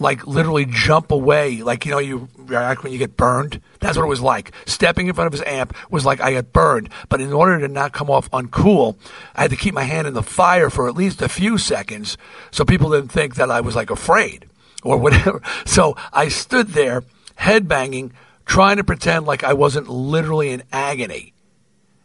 like 0.00 0.26
literally 0.26 0.66
jump 0.66 1.12
away. 1.12 1.62
Like, 1.62 1.84
you 1.84 1.92
know, 1.92 1.98
you 1.98 2.28
react 2.36 2.82
when 2.82 2.92
you 2.92 2.98
get 2.98 3.16
burned. 3.16 3.60
That's 3.80 3.96
what 3.96 4.04
it 4.04 4.08
was 4.08 4.20
like. 4.20 4.52
Stepping 4.66 5.06
in 5.06 5.14
front 5.14 5.26
of 5.26 5.32
his 5.32 5.42
amp 5.46 5.74
was 5.90 6.04
like 6.04 6.20
I 6.20 6.32
got 6.32 6.52
burned. 6.52 6.88
But 7.08 7.20
in 7.20 7.32
order 7.32 7.60
to 7.60 7.68
not 7.68 7.92
come 7.92 8.10
off 8.10 8.30
uncool, 8.30 8.96
I 9.34 9.42
had 9.42 9.50
to 9.50 9.56
keep 9.56 9.74
my 9.74 9.84
hand 9.84 10.08
in 10.08 10.14
the 10.14 10.22
fire 10.22 10.70
for 10.70 10.88
at 10.88 10.96
least 10.96 11.22
a 11.22 11.28
few 11.28 11.58
seconds 11.58 12.16
so 12.50 12.64
people 12.64 12.90
didn't 12.90 13.12
think 13.12 13.34
that 13.36 13.50
I 13.50 13.60
was 13.60 13.76
like 13.76 13.90
afraid 13.90 14.46
or 14.82 14.96
whatever. 14.96 15.42
So 15.66 15.96
I 16.12 16.28
stood 16.28 16.68
there 16.68 17.04
head 17.36 17.68
banging, 17.68 18.12
trying 18.44 18.78
to 18.78 18.84
pretend 18.84 19.26
like 19.26 19.44
I 19.44 19.52
wasn't 19.52 19.88
literally 19.88 20.50
in 20.50 20.62
agony 20.72 21.32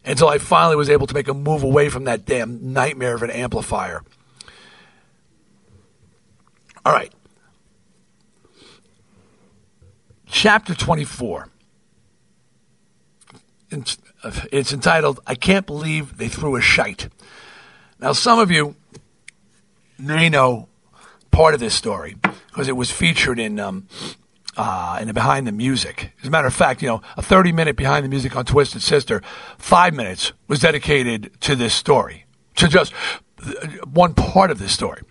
until 0.04 0.28
I 0.28 0.38
finally 0.38 0.76
was 0.76 0.88
able 0.88 1.06
to 1.08 1.14
make 1.14 1.26
a 1.26 1.34
move 1.34 1.62
away 1.62 1.88
from 1.88 2.04
that 2.04 2.24
damn 2.24 2.72
nightmare 2.72 3.14
of 3.16 3.22
an 3.22 3.30
amplifier. 3.30 4.02
All 6.84 6.92
right 6.92 7.12
chapter 10.26 10.74
24. 10.74 11.48
It's 14.52 14.72
entitled, 14.72 15.20
I 15.26 15.34
Can't 15.34 15.66
Believe 15.66 16.18
They 16.18 16.28
Threw 16.28 16.56
a 16.56 16.60
Shite. 16.60 17.08
Now, 17.98 18.12
some 18.12 18.38
of 18.38 18.50
you 18.50 18.76
may 19.98 20.28
know 20.28 20.68
part 21.30 21.54
of 21.54 21.60
this 21.60 21.74
story 21.74 22.16
because 22.48 22.68
it 22.68 22.76
was 22.76 22.90
featured 22.90 23.38
in 23.38 23.58
um, 23.58 23.88
uh, 24.56 24.98
and 25.00 25.12
behind 25.12 25.46
the 25.46 25.52
music. 25.52 26.12
As 26.22 26.28
a 26.28 26.30
matter 26.30 26.46
of 26.46 26.54
fact, 26.54 26.82
you 26.82 26.88
know, 26.88 27.02
a 27.16 27.22
30 27.22 27.52
minute 27.52 27.76
behind 27.76 28.04
the 28.04 28.08
music 28.08 28.36
on 28.36 28.44
Twisted 28.44 28.82
Sister, 28.82 29.22
five 29.58 29.94
minutes 29.94 30.32
was 30.48 30.60
dedicated 30.60 31.38
to 31.42 31.54
this 31.54 31.74
story, 31.74 32.24
to 32.56 32.68
just 32.68 32.92
one 33.84 34.14
part 34.14 34.50
of 34.50 34.58
this 34.58 34.72
story. 34.72 35.02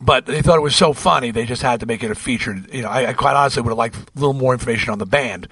But 0.00 0.26
they 0.26 0.42
thought 0.42 0.56
it 0.56 0.62
was 0.62 0.76
so 0.76 0.92
funny, 0.92 1.30
they 1.32 1.44
just 1.44 1.62
had 1.62 1.80
to 1.80 1.86
make 1.86 2.04
it 2.04 2.10
a 2.10 2.14
feature. 2.14 2.56
You 2.72 2.82
know, 2.82 2.88
I, 2.88 3.08
I 3.08 3.12
quite 3.14 3.34
honestly 3.34 3.62
would 3.62 3.70
have 3.70 3.78
liked 3.78 3.96
a 3.96 4.06
little 4.14 4.32
more 4.32 4.52
information 4.52 4.90
on 4.90 4.98
the 4.98 5.06
band 5.06 5.48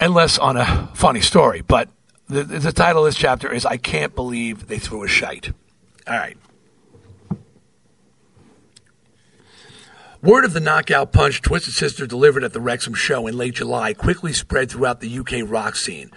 and 0.00 0.14
less 0.14 0.38
on 0.38 0.56
a 0.56 0.90
funny 0.94 1.20
story. 1.20 1.60
But 1.60 1.88
the, 2.28 2.42
the 2.42 2.72
title 2.72 3.04
of 3.04 3.08
this 3.08 3.16
chapter 3.16 3.52
is 3.52 3.64
I 3.64 3.76
Can't 3.76 4.14
Believe 4.14 4.66
They 4.66 4.78
Threw 4.78 5.04
a 5.04 5.08
Shite. 5.08 5.52
All 6.08 6.16
right. 6.16 6.36
Word 10.22 10.44
of 10.44 10.52
the 10.52 10.60
knockout 10.60 11.12
punch 11.12 11.40
Twisted 11.40 11.72
Sister 11.72 12.06
delivered 12.06 12.44
at 12.44 12.52
the 12.52 12.60
Wrexham 12.60 12.92
show 12.92 13.26
in 13.26 13.38
late 13.38 13.54
July 13.54 13.94
quickly 13.94 14.34
spread 14.34 14.70
throughout 14.70 15.00
the 15.00 15.18
UK 15.18 15.50
rock 15.50 15.76
scene. 15.76 16.10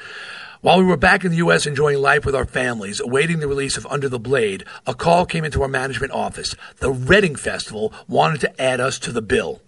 While 0.63 0.79
we 0.79 0.85
were 0.85 0.95
back 0.95 1.25
in 1.25 1.31
the 1.31 1.37
U.S. 1.39 1.65
enjoying 1.65 1.97
life 1.97 2.25
with 2.25 2.33
our 2.33 2.45
families, 2.45 3.01
awaiting 3.01 3.39
the 3.39 3.49
release 3.49 3.75
of 3.75 3.85
Under 3.87 4.07
the 4.07 4.17
Blade, 4.17 4.63
a 4.87 4.93
call 4.93 5.25
came 5.25 5.43
into 5.43 5.61
our 5.61 5.67
management 5.67 6.13
office. 6.13 6.55
The 6.77 6.89
Reading 6.89 7.35
Festival 7.35 7.91
wanted 8.07 8.39
to 8.39 8.61
add 8.61 8.79
us 8.79 8.97
to 8.99 9.11
the 9.11 9.21
bill. 9.21 9.59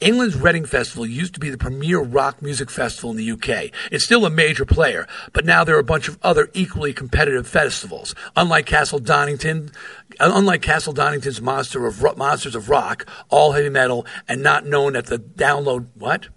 England's 0.00 0.34
Reading 0.34 0.64
Festival 0.64 1.04
used 1.04 1.34
to 1.34 1.40
be 1.40 1.50
the 1.50 1.58
premier 1.58 2.00
rock 2.00 2.40
music 2.40 2.70
festival 2.70 3.10
in 3.10 3.18
the 3.18 3.30
UK. 3.30 3.72
It's 3.90 4.06
still 4.06 4.24
a 4.24 4.30
major 4.30 4.64
player, 4.64 5.06
but 5.34 5.44
now 5.44 5.64
there 5.64 5.76
are 5.76 5.80
a 5.80 5.84
bunch 5.84 6.08
of 6.08 6.18
other 6.22 6.48
equally 6.54 6.94
competitive 6.94 7.46
festivals. 7.46 8.14
Unlike 8.34 8.64
Castle 8.64 9.00
Donington, 9.00 9.70
unlike 10.18 10.62
Castle 10.62 10.94
Donington's 10.94 11.42
Monster 11.42 11.86
of 11.86 12.16
Monsters 12.16 12.54
of 12.54 12.70
Rock, 12.70 13.04
all 13.28 13.52
heavy 13.52 13.68
metal 13.68 14.06
and 14.26 14.42
not 14.42 14.64
known 14.64 14.96
at 14.96 15.08
the 15.08 15.18
download 15.18 15.88
what? 15.94 16.28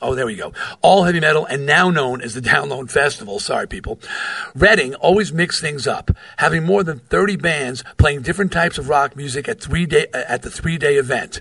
Oh, 0.00 0.14
there 0.14 0.26
we 0.26 0.36
go. 0.36 0.52
All 0.80 1.04
heavy 1.04 1.20
metal 1.20 1.44
and 1.46 1.66
now 1.66 1.90
known 1.90 2.20
as 2.20 2.34
the 2.34 2.40
Download 2.48 2.90
Festival. 2.90 3.40
Sorry, 3.40 3.66
people. 3.66 3.98
Reading 4.54 4.94
always 4.96 5.32
mixed 5.32 5.60
things 5.60 5.86
up, 5.86 6.10
having 6.38 6.64
more 6.64 6.84
than 6.84 7.00
30 7.00 7.36
bands 7.36 7.82
playing 7.96 8.22
different 8.22 8.52
types 8.52 8.78
of 8.78 8.88
rock 8.88 9.16
music 9.16 9.48
at 9.48 9.60
three 9.60 9.86
day, 9.86 10.06
at 10.12 10.42
the 10.42 10.50
three 10.50 10.78
day 10.78 10.96
event. 10.96 11.40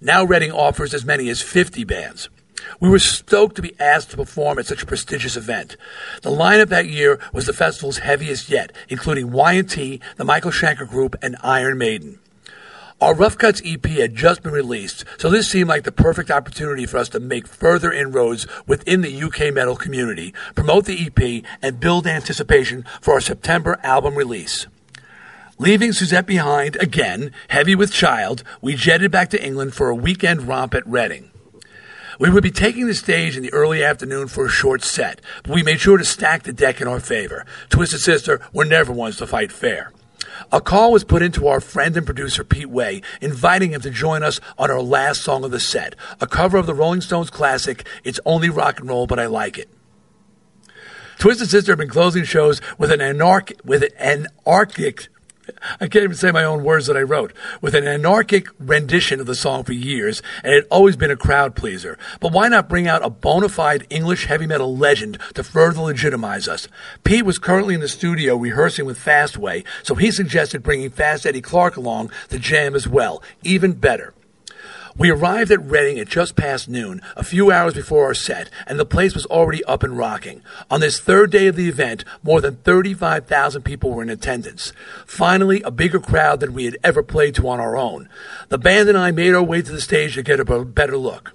Now 0.00 0.24
Reading 0.24 0.52
offers 0.52 0.94
as 0.94 1.04
many 1.04 1.28
as 1.28 1.42
50 1.42 1.84
bands. 1.84 2.28
We 2.80 2.88
were 2.88 2.98
stoked 2.98 3.56
to 3.56 3.62
be 3.62 3.78
asked 3.78 4.10
to 4.10 4.16
perform 4.16 4.58
at 4.58 4.66
such 4.66 4.82
a 4.82 4.86
prestigious 4.86 5.36
event. 5.36 5.76
The 6.22 6.30
lineup 6.30 6.68
that 6.68 6.88
year 6.88 7.20
was 7.32 7.46
the 7.46 7.52
festival's 7.52 7.98
heaviest 7.98 8.48
yet, 8.48 8.72
including 8.88 9.30
Y&T, 9.30 10.00
the 10.16 10.24
Michael 10.24 10.50
Schenker 10.50 10.88
Group, 10.88 11.16
and 11.22 11.36
Iron 11.42 11.78
Maiden. 11.78 12.18
Our 12.98 13.14
Ruff 13.14 13.36
Cutts 13.36 13.60
EP 13.62 13.84
had 13.84 14.14
just 14.14 14.42
been 14.42 14.52
released, 14.52 15.04
so 15.18 15.28
this 15.28 15.50
seemed 15.50 15.68
like 15.68 15.84
the 15.84 15.92
perfect 15.92 16.30
opportunity 16.30 16.86
for 16.86 16.96
us 16.96 17.10
to 17.10 17.20
make 17.20 17.46
further 17.46 17.92
inroads 17.92 18.46
within 18.66 19.02
the 19.02 19.22
UK 19.22 19.52
metal 19.52 19.76
community, 19.76 20.32
promote 20.54 20.86
the 20.86 21.06
EP, 21.06 21.44
and 21.60 21.78
build 21.78 22.06
anticipation 22.06 22.86
for 23.02 23.12
our 23.12 23.20
September 23.20 23.78
album 23.82 24.14
release. 24.14 24.66
Leaving 25.58 25.92
Suzette 25.92 26.24
behind, 26.24 26.76
again, 26.76 27.32
heavy 27.48 27.74
with 27.74 27.92
child, 27.92 28.42
we 28.62 28.74
jetted 28.74 29.10
back 29.10 29.28
to 29.28 29.44
England 29.44 29.74
for 29.74 29.90
a 29.90 29.94
weekend 29.94 30.48
romp 30.48 30.74
at 30.74 30.86
Reading. 30.86 31.30
We 32.18 32.30
would 32.30 32.42
be 32.42 32.50
taking 32.50 32.86
the 32.86 32.94
stage 32.94 33.36
in 33.36 33.42
the 33.42 33.52
early 33.52 33.84
afternoon 33.84 34.28
for 34.28 34.46
a 34.46 34.50
short 34.50 34.82
set, 34.82 35.20
but 35.42 35.54
we 35.54 35.62
made 35.62 35.80
sure 35.80 35.98
to 35.98 36.04
stack 36.04 36.44
the 36.44 36.52
deck 36.54 36.80
in 36.80 36.88
our 36.88 37.00
favor. 37.00 37.44
Twisted 37.68 38.00
Sister 38.00 38.40
were 38.54 38.64
never 38.64 38.90
ones 38.90 39.18
to 39.18 39.26
fight 39.26 39.52
fair. 39.52 39.92
A 40.52 40.60
call 40.60 40.92
was 40.92 41.04
put 41.04 41.22
into 41.22 41.48
our 41.48 41.60
friend 41.60 41.96
and 41.96 42.06
producer 42.06 42.44
Pete 42.44 42.70
Way, 42.70 43.02
inviting 43.20 43.72
him 43.72 43.80
to 43.82 43.90
join 43.90 44.22
us 44.22 44.40
on 44.58 44.70
our 44.70 44.80
last 44.80 45.22
song 45.22 45.44
of 45.44 45.50
the 45.50 45.60
set, 45.60 45.94
a 46.20 46.26
cover 46.26 46.56
of 46.56 46.66
the 46.66 46.74
Rolling 46.74 47.00
Stones 47.00 47.30
classic, 47.30 47.86
It's 48.04 48.20
Only 48.24 48.50
Rock 48.50 48.80
and 48.80 48.88
Roll, 48.88 49.06
But 49.06 49.18
I 49.18 49.26
Like 49.26 49.58
It. 49.58 49.68
Twisted 51.18 51.48
Sister 51.48 51.72
have 51.72 51.78
been 51.78 51.88
closing 51.88 52.24
shows 52.24 52.60
with 52.78 52.90
an 52.90 53.00
anarchic, 53.00 53.60
with 53.64 53.82
an 53.82 53.90
anarchic 53.98 55.08
I 55.80 55.88
can't 55.88 56.04
even 56.04 56.16
say 56.16 56.30
my 56.30 56.44
own 56.44 56.64
words 56.64 56.86
that 56.86 56.96
I 56.96 57.02
wrote, 57.02 57.32
with 57.60 57.74
an 57.74 57.86
anarchic 57.86 58.48
rendition 58.58 59.20
of 59.20 59.26
the 59.26 59.34
song 59.34 59.64
for 59.64 59.72
years, 59.72 60.22
and 60.42 60.52
it 60.52 60.62
had 60.62 60.68
always 60.70 60.96
been 60.96 61.10
a 61.10 61.16
crowd 61.16 61.54
pleaser. 61.54 61.98
But 62.20 62.32
why 62.32 62.48
not 62.48 62.68
bring 62.68 62.88
out 62.88 63.04
a 63.04 63.10
bona 63.10 63.48
fide 63.48 63.86
English 63.90 64.26
heavy 64.26 64.46
metal 64.46 64.76
legend 64.76 65.18
to 65.34 65.44
further 65.44 65.82
legitimize 65.82 66.48
us? 66.48 66.68
Pete 67.04 67.24
was 67.24 67.38
currently 67.38 67.74
in 67.74 67.80
the 67.80 67.88
studio 67.88 68.36
rehearsing 68.36 68.86
with 68.86 68.98
Fastway, 68.98 69.64
so 69.82 69.94
he 69.94 70.10
suggested 70.10 70.62
bringing 70.62 70.90
Fast 70.90 71.26
Eddie 71.26 71.40
Clarke 71.40 71.76
along 71.76 72.10
to 72.28 72.38
jam 72.38 72.74
as 72.74 72.88
well. 72.88 73.22
Even 73.42 73.72
better. 73.72 74.14
We 74.98 75.10
arrived 75.10 75.50
at 75.50 75.62
Reading 75.62 75.98
at 75.98 76.08
just 76.08 76.36
past 76.36 76.70
noon, 76.70 77.02
a 77.16 77.22
few 77.22 77.50
hours 77.52 77.74
before 77.74 78.06
our 78.06 78.14
set, 78.14 78.48
and 78.66 78.80
the 78.80 78.86
place 78.86 79.14
was 79.14 79.26
already 79.26 79.62
up 79.64 79.82
and 79.82 79.98
rocking. 79.98 80.40
On 80.70 80.80
this 80.80 80.98
third 80.98 81.30
day 81.30 81.48
of 81.48 81.56
the 81.56 81.68
event, 81.68 82.02
more 82.22 82.40
than 82.40 82.56
35,000 82.56 83.60
people 83.60 83.90
were 83.90 84.02
in 84.02 84.08
attendance. 84.08 84.72
Finally, 85.04 85.60
a 85.62 85.70
bigger 85.70 86.00
crowd 86.00 86.40
than 86.40 86.54
we 86.54 86.64
had 86.64 86.78
ever 86.82 87.02
played 87.02 87.34
to 87.34 87.46
on 87.46 87.60
our 87.60 87.76
own. 87.76 88.08
The 88.48 88.56
band 88.56 88.88
and 88.88 88.96
I 88.96 89.10
made 89.10 89.34
our 89.34 89.42
way 89.42 89.60
to 89.60 89.70
the 89.70 89.82
stage 89.82 90.14
to 90.14 90.22
get 90.22 90.40
a 90.40 90.64
better 90.64 90.96
look. 90.96 91.34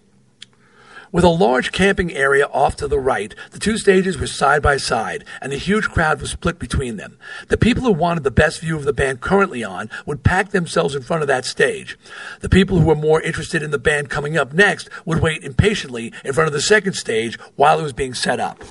With 1.13 1.25
a 1.25 1.29
large 1.29 1.73
camping 1.73 2.13
area 2.13 2.45
off 2.45 2.77
to 2.77 2.87
the 2.87 2.97
right, 2.97 3.35
the 3.51 3.59
two 3.59 3.77
stages 3.77 4.17
were 4.17 4.27
side 4.27 4.61
by 4.61 4.77
side, 4.77 5.25
and 5.41 5.51
a 5.51 5.57
huge 5.57 5.89
crowd 5.89 6.21
was 6.21 6.31
split 6.31 6.57
between 6.57 6.95
them. 6.95 7.17
The 7.49 7.57
people 7.57 7.83
who 7.83 7.91
wanted 7.91 8.23
the 8.23 8.31
best 8.31 8.61
view 8.61 8.77
of 8.77 8.85
the 8.85 8.93
band 8.93 9.19
currently 9.19 9.61
on 9.61 9.89
would 10.05 10.23
pack 10.23 10.51
themselves 10.51 10.95
in 10.95 11.01
front 11.01 11.21
of 11.21 11.27
that 11.27 11.43
stage. 11.43 11.99
The 12.39 12.47
people 12.47 12.79
who 12.79 12.85
were 12.85 12.95
more 12.95 13.21
interested 13.21 13.61
in 13.61 13.71
the 13.71 13.77
band 13.77 14.09
coming 14.09 14.37
up 14.37 14.53
next 14.53 14.89
would 15.03 15.21
wait 15.21 15.43
impatiently 15.43 16.13
in 16.23 16.31
front 16.31 16.47
of 16.47 16.53
the 16.53 16.61
second 16.61 16.93
stage 16.93 17.37
while 17.57 17.77
it 17.77 17.83
was 17.83 17.93
being 17.93 18.13
set 18.13 18.39
up. 18.39 18.63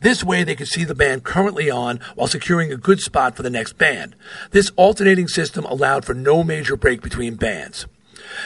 This 0.00 0.22
way, 0.22 0.44
they 0.44 0.54
could 0.54 0.68
see 0.68 0.84
the 0.84 0.94
band 0.94 1.24
currently 1.24 1.68
on 1.68 1.98
while 2.14 2.28
securing 2.28 2.72
a 2.72 2.76
good 2.76 3.00
spot 3.00 3.34
for 3.34 3.42
the 3.42 3.50
next 3.50 3.78
band. 3.78 4.14
This 4.52 4.70
alternating 4.76 5.26
system 5.26 5.64
allowed 5.64 6.04
for 6.04 6.14
no 6.14 6.44
major 6.44 6.76
break 6.76 7.02
between 7.02 7.34
bands. 7.34 7.86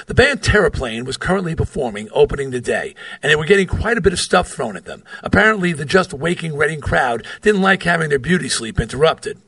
The 0.07 0.15
band 0.15 0.41
Terraplane 0.41 1.05
was 1.05 1.17
currently 1.17 1.55
performing, 1.55 2.09
opening 2.13 2.51
the 2.51 2.61
day, 2.61 2.95
and 3.23 3.31
they 3.31 3.37
were 3.37 3.45
getting 3.45 3.67
quite 3.67 3.99
a 3.99 4.03
bit 4.03 4.13
of 4.13 4.19
stuff 4.19 4.49
thrown 4.49 4.77
at 4.77 4.85
them. 4.85 5.05
Apparently, 5.23 5.73
the 5.73 5.85
just 5.85 6.13
waking 6.13 6.57
Reading 6.57 6.81
crowd 6.81 7.27
didn't 7.43 7.63
like 7.63 7.83
having 7.83 8.09
their 8.09 8.19
beauty 8.19 8.49
sleep 8.49 8.81
interrupted. 8.81 9.39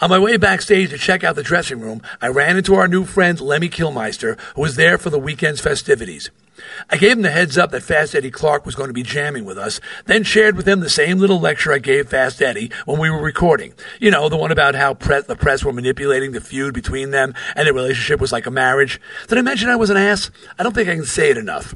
On 0.00 0.10
my 0.10 0.18
way 0.18 0.36
backstage 0.36 0.90
to 0.90 0.98
check 0.98 1.22
out 1.22 1.36
the 1.36 1.42
dressing 1.42 1.80
room, 1.80 2.02
I 2.20 2.28
ran 2.28 2.56
into 2.56 2.74
our 2.74 2.88
new 2.88 3.04
friend 3.04 3.40
Lemmy 3.40 3.68
Kilmister, 3.68 4.38
who 4.54 4.62
was 4.62 4.76
there 4.76 4.98
for 4.98 5.10
the 5.10 5.18
weekend's 5.18 5.60
festivities. 5.60 6.30
I 6.90 6.96
gave 6.96 7.12
him 7.12 7.22
the 7.22 7.30
heads 7.30 7.56
up 7.56 7.70
that 7.70 7.82
Fast 7.82 8.14
Eddie 8.14 8.30
Clarke 8.30 8.66
was 8.66 8.74
going 8.74 8.88
to 8.88 8.94
be 8.94 9.02
jamming 9.02 9.44
with 9.44 9.58
us, 9.58 9.80
then 10.06 10.22
shared 10.22 10.56
with 10.56 10.66
him 10.66 10.80
the 10.80 10.90
same 10.90 11.18
little 11.18 11.40
lecture 11.40 11.72
I 11.72 11.78
gave 11.78 12.08
Fast 12.08 12.42
Eddie 12.42 12.70
when 12.84 12.98
we 12.98 13.10
were 13.10 13.22
recording. 13.22 13.74
You 14.00 14.10
know, 14.10 14.28
the 14.28 14.36
one 14.36 14.52
about 14.52 14.74
how 14.74 14.94
press, 14.94 15.24
the 15.26 15.36
press 15.36 15.64
were 15.64 15.72
manipulating 15.72 16.32
the 16.32 16.40
feud 16.40 16.74
between 16.74 17.10
them 17.10 17.34
and 17.56 17.66
their 17.66 17.74
relationship 17.74 18.20
was 18.20 18.32
like 18.32 18.46
a 18.46 18.50
marriage. 18.50 19.00
Did 19.28 19.38
I 19.38 19.42
mention 19.42 19.68
I 19.68 19.76
was 19.76 19.90
an 19.90 19.96
ass? 19.96 20.30
I 20.58 20.62
don't 20.62 20.74
think 20.74 20.88
I 20.88 20.94
can 20.94 21.04
say 21.04 21.30
it 21.30 21.38
enough. 21.38 21.74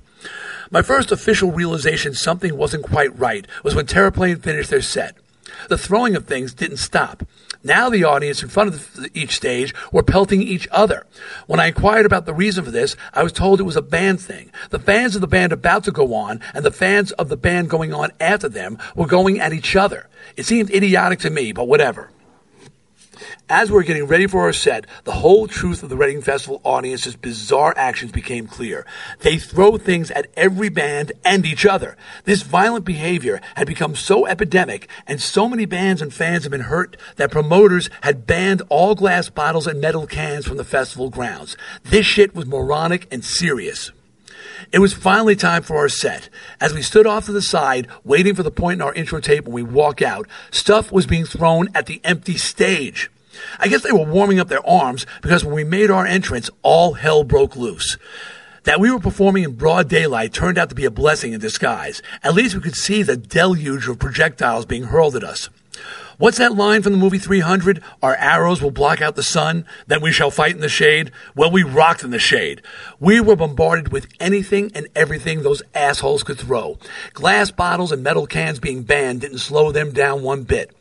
My 0.70 0.82
first 0.82 1.10
official 1.12 1.50
realization 1.50 2.14
something 2.14 2.56
wasn't 2.56 2.84
quite 2.84 3.18
right 3.18 3.46
was 3.64 3.74
when 3.74 3.86
Terraplane 3.86 4.42
finished 4.42 4.70
their 4.70 4.82
set. 4.82 5.16
The 5.68 5.78
throwing 5.78 6.14
of 6.14 6.26
things 6.26 6.54
didn't 6.54 6.76
stop. 6.76 7.24
Now 7.64 7.90
the 7.90 8.04
audience 8.04 8.42
in 8.42 8.48
front 8.48 8.72
of 8.72 9.08
each 9.14 9.34
stage 9.34 9.74
were 9.92 10.04
pelting 10.04 10.42
each 10.42 10.68
other. 10.70 11.06
When 11.46 11.58
I 11.58 11.66
inquired 11.66 12.06
about 12.06 12.24
the 12.24 12.34
reason 12.34 12.64
for 12.64 12.70
this, 12.70 12.94
I 13.12 13.24
was 13.24 13.32
told 13.32 13.58
it 13.58 13.64
was 13.64 13.76
a 13.76 13.82
band 13.82 14.20
thing. 14.20 14.52
The 14.70 14.78
fans 14.78 15.16
of 15.16 15.20
the 15.20 15.26
band 15.26 15.52
about 15.52 15.84
to 15.84 15.92
go 15.92 16.14
on 16.14 16.40
and 16.54 16.64
the 16.64 16.70
fans 16.70 17.10
of 17.12 17.28
the 17.28 17.36
band 17.36 17.68
going 17.68 17.92
on 17.92 18.12
after 18.20 18.48
them 18.48 18.78
were 18.94 19.06
going 19.06 19.40
at 19.40 19.52
each 19.52 19.74
other. 19.74 20.08
It 20.36 20.46
seemed 20.46 20.70
idiotic 20.70 21.18
to 21.20 21.30
me, 21.30 21.52
but 21.52 21.66
whatever. 21.66 22.10
As 23.48 23.70
we're 23.70 23.82
getting 23.82 24.06
ready 24.06 24.26
for 24.26 24.42
our 24.42 24.52
set, 24.52 24.86
the 25.04 25.12
whole 25.12 25.48
truth 25.48 25.82
of 25.82 25.88
the 25.88 25.96
Reading 25.96 26.20
Festival 26.20 26.60
audience's 26.64 27.16
bizarre 27.16 27.74
actions 27.76 28.12
became 28.12 28.46
clear. 28.46 28.86
They 29.20 29.38
throw 29.38 29.78
things 29.78 30.10
at 30.10 30.28
every 30.36 30.68
band 30.68 31.12
and 31.24 31.46
each 31.46 31.64
other. 31.64 31.96
This 32.24 32.42
violent 32.42 32.84
behavior 32.84 33.40
had 33.54 33.66
become 33.66 33.94
so 33.94 34.26
epidemic, 34.26 34.88
and 35.06 35.20
so 35.20 35.48
many 35.48 35.64
bands 35.64 36.02
and 36.02 36.12
fans 36.12 36.44
had 36.44 36.52
been 36.52 36.62
hurt 36.62 36.96
that 37.16 37.30
promoters 37.30 37.88
had 38.02 38.26
banned 38.26 38.62
all 38.68 38.94
glass 38.94 39.30
bottles 39.30 39.66
and 39.66 39.80
metal 39.80 40.06
cans 40.06 40.46
from 40.46 40.56
the 40.56 40.64
festival 40.64 41.10
grounds. 41.10 41.56
This 41.84 42.06
shit 42.06 42.34
was 42.34 42.46
moronic 42.46 43.06
and 43.10 43.24
serious. 43.24 43.92
It 44.72 44.80
was 44.80 44.92
finally 44.92 45.36
time 45.36 45.62
for 45.62 45.76
our 45.76 45.88
set. 45.88 46.28
As 46.60 46.74
we 46.74 46.82
stood 46.82 47.06
off 47.06 47.26
to 47.26 47.32
the 47.32 47.42
side, 47.42 47.88
waiting 48.04 48.34
for 48.34 48.42
the 48.42 48.50
point 48.50 48.78
in 48.78 48.82
our 48.82 48.92
intro 48.92 49.20
tape 49.20 49.44
when 49.44 49.54
we 49.54 49.62
walk 49.62 50.02
out, 50.02 50.28
stuff 50.50 50.92
was 50.92 51.06
being 51.06 51.24
thrown 51.24 51.68
at 51.74 51.86
the 51.86 52.00
empty 52.04 52.36
stage. 52.36 53.10
I 53.58 53.68
guess 53.68 53.82
they 53.82 53.92
were 53.92 54.04
warming 54.04 54.40
up 54.40 54.48
their 54.48 54.66
arms 54.66 55.06
because 55.22 55.44
when 55.44 55.54
we 55.54 55.64
made 55.64 55.90
our 55.90 56.06
entrance, 56.06 56.50
all 56.62 56.94
hell 56.94 57.24
broke 57.24 57.56
loose. 57.56 57.96
That 58.64 58.80
we 58.80 58.90
were 58.90 58.98
performing 58.98 59.44
in 59.44 59.56
broad 59.56 59.88
daylight 59.88 60.32
turned 60.32 60.58
out 60.58 60.68
to 60.68 60.74
be 60.74 60.84
a 60.84 60.90
blessing 60.90 61.32
in 61.32 61.40
disguise. 61.40 62.02
At 62.22 62.34
least 62.34 62.54
we 62.54 62.60
could 62.60 62.76
see 62.76 63.02
the 63.02 63.16
deluge 63.16 63.88
of 63.88 63.98
projectiles 63.98 64.66
being 64.66 64.84
hurled 64.84 65.16
at 65.16 65.24
us. 65.24 65.48
What's 66.18 66.38
that 66.38 66.56
line 66.56 66.82
from 66.82 66.92
the 66.92 66.98
movie 66.98 67.18
300? 67.18 67.80
Our 68.02 68.16
arrows 68.16 68.60
will 68.60 68.72
block 68.72 69.00
out 69.00 69.14
the 69.14 69.22
sun, 69.22 69.64
then 69.86 70.00
we 70.00 70.10
shall 70.10 70.32
fight 70.32 70.56
in 70.56 70.60
the 70.60 70.68
shade. 70.68 71.12
Well, 71.36 71.50
we 71.50 71.62
rocked 71.62 72.02
in 72.02 72.10
the 72.10 72.18
shade. 72.18 72.60
We 72.98 73.20
were 73.20 73.36
bombarded 73.36 73.92
with 73.92 74.08
anything 74.18 74.72
and 74.74 74.88
everything 74.96 75.42
those 75.42 75.62
assholes 75.76 76.24
could 76.24 76.38
throw. 76.38 76.76
Glass 77.12 77.52
bottles 77.52 77.92
and 77.92 78.02
metal 78.02 78.26
cans 78.26 78.58
being 78.58 78.82
banned 78.82 79.20
didn't 79.20 79.38
slow 79.38 79.70
them 79.70 79.92
down 79.92 80.22
one 80.22 80.42
bit. 80.42 80.72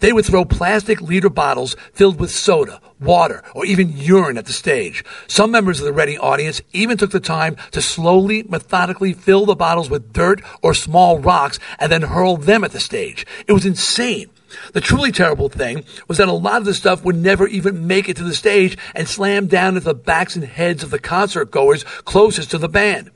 They 0.00 0.12
would 0.12 0.24
throw 0.24 0.44
plastic 0.44 1.00
liter 1.00 1.30
bottles 1.30 1.76
filled 1.92 2.20
with 2.20 2.30
soda, 2.30 2.80
water, 3.00 3.42
or 3.54 3.64
even 3.64 3.96
urine 3.96 4.38
at 4.38 4.46
the 4.46 4.52
stage. 4.52 5.04
Some 5.26 5.50
members 5.50 5.80
of 5.80 5.86
the 5.86 5.92
Reading 5.92 6.18
audience 6.18 6.62
even 6.72 6.96
took 6.96 7.10
the 7.10 7.20
time 7.20 7.56
to 7.72 7.80
slowly, 7.80 8.42
methodically 8.44 9.12
fill 9.12 9.46
the 9.46 9.54
bottles 9.54 9.90
with 9.90 10.12
dirt 10.12 10.42
or 10.62 10.74
small 10.74 11.18
rocks 11.18 11.58
and 11.78 11.90
then 11.90 12.02
hurl 12.02 12.36
them 12.36 12.64
at 12.64 12.72
the 12.72 12.80
stage. 12.80 13.26
It 13.46 13.52
was 13.52 13.66
insane. 13.66 14.30
The 14.72 14.80
truly 14.80 15.12
terrible 15.12 15.48
thing 15.48 15.84
was 16.08 16.18
that 16.18 16.28
a 16.28 16.32
lot 16.32 16.58
of 16.58 16.64
the 16.64 16.74
stuff 16.74 17.04
would 17.04 17.16
never 17.16 17.46
even 17.46 17.86
make 17.86 18.08
it 18.08 18.16
to 18.18 18.24
the 18.24 18.34
stage 18.34 18.78
and 18.94 19.08
slam 19.08 19.46
down 19.46 19.76
into 19.76 19.80
the 19.80 19.94
backs 19.94 20.36
and 20.36 20.44
heads 20.44 20.82
of 20.82 20.90
the 20.90 20.98
concert 20.98 21.50
goers 21.50 21.84
closest 22.04 22.50
to 22.52 22.58
the 22.58 22.68
band. 22.68 23.10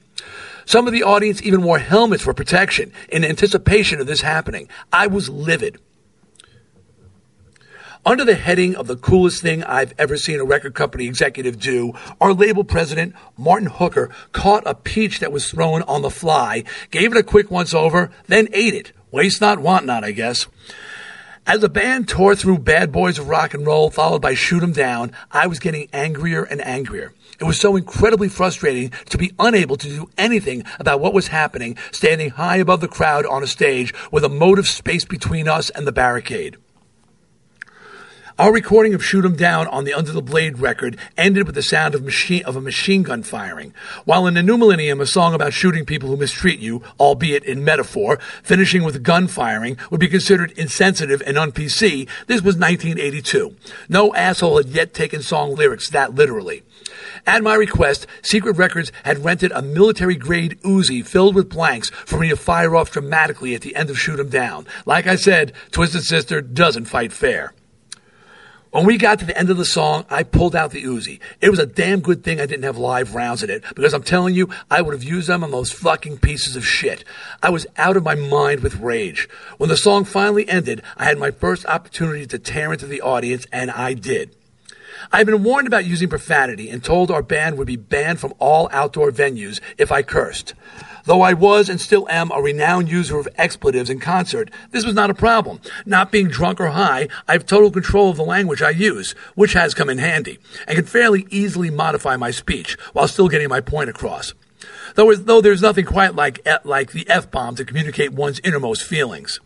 Some 0.64 0.86
of 0.86 0.92
the 0.92 1.02
audience 1.02 1.42
even 1.42 1.62
wore 1.62 1.78
helmets 1.78 2.22
for 2.22 2.34
protection 2.34 2.92
in 3.08 3.24
anticipation 3.24 4.00
of 4.00 4.06
this 4.06 4.20
happening. 4.20 4.68
I 4.92 5.06
was 5.06 5.28
livid. 5.30 5.78
Under 8.06 8.24
the 8.24 8.36
heading 8.36 8.76
of 8.76 8.86
the 8.86 8.96
coolest 8.96 9.42
thing 9.42 9.62
I've 9.64 9.92
ever 9.98 10.16
seen 10.16 10.40
a 10.40 10.44
record 10.44 10.74
company 10.74 11.06
executive 11.06 11.58
do, 11.58 11.92
our 12.20 12.32
label 12.32 12.64
president, 12.64 13.14
Martin 13.36 13.68
Hooker, 13.68 14.10
caught 14.32 14.62
a 14.66 14.74
peach 14.74 15.18
that 15.18 15.32
was 15.32 15.50
thrown 15.50 15.82
on 15.82 16.02
the 16.02 16.10
fly, 16.10 16.64
gave 16.90 17.12
it 17.12 17.18
a 17.18 17.22
quick 17.22 17.50
once 17.50 17.74
over, 17.74 18.10
then 18.26 18.48
ate 18.52 18.74
it. 18.74 18.92
Waste 19.10 19.40
not, 19.40 19.58
want 19.58 19.84
not, 19.84 20.04
I 20.04 20.12
guess. 20.12 20.46
As 21.46 21.60
the 21.60 21.68
band 21.68 22.08
tore 22.08 22.36
through 22.36 22.58
Bad 22.58 22.92
Boys 22.92 23.18
of 23.18 23.28
Rock 23.28 23.54
and 23.54 23.66
Roll, 23.66 23.90
followed 23.90 24.22
by 24.22 24.34
Shoot 24.34 24.62
'em 24.62 24.72
Down, 24.72 25.12
I 25.32 25.46
was 25.46 25.58
getting 25.58 25.88
angrier 25.92 26.44
and 26.44 26.64
angrier. 26.64 27.14
It 27.40 27.44
was 27.44 27.58
so 27.58 27.74
incredibly 27.74 28.28
frustrating 28.28 28.92
to 29.08 29.18
be 29.18 29.32
unable 29.38 29.76
to 29.76 29.88
do 29.88 30.10
anything 30.18 30.64
about 30.78 31.00
what 31.00 31.14
was 31.14 31.28
happening, 31.28 31.76
standing 31.90 32.30
high 32.30 32.56
above 32.56 32.80
the 32.80 32.88
crowd 32.88 33.24
on 33.26 33.42
a 33.42 33.46
stage 33.46 33.94
with 34.12 34.24
a 34.24 34.28
moat 34.28 34.58
of 34.58 34.68
space 34.68 35.04
between 35.04 35.48
us 35.48 35.70
and 35.70 35.86
the 35.86 35.92
barricade. 35.92 36.58
Our 38.38 38.52
recording 38.52 38.94
of 38.94 39.04
Shoot 39.04 39.24
'em 39.24 39.34
Down 39.34 39.66
on 39.66 39.82
the 39.82 39.92
Under 39.92 40.12
the 40.12 40.22
Blade 40.22 40.60
record 40.60 40.96
ended 41.16 41.44
with 41.44 41.56
the 41.56 41.62
sound 41.62 41.96
of 41.96 42.04
machine 42.04 42.44
of 42.44 42.54
a 42.54 42.60
machine 42.60 43.02
gun 43.02 43.24
firing. 43.24 43.74
While 44.04 44.28
in 44.28 44.34
the 44.34 44.44
New 44.44 44.56
Millennium, 44.56 45.00
a 45.00 45.06
song 45.06 45.34
about 45.34 45.52
shooting 45.52 45.84
people 45.84 46.08
who 46.08 46.16
mistreat 46.16 46.60
you, 46.60 46.80
albeit 47.00 47.42
in 47.42 47.64
metaphor, 47.64 48.20
finishing 48.44 48.84
with 48.84 49.02
gun 49.02 49.26
firing 49.26 49.76
would 49.90 49.98
be 49.98 50.06
considered 50.06 50.52
insensitive 50.52 51.20
and 51.26 51.36
un-PC, 51.36 52.06
this 52.28 52.40
was 52.40 52.56
1982. 52.56 53.56
No 53.88 54.14
asshole 54.14 54.58
had 54.58 54.68
yet 54.68 54.94
taken 54.94 55.20
song 55.20 55.56
lyrics 55.56 55.90
that 55.90 56.14
literally. 56.14 56.62
At 57.26 57.42
my 57.42 57.56
request, 57.56 58.06
Secret 58.22 58.56
Records 58.56 58.92
had 59.02 59.24
rented 59.24 59.50
a 59.50 59.62
military 59.62 60.14
grade 60.14 60.60
Uzi 60.62 61.04
filled 61.04 61.34
with 61.34 61.48
blanks 61.48 61.90
for 62.06 62.20
me 62.20 62.28
to 62.28 62.36
fire 62.36 62.76
off 62.76 62.92
dramatically 62.92 63.56
at 63.56 63.62
the 63.62 63.74
end 63.74 63.90
of 63.90 63.98
Shoot 63.98 64.20
'em 64.20 64.28
Down. 64.28 64.64
Like 64.86 65.08
I 65.08 65.16
said, 65.16 65.52
Twisted 65.72 66.04
Sister 66.04 66.40
doesn't 66.40 66.84
fight 66.84 67.12
fair. 67.12 67.52
When 68.70 68.84
we 68.84 68.98
got 68.98 69.18
to 69.20 69.24
the 69.24 69.36
end 69.36 69.48
of 69.48 69.56
the 69.56 69.64
song, 69.64 70.04
I 70.10 70.22
pulled 70.22 70.54
out 70.54 70.72
the 70.72 70.82
Uzi. 70.82 71.20
It 71.40 71.48
was 71.48 71.58
a 71.58 71.64
damn 71.64 72.00
good 72.00 72.22
thing 72.22 72.38
I 72.38 72.44
didn't 72.44 72.64
have 72.64 72.76
live 72.76 73.14
rounds 73.14 73.42
in 73.42 73.48
it 73.48 73.64
because 73.74 73.94
I'm 73.94 74.02
telling 74.02 74.34
you, 74.34 74.50
I 74.70 74.82
would 74.82 74.92
have 74.92 75.02
used 75.02 75.28
them 75.28 75.42
on 75.42 75.50
those 75.50 75.72
fucking 75.72 76.18
pieces 76.18 76.54
of 76.54 76.66
shit. 76.66 77.02
I 77.42 77.48
was 77.48 77.66
out 77.78 77.96
of 77.96 78.04
my 78.04 78.14
mind 78.14 78.60
with 78.60 78.76
rage. 78.76 79.26
When 79.56 79.70
the 79.70 79.76
song 79.76 80.04
finally 80.04 80.46
ended, 80.48 80.82
I 80.98 81.04
had 81.06 81.18
my 81.18 81.30
first 81.30 81.64
opportunity 81.64 82.26
to 82.26 82.38
tear 82.38 82.72
into 82.72 82.86
the 82.86 83.00
audience, 83.00 83.46
and 83.50 83.70
I 83.70 83.94
did. 83.94 84.36
I 85.12 85.18
had 85.18 85.26
been 85.26 85.42
warned 85.42 85.66
about 85.66 85.84
using 85.84 86.08
profanity 86.08 86.70
and 86.70 86.82
told 86.82 87.10
our 87.10 87.22
band 87.22 87.58
would 87.58 87.66
be 87.66 87.76
banned 87.76 88.20
from 88.20 88.34
all 88.38 88.68
outdoor 88.72 89.10
venues 89.10 89.60
if 89.76 89.92
I 89.92 90.02
cursed. 90.02 90.54
Though 91.04 91.22
I 91.22 91.32
was 91.32 91.70
and 91.70 91.80
still 91.80 92.06
am 92.10 92.30
a 92.30 92.42
renowned 92.42 92.90
user 92.90 93.18
of 93.18 93.28
expletives 93.36 93.88
in 93.88 93.98
concert, 93.98 94.50
this 94.72 94.84
was 94.84 94.94
not 94.94 95.08
a 95.08 95.14
problem. 95.14 95.60
Not 95.86 96.12
being 96.12 96.28
drunk 96.28 96.60
or 96.60 96.68
high, 96.68 97.08
I 97.26 97.32
have 97.32 97.46
total 97.46 97.70
control 97.70 98.10
of 98.10 98.18
the 98.18 98.24
language 98.24 98.60
I 98.60 98.70
use, 98.70 99.12
which 99.34 99.54
has 99.54 99.72
come 99.72 99.88
in 99.88 99.96
handy, 99.96 100.38
and 100.66 100.76
can 100.76 100.84
fairly 100.84 101.26
easily 101.30 101.70
modify 101.70 102.16
my 102.16 102.30
speech 102.30 102.76
while 102.92 103.08
still 103.08 103.28
getting 103.28 103.48
my 103.48 103.62
point 103.62 103.88
across. 103.88 104.34
Though, 104.96 105.14
though 105.14 105.40
there's 105.40 105.62
nothing 105.62 105.86
quite 105.86 106.14
like, 106.14 106.46
like 106.64 106.92
the 106.92 107.08
F-bomb 107.08 107.54
to 107.56 107.64
communicate 107.64 108.12
one's 108.12 108.40
innermost 108.40 108.84
feelings. 108.84 109.40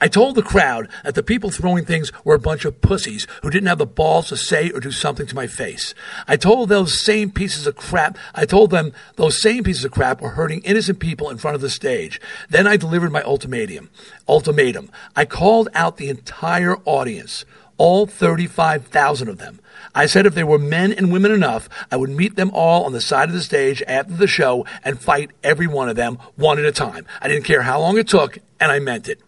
I 0.00 0.08
told 0.08 0.34
the 0.34 0.42
crowd 0.42 0.88
that 1.04 1.14
the 1.14 1.22
people 1.22 1.50
throwing 1.50 1.84
things 1.84 2.12
were 2.24 2.34
a 2.34 2.40
bunch 2.40 2.64
of 2.64 2.80
pussies 2.80 3.26
who 3.42 3.50
didn't 3.50 3.68
have 3.68 3.78
the 3.78 3.86
balls 3.86 4.28
to 4.28 4.36
say 4.36 4.70
or 4.70 4.80
do 4.80 4.90
something 4.90 5.26
to 5.26 5.34
my 5.34 5.46
face. 5.46 5.94
I 6.26 6.36
told 6.36 6.68
those 6.68 7.04
same 7.04 7.30
pieces 7.30 7.66
of 7.66 7.76
crap, 7.76 8.18
I 8.34 8.46
told 8.46 8.70
them 8.70 8.92
those 9.16 9.40
same 9.40 9.64
pieces 9.64 9.84
of 9.84 9.92
crap 9.92 10.20
were 10.20 10.30
hurting 10.30 10.62
innocent 10.62 10.98
people 10.98 11.30
in 11.30 11.38
front 11.38 11.54
of 11.54 11.60
the 11.60 11.70
stage. 11.70 12.20
Then 12.48 12.66
I 12.66 12.76
delivered 12.76 13.12
my 13.12 13.22
ultimatum. 13.22 13.90
Ultimatum. 14.28 14.90
I 15.14 15.24
called 15.24 15.68
out 15.74 15.96
the 15.96 16.08
entire 16.08 16.76
audience, 16.84 17.44
all 17.76 18.06
35,000 18.06 19.28
of 19.28 19.38
them. 19.38 19.60
I 19.94 20.06
said 20.06 20.26
if 20.26 20.34
they 20.34 20.44
were 20.44 20.58
men 20.58 20.92
and 20.92 21.12
women 21.12 21.32
enough, 21.32 21.68
I 21.90 21.96
would 21.96 22.10
meet 22.10 22.36
them 22.36 22.50
all 22.54 22.84
on 22.84 22.92
the 22.92 23.00
side 23.00 23.28
of 23.28 23.34
the 23.34 23.42
stage 23.42 23.82
after 23.86 24.14
the 24.14 24.26
show 24.26 24.64
and 24.84 25.00
fight 25.00 25.30
every 25.42 25.66
one 25.66 25.88
of 25.88 25.96
them 25.96 26.18
one 26.36 26.58
at 26.58 26.64
a 26.64 26.72
time. 26.72 27.06
I 27.20 27.28
didn't 27.28 27.44
care 27.44 27.62
how 27.62 27.80
long 27.80 27.98
it 27.98 28.08
took, 28.08 28.38
and 28.58 28.72
I 28.72 28.78
meant 28.78 29.08
it. 29.08 29.20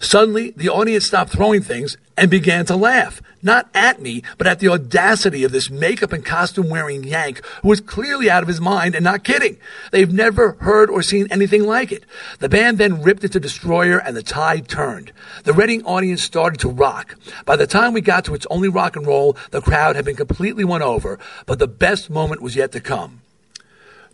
Suddenly, 0.00 0.50
the 0.56 0.68
audience 0.68 1.06
stopped 1.06 1.32
throwing 1.32 1.62
things 1.62 1.96
and 2.16 2.30
began 2.30 2.64
to 2.66 2.76
laugh. 2.76 3.20
Not 3.42 3.68
at 3.74 4.00
me, 4.00 4.22
but 4.38 4.46
at 4.46 4.60
the 4.60 4.68
audacity 4.68 5.44
of 5.44 5.52
this 5.52 5.68
makeup 5.68 6.12
and 6.12 6.24
costume 6.24 6.70
wearing 6.70 7.04
Yank 7.04 7.44
who 7.62 7.68
was 7.68 7.80
clearly 7.80 8.30
out 8.30 8.42
of 8.42 8.48
his 8.48 8.60
mind 8.60 8.94
and 8.94 9.04
not 9.04 9.24
kidding. 9.24 9.58
They've 9.90 10.12
never 10.12 10.52
heard 10.60 10.88
or 10.88 11.02
seen 11.02 11.26
anything 11.30 11.64
like 11.64 11.92
it. 11.92 12.04
The 12.38 12.48
band 12.48 12.78
then 12.78 13.02
ripped 13.02 13.24
into 13.24 13.38
Destroyer 13.38 13.98
and 13.98 14.16
the 14.16 14.22
tide 14.22 14.68
turned. 14.68 15.12
The 15.42 15.52
Reading 15.52 15.84
audience 15.84 16.22
started 16.22 16.60
to 16.60 16.70
rock. 16.70 17.16
By 17.44 17.56
the 17.56 17.66
time 17.66 17.92
we 17.92 18.00
got 18.00 18.24
to 18.26 18.34
It's 18.34 18.46
Only 18.48 18.68
Rock 18.68 18.96
and 18.96 19.06
Roll, 19.06 19.36
the 19.50 19.60
crowd 19.60 19.96
had 19.96 20.06
been 20.06 20.16
completely 20.16 20.64
won 20.64 20.80
over, 20.80 21.18
but 21.44 21.58
the 21.58 21.68
best 21.68 22.08
moment 22.08 22.40
was 22.40 22.56
yet 22.56 22.72
to 22.72 22.80
come. 22.80 23.20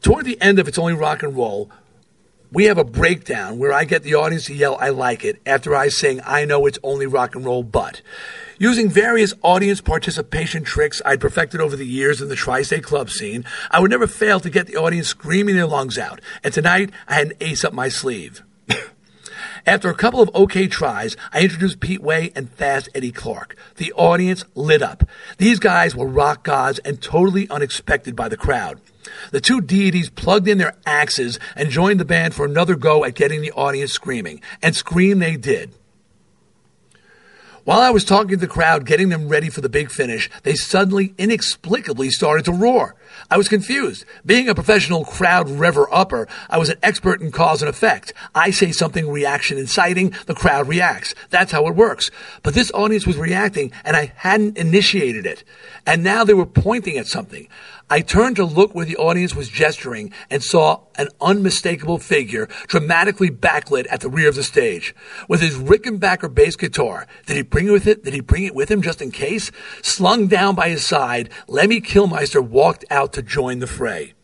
Toward 0.02 0.24
the 0.24 0.40
end 0.40 0.58
of 0.58 0.66
It's 0.66 0.78
Only 0.78 0.94
Rock 0.94 1.22
and 1.22 1.36
Roll, 1.36 1.70
we 2.52 2.64
have 2.64 2.78
a 2.78 2.84
breakdown 2.84 3.58
where 3.58 3.72
I 3.72 3.84
get 3.84 4.02
the 4.02 4.14
audience 4.14 4.46
to 4.46 4.54
yell, 4.54 4.76
I 4.80 4.88
like 4.88 5.24
it, 5.24 5.40
after 5.46 5.74
I 5.74 5.88
sing, 5.88 6.20
I 6.24 6.44
know 6.44 6.66
it's 6.66 6.78
only 6.82 7.06
rock 7.06 7.34
and 7.34 7.44
roll, 7.44 7.62
but. 7.62 8.02
Using 8.58 8.90
various 8.90 9.32
audience 9.42 9.80
participation 9.80 10.64
tricks 10.64 11.00
I'd 11.06 11.20
perfected 11.20 11.60
over 11.60 11.76
the 11.76 11.86
years 11.86 12.20
in 12.20 12.28
the 12.28 12.36
tri 12.36 12.62
state 12.62 12.82
club 12.82 13.08
scene, 13.08 13.44
I 13.70 13.80
would 13.80 13.90
never 13.90 14.06
fail 14.06 14.40
to 14.40 14.50
get 14.50 14.66
the 14.66 14.76
audience 14.76 15.08
screaming 15.08 15.54
their 15.54 15.66
lungs 15.66 15.96
out. 15.96 16.20
And 16.44 16.52
tonight, 16.52 16.90
I 17.08 17.14
had 17.14 17.28
an 17.28 17.32
ace 17.40 17.64
up 17.64 17.72
my 17.72 17.88
sleeve. 17.88 18.42
After 19.66 19.88
a 19.88 19.94
couple 19.94 20.20
of 20.20 20.34
okay 20.34 20.66
tries, 20.66 21.16
I 21.32 21.42
introduced 21.42 21.80
Pete 21.80 22.02
Way 22.02 22.32
and 22.34 22.50
Fast 22.50 22.88
Eddie 22.94 23.12
Clarke. 23.12 23.56
The 23.76 23.92
audience 23.92 24.44
lit 24.54 24.82
up. 24.82 25.04
These 25.38 25.58
guys 25.58 25.94
were 25.94 26.06
rock 26.06 26.42
gods 26.42 26.80
and 26.80 27.00
totally 27.00 27.48
unexpected 27.48 28.14
by 28.16 28.28
the 28.28 28.36
crowd. 28.36 28.80
The 29.30 29.40
two 29.40 29.60
deities 29.60 30.10
plugged 30.10 30.48
in 30.48 30.58
their 30.58 30.76
axes 30.86 31.38
and 31.56 31.70
joined 31.70 32.00
the 32.00 32.04
band 32.04 32.34
for 32.34 32.44
another 32.44 32.76
go 32.76 33.04
at 33.04 33.14
getting 33.14 33.40
the 33.40 33.52
audience 33.52 33.92
screaming. 33.92 34.40
And 34.62 34.74
scream 34.74 35.18
they 35.18 35.36
did. 35.36 35.72
While 37.64 37.80
I 37.80 37.90
was 37.90 38.04
talking 38.04 38.30
to 38.30 38.36
the 38.36 38.46
crowd, 38.46 38.86
getting 38.86 39.10
them 39.10 39.28
ready 39.28 39.50
for 39.50 39.60
the 39.60 39.68
big 39.68 39.90
finish, 39.90 40.30
they 40.42 40.54
suddenly, 40.54 41.14
inexplicably 41.18 42.10
started 42.10 42.44
to 42.46 42.52
roar. 42.52 42.96
I 43.30 43.36
was 43.36 43.48
confused. 43.48 44.04
Being 44.24 44.48
a 44.48 44.54
professional 44.54 45.04
crowd 45.04 45.48
rever 45.48 45.92
upper, 45.92 46.28
I 46.48 46.58
was 46.58 46.68
an 46.68 46.78
expert 46.82 47.20
in 47.20 47.32
cause 47.32 47.62
and 47.62 47.68
effect. 47.68 48.12
I 48.34 48.50
say 48.50 48.72
something 48.72 49.08
reaction 49.08 49.58
inciting, 49.58 50.14
the 50.26 50.34
crowd 50.34 50.68
reacts. 50.68 51.14
That's 51.30 51.52
how 51.52 51.66
it 51.66 51.76
works. 51.76 52.10
But 52.42 52.54
this 52.54 52.72
audience 52.72 53.06
was 53.06 53.16
reacting 53.16 53.72
and 53.84 53.96
I 53.96 54.12
hadn't 54.16 54.58
initiated 54.58 55.26
it. 55.26 55.44
And 55.86 56.02
now 56.02 56.24
they 56.24 56.34
were 56.34 56.46
pointing 56.46 56.98
at 56.98 57.06
something. 57.06 57.48
I 57.92 58.02
turned 58.02 58.36
to 58.36 58.44
look 58.44 58.72
where 58.72 58.86
the 58.86 58.96
audience 58.96 59.34
was 59.34 59.48
gesturing 59.48 60.12
and 60.30 60.44
saw 60.44 60.82
an 60.94 61.08
unmistakable 61.20 61.98
figure 61.98 62.46
dramatically 62.68 63.30
backlit 63.30 63.86
at 63.90 64.00
the 64.00 64.08
rear 64.08 64.28
of 64.28 64.36
the 64.36 64.44
stage. 64.44 64.94
With 65.28 65.40
his 65.40 65.56
Rickenbacker 65.56 66.32
bass 66.32 66.54
guitar, 66.54 67.08
did 67.26 67.36
he 67.36 67.42
bring 67.42 67.66
it 67.66 67.72
with 67.72 67.88
it? 67.88 68.04
Did 68.04 68.14
he 68.14 68.20
bring 68.20 68.44
it 68.44 68.54
with 68.54 68.70
him 68.70 68.80
just 68.80 69.02
in 69.02 69.10
case? 69.10 69.50
Slung 69.82 70.28
down 70.28 70.54
by 70.54 70.68
his 70.68 70.86
side, 70.86 71.30
Lemmy 71.48 71.80
Kilmister 71.80 72.40
walked 72.40 72.84
out 72.90 72.99
to 73.08 73.22
join 73.22 73.58
the 73.58 73.66
fray. 73.66 74.14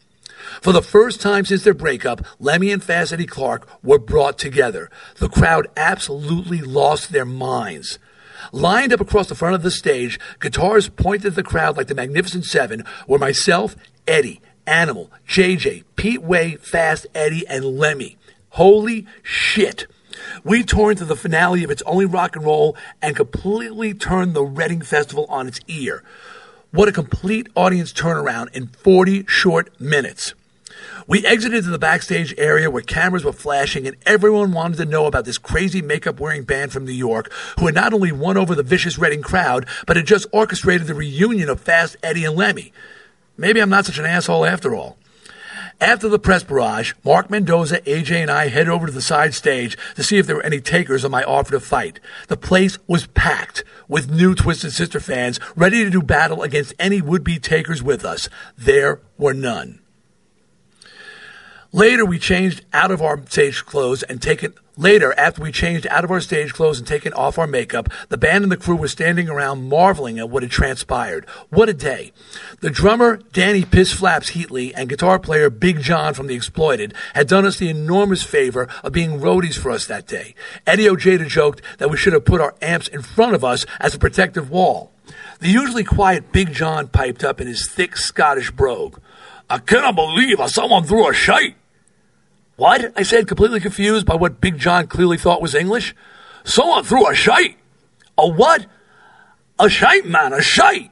For 0.60 0.72
the 0.72 0.82
first 0.82 1.20
time 1.20 1.44
since 1.44 1.64
their 1.64 1.74
breakup, 1.74 2.24
Lemmy 2.38 2.70
and 2.70 2.82
Fast 2.82 3.12
Eddie 3.12 3.26
Clarke 3.26 3.68
were 3.82 3.98
brought 3.98 4.38
together. 4.38 4.90
The 5.16 5.28
crowd 5.28 5.68
absolutely 5.76 6.60
lost 6.60 7.12
their 7.12 7.24
minds. 7.24 7.98
Lined 8.52 8.92
up 8.92 9.00
across 9.00 9.28
the 9.28 9.34
front 9.34 9.54
of 9.54 9.62
the 9.62 9.70
stage, 9.70 10.20
guitars 10.40 10.88
pointed 10.88 11.28
at 11.28 11.34
the 11.34 11.42
crowd 11.42 11.76
like 11.76 11.88
the 11.88 11.94
Magnificent 11.94 12.44
Seven, 12.44 12.84
were 13.06 13.18
myself, 13.18 13.76
Eddie, 14.06 14.40
Animal, 14.66 15.10
JJ, 15.28 15.84
Pete 15.96 16.22
Way, 16.22 16.56
Fast 16.56 17.06
Eddie, 17.14 17.46
and 17.46 17.64
Lemmy. 17.64 18.16
Holy 18.50 19.06
shit. 19.22 19.86
We 20.44 20.62
tore 20.62 20.90
into 20.90 21.04
the 21.04 21.16
finale 21.16 21.64
of 21.64 21.70
It's 21.70 21.82
Only 21.82 22.06
Rock 22.06 22.36
and 22.36 22.44
Roll 22.44 22.76
and 23.02 23.14
completely 23.14 23.94
turned 23.94 24.34
the 24.34 24.44
Reading 24.44 24.80
Festival 24.80 25.26
on 25.28 25.46
its 25.46 25.60
ear. 25.68 26.02
What 26.72 26.88
a 26.88 26.92
complete 26.92 27.48
audience 27.54 27.92
turnaround 27.92 28.54
in 28.54 28.66
40 28.66 29.24
short 29.28 29.80
minutes. 29.80 30.34
We 31.06 31.24
exited 31.24 31.62
to 31.64 31.70
the 31.70 31.78
backstage 31.78 32.34
area 32.36 32.70
where 32.70 32.82
cameras 32.82 33.24
were 33.24 33.32
flashing 33.32 33.86
and 33.86 33.96
everyone 34.04 34.52
wanted 34.52 34.78
to 34.78 34.84
know 34.84 35.06
about 35.06 35.24
this 35.24 35.38
crazy 35.38 35.80
makeup 35.80 36.18
wearing 36.18 36.42
band 36.42 36.72
from 36.72 36.84
New 36.84 36.92
York 36.92 37.32
who 37.58 37.66
had 37.66 37.74
not 37.76 37.94
only 37.94 38.10
won 38.10 38.36
over 38.36 38.56
the 38.56 38.64
vicious 38.64 38.98
Reading 38.98 39.22
crowd, 39.22 39.66
but 39.86 39.96
had 39.96 40.06
just 40.06 40.26
orchestrated 40.32 40.88
the 40.88 40.94
reunion 40.94 41.48
of 41.48 41.60
Fast 41.60 41.96
Eddie 42.02 42.24
and 42.24 42.34
Lemmy. 42.34 42.72
Maybe 43.36 43.60
I'm 43.60 43.70
not 43.70 43.86
such 43.86 43.98
an 43.98 44.04
asshole 44.04 44.44
after 44.44 44.74
all. 44.74 44.96
After 45.80 46.08
the 46.08 46.18
press 46.18 46.42
barrage, 46.42 46.94
Mark 47.04 47.28
Mendoza, 47.28 47.82
AJ, 47.82 48.22
and 48.22 48.30
I 48.30 48.48
headed 48.48 48.70
over 48.70 48.86
to 48.86 48.92
the 48.92 49.02
side 49.02 49.34
stage 49.34 49.76
to 49.94 50.02
see 50.02 50.16
if 50.16 50.26
there 50.26 50.36
were 50.36 50.42
any 50.42 50.58
takers 50.58 51.04
on 51.04 51.10
my 51.10 51.22
offer 51.22 51.50
to 51.50 51.60
fight. 51.60 52.00
The 52.28 52.36
place 52.38 52.78
was 52.86 53.06
packed 53.08 53.62
with 53.86 54.10
new 54.10 54.34
Twisted 54.34 54.72
Sister 54.72 55.00
fans 55.00 55.38
ready 55.54 55.84
to 55.84 55.90
do 55.90 56.00
battle 56.00 56.42
against 56.42 56.72
any 56.78 57.02
would 57.02 57.22
be 57.22 57.38
takers 57.38 57.82
with 57.82 58.06
us. 58.06 58.30
There 58.56 59.02
were 59.18 59.34
none. 59.34 59.80
Later, 61.72 62.04
we 62.04 62.18
changed 62.18 62.64
out 62.72 62.90
of 62.90 63.02
our 63.02 63.20
stage 63.26 63.64
clothes 63.64 64.02
and 64.02 64.22
taken. 64.22 64.54
Later, 64.78 65.14
after 65.18 65.42
we 65.42 65.52
changed 65.52 65.86
out 65.86 66.04
of 66.04 66.10
our 66.10 66.20
stage 66.20 66.52
clothes 66.52 66.78
and 66.78 66.86
taken 66.86 67.14
off 67.14 67.38
our 67.38 67.46
makeup, 67.46 67.88
the 68.10 68.18
band 68.18 68.44
and 68.44 68.52
the 68.52 68.58
crew 68.58 68.76
were 68.76 68.88
standing 68.88 69.26
around 69.26 69.70
marveling 69.70 70.18
at 70.18 70.28
what 70.28 70.42
had 70.42 70.52
transpired. 70.52 71.24
What 71.48 71.70
a 71.70 71.74
day! 71.74 72.12
The 72.60 72.68
drummer 72.68 73.16
Danny 73.32 73.64
Piss 73.64 73.92
Flaps 73.92 74.32
Heatley 74.32 74.72
and 74.76 74.88
guitar 74.88 75.18
player 75.18 75.48
Big 75.48 75.80
John 75.80 76.12
from 76.12 76.26
The 76.26 76.34
Exploited 76.34 76.92
had 77.14 77.26
done 77.26 77.46
us 77.46 77.58
the 77.58 77.70
enormous 77.70 78.22
favor 78.22 78.68
of 78.84 78.92
being 78.92 79.18
roadies 79.18 79.58
for 79.58 79.70
us 79.70 79.86
that 79.86 80.06
day. 80.06 80.34
Eddie 80.66 80.90
Ojeda 80.90 81.24
joked 81.24 81.62
that 81.78 81.88
we 81.88 81.96
should 81.96 82.12
have 82.12 82.26
put 82.26 82.42
our 82.42 82.54
amps 82.60 82.88
in 82.88 83.00
front 83.00 83.34
of 83.34 83.44
us 83.44 83.64
as 83.80 83.94
a 83.94 83.98
protective 83.98 84.50
wall. 84.50 84.92
The 85.40 85.48
usually 85.48 85.84
quiet 85.84 86.32
Big 86.32 86.52
John 86.52 86.88
piped 86.88 87.24
up 87.24 87.40
in 87.40 87.46
his 87.46 87.66
thick 87.68 87.96
Scottish 87.96 88.50
brogue. 88.50 88.98
I 89.48 89.58
cannot 89.58 89.94
believe 89.94 90.38
someone 90.48 90.84
threw 90.84 91.08
a 91.08 91.14
shite. 91.14 91.56
What? 92.56 92.92
I 92.96 93.02
said, 93.02 93.28
completely 93.28 93.60
confused 93.60 94.06
by 94.06 94.14
what 94.14 94.40
Big 94.40 94.58
John 94.58 94.86
clearly 94.86 95.18
thought 95.18 95.42
was 95.42 95.54
English. 95.54 95.94
Someone 96.44 96.84
threw 96.84 97.08
a 97.08 97.14
shite. 97.14 97.56
A 98.18 98.26
what? 98.26 98.66
A 99.58 99.68
shite, 99.68 100.06
man, 100.06 100.32
a 100.32 100.42
shite. 100.42 100.90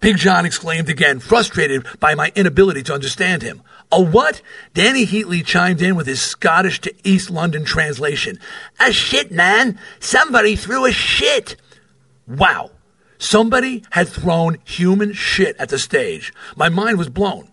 Big 0.00 0.18
John 0.18 0.44
exclaimed 0.44 0.88
again, 0.88 1.18
frustrated 1.18 1.86
by 1.98 2.14
my 2.14 2.30
inability 2.34 2.82
to 2.84 2.94
understand 2.94 3.42
him. 3.42 3.62
A 3.90 4.00
what? 4.00 4.42
Danny 4.74 5.06
Heatley 5.06 5.44
chimed 5.44 5.80
in 5.80 5.96
with 5.96 6.06
his 6.06 6.20
Scottish 6.20 6.80
to 6.82 6.94
East 7.02 7.30
London 7.30 7.64
translation. 7.64 8.38
A 8.78 8.92
shit, 8.92 9.32
man. 9.32 9.78
Somebody 9.98 10.56
threw 10.56 10.84
a 10.84 10.92
shit. 10.92 11.56
Wow. 12.26 12.72
Somebody 13.18 13.82
had 13.90 14.08
thrown 14.08 14.58
human 14.64 15.12
shit 15.12 15.56
at 15.58 15.70
the 15.70 15.78
stage. 15.78 16.32
My 16.56 16.68
mind 16.68 16.98
was 16.98 17.08
blown. 17.08 17.48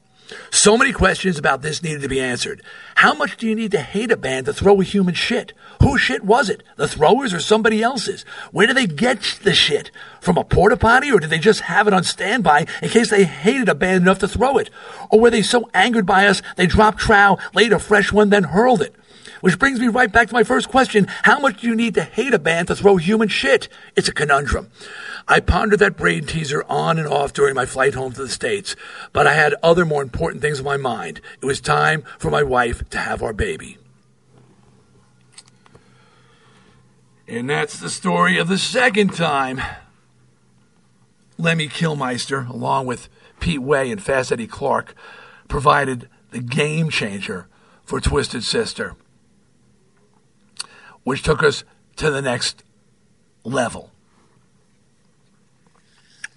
So 0.52 0.78
many 0.78 0.94
questions 0.94 1.38
about 1.38 1.62
this 1.62 1.84
needed 1.84 2.02
to 2.02 2.08
be 2.08 2.22
answered. 2.22 2.62
How 2.96 3.14
much 3.14 3.38
do 3.38 3.48
you 3.48 3.56
need 3.56 3.72
to 3.72 3.82
hate 3.82 4.12
a 4.12 4.18
band 4.18 4.46
to 4.46 4.54
throw 4.54 4.80
a 4.80 4.84
human 4.84 5.14
shit? 5.14 5.54
Whose 5.82 6.02
shit 6.02 6.24
was 6.24 6.50
it? 6.50 6.64
The 6.76 6.88
throwers 6.88 7.34
or 7.34 7.40
somebody 7.40 7.82
else's? 7.82 8.24
Where 8.52 8.68
do 8.68 8.74
they 8.74 8.88
get 8.88 9.40
the 9.44 9.54
shit? 9.54 9.92
From 10.22 10.38
a 10.38 10.44
porta 10.44 10.78
potty 10.78 11.12
or 11.12 11.20
did 11.20 11.30
they 11.30 11.40
just 11.40 11.62
have 11.62 11.88
it 11.88 11.94
on 11.94 12.04
standby 12.04 12.68
in 12.82 12.90
case 12.90 13.10
they 13.10 13.26
hated 13.26 13.70
a 13.70 13.76
band 13.76 14.04
enough 14.04 14.20
to 14.20 14.28
throw 14.28 14.58
it? 14.58 14.70
Or 15.10 15.20
were 15.20 15.30
they 15.30 15.42
so 15.42 15.70
angered 15.74 16.06
by 16.06 16.28
us 16.28 16.42
they 16.56 16.68
dropped 16.68 17.00
trow, 17.00 17.38
laid 17.54 17.74
a 17.74 17.80
fresh 17.80 18.12
one, 18.12 18.30
then 18.30 18.44
hurled 18.44 18.82
it? 18.82 18.96
Which 19.44 19.60
brings 19.60 19.78
me 19.78 19.90
right 19.90 20.10
back 20.10 20.30
to 20.30 20.34
my 20.34 20.46
first 20.46 20.70
question. 20.70 21.06
How 21.24 21.38
much 21.38 21.60
do 21.60 21.68
you 21.68 21.76
need 21.76 21.96
to 21.96 22.04
hate 22.06 22.34
a 22.34 22.40
band 22.40 22.70
to 22.70 22.78
throw 22.78 22.96
human 22.96 23.28
shit? 23.28 23.68
It's 23.94 24.08
a 24.08 24.14
conundrum. 24.14 24.72
I 25.28 25.42
pondered 25.42 25.80
that 25.80 25.98
brain 25.98 26.26
teaser 26.26 26.64
on 26.70 26.98
and 26.98 27.10
off 27.10 27.34
during 27.34 27.54
my 27.54 27.66
flight 27.66 27.94
home 27.94 28.14
to 28.14 28.22
the 28.22 28.30
States, 28.30 28.78
but 29.12 29.28
I 29.28 29.34
had 29.34 29.56
other 29.62 29.84
more 29.84 30.02
important 30.02 30.42
things 30.42 30.60
in 30.60 30.66
my 30.66 30.78
mind. 30.78 31.20
It 31.42 31.46
was 31.46 31.60
time 31.60 32.06
for 32.18 32.32
my 32.32 32.42
wife 32.42 32.90
to 32.92 32.98
have 32.98 33.22
our 33.22 33.34
baby. 33.34 33.78
And 37.28 37.50
that's 37.50 37.78
the 37.78 37.90
story 37.90 38.38
of 38.38 38.48
the 38.48 38.58
second 38.58 39.14
time 39.14 39.62
Lemmy 41.38 41.68
Kilmister, 41.68 42.48
along 42.48 42.86
with 42.86 43.10
Pete 43.42 43.62
Way 43.62 43.92
and 43.92 44.02
Fast 44.02 44.32
Eddie 44.32 44.48
Clarke, 44.48 44.96
provided 45.50 46.08
the 46.32 46.40
game 46.40 46.90
changer 46.90 47.50
for 47.84 48.00
Twisted 48.00 48.46
Sister, 48.46 48.96
which 51.04 51.24
took 51.24 51.44
us 51.44 51.64
to 51.98 52.10
the 52.10 52.22
next 52.22 52.64
level. 53.44 53.92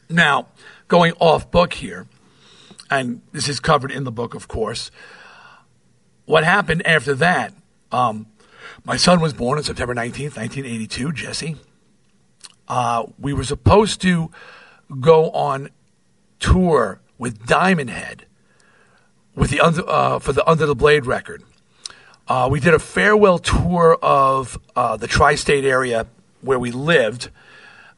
Now, 0.09 0.49
going 0.89 1.13
off 1.19 1.51
book 1.51 1.75
here, 1.75 2.07
and 2.91 3.23
this 3.33 3.49
is 3.49 3.61
covered 3.61 3.91
in 3.91 4.05
the 4.05 4.13
book, 4.13 4.35
of 4.35 4.49
course. 4.49 4.91
What 6.25 6.45
happened 6.45 6.87
after 6.87 7.15
that? 7.15 7.55
Um, 7.91 8.27
my 8.85 8.97
son 8.97 9.21
was 9.21 9.33
born 9.33 9.59
on 9.59 9.65
September 9.65 9.95
19th, 9.95 10.37
1982, 10.37 11.13
Jesse. 11.13 11.57
Uh, 12.69 13.05
we 13.19 13.33
were 13.33 13.45
supposed 13.45 14.01
to 14.03 14.31
go 15.01 15.31
on 15.31 15.71
tour 16.39 17.01
with 17.19 17.47
Diamond 17.47 17.91
Head 17.91 18.27
with 19.35 19.51
the 19.51 19.61
uh, 19.61 20.19
for 20.19 20.33
the 20.33 20.49
Under 20.49 20.67
the 20.67 20.75
Blade 20.75 21.07
record. 21.07 21.43
Uh, 22.29 22.49
we 22.51 22.59
did 22.59 22.75
a 22.75 22.79
farewell 22.79 23.39
tour 23.39 23.97
of 24.03 24.59
uh, 24.75 24.97
the 24.97 25.07
tri-state 25.07 25.65
area 25.65 26.07
where 26.41 26.59
we 26.59 26.73
lived 26.73 27.31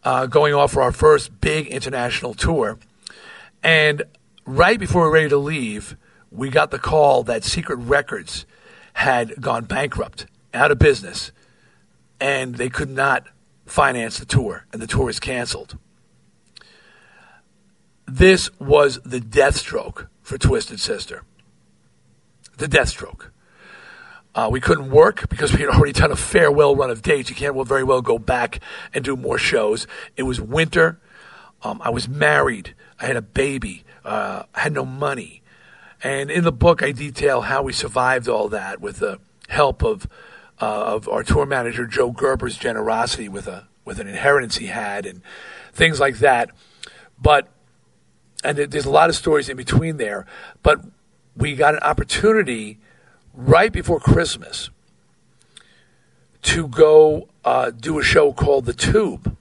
uh, 0.05 0.26
going 0.26 0.53
off 0.53 0.72
for 0.72 0.83
our 0.83 0.93
first 0.93 1.41
big 1.41 1.66
international 1.68 2.35
tour. 2.35 2.79
And 3.62 4.03
right 4.45 4.79
before 4.79 5.03
we 5.03 5.09
were 5.09 5.14
ready 5.14 5.29
to 5.31 5.39
leave, 5.39 5.97
we 6.31 6.51
got 6.51 6.70
the 6.70 6.79
call 6.79 7.22
that 7.22 7.43
Secret 7.43 7.76
Records 7.76 8.45
had 8.93 9.41
gone 9.41 9.64
bankrupt, 9.64 10.26
out 10.53 10.70
of 10.70 10.79
business, 10.79 11.33
and 12.20 12.57
they 12.57 12.68
could 12.68 12.91
not 12.91 13.26
finance 13.64 14.18
the 14.18 14.26
tour, 14.26 14.66
and 14.72 14.83
the 14.83 14.87
tour 14.87 15.07
was 15.07 15.20
canceled. 15.20 15.79
This 18.07 18.51
was 18.59 19.01
the 19.05 19.20
death 19.20 19.57
stroke 19.57 20.09
for 20.20 20.37
Twisted 20.37 20.81
Sister. 20.81 21.22
The 22.59 22.68
death 22.68 22.91
stroke. 22.91 23.33
Uh, 24.39 24.49
we 24.49 24.61
couldn't 24.61 24.89
work 24.89 25.28
because 25.28 25.53
we 25.53 25.59
had 25.59 25.68
already 25.68 25.91
done 25.91 26.12
a 26.12 26.16
farewell 26.16 26.76
run 26.76 26.91
of 26.91 27.03
dates. 27.03 27.28
You 27.28 27.34
can't 27.34 27.57
very 27.66 27.82
well 27.82 28.01
go 28.01 28.20
back 28.20 28.61
and 28.95 29.05
do 29.05 29.16
more 29.16 29.36
shows. 29.36 29.89
It 30.16 30.22
was 30.22 30.41
winter. 30.41 31.01
Um, 31.64 31.82
I 31.82 31.91
was 31.91 32.09
married. 32.09 32.76
I 33.01 33.07
had 33.07 33.16
a 33.16 33.22
baby. 33.22 33.82
Uh, 34.05 34.45
I 34.55 34.61
had 34.61 34.72
no 34.72 34.84
money. 34.84 35.43
And 36.05 36.30
in 36.30 36.45
the 36.45 36.53
book, 36.53 36.84
I 36.84 36.93
detail 36.93 37.41
how 37.41 37.64
we 37.64 37.72
survived 37.72 38.28
all 38.28 38.49
that 38.51 38.80
with 38.80 39.01
the 39.01 39.18
help 39.49 39.82
of 39.82 40.07
uh, 40.61 40.95
of 40.95 41.09
our 41.09 41.24
tour 41.24 41.45
manager 41.45 41.84
Joe 41.84 42.12
Gerber's 42.12 42.57
generosity 42.57 43.28
with 43.28 43.49
a 43.49 43.66
with 43.84 43.99
an 43.99 44.07
inheritance 44.07 44.59
he 44.59 44.66
had 44.66 45.05
and 45.05 45.20
things 45.72 45.99
like 45.99 46.18
that. 46.18 46.51
But 47.20 47.49
and 48.45 48.57
there's 48.57 48.86
a 48.86 48.91
lot 48.91 49.09
of 49.09 49.16
stories 49.16 49.49
in 49.49 49.57
between 49.57 49.97
there. 49.97 50.26
But 50.62 50.84
we 51.34 51.57
got 51.57 51.74
an 51.74 51.80
opportunity 51.80 52.78
right 53.39 53.70
before 53.70 54.01
Christmas 54.01 54.68
to 56.43 56.66
go 56.66 57.28
uh, 57.45 57.70
do 57.70 58.01
a 58.01 58.03
show 58.03 58.32
called 58.32 58.66
The 58.66 58.72
Tube, 58.74 59.36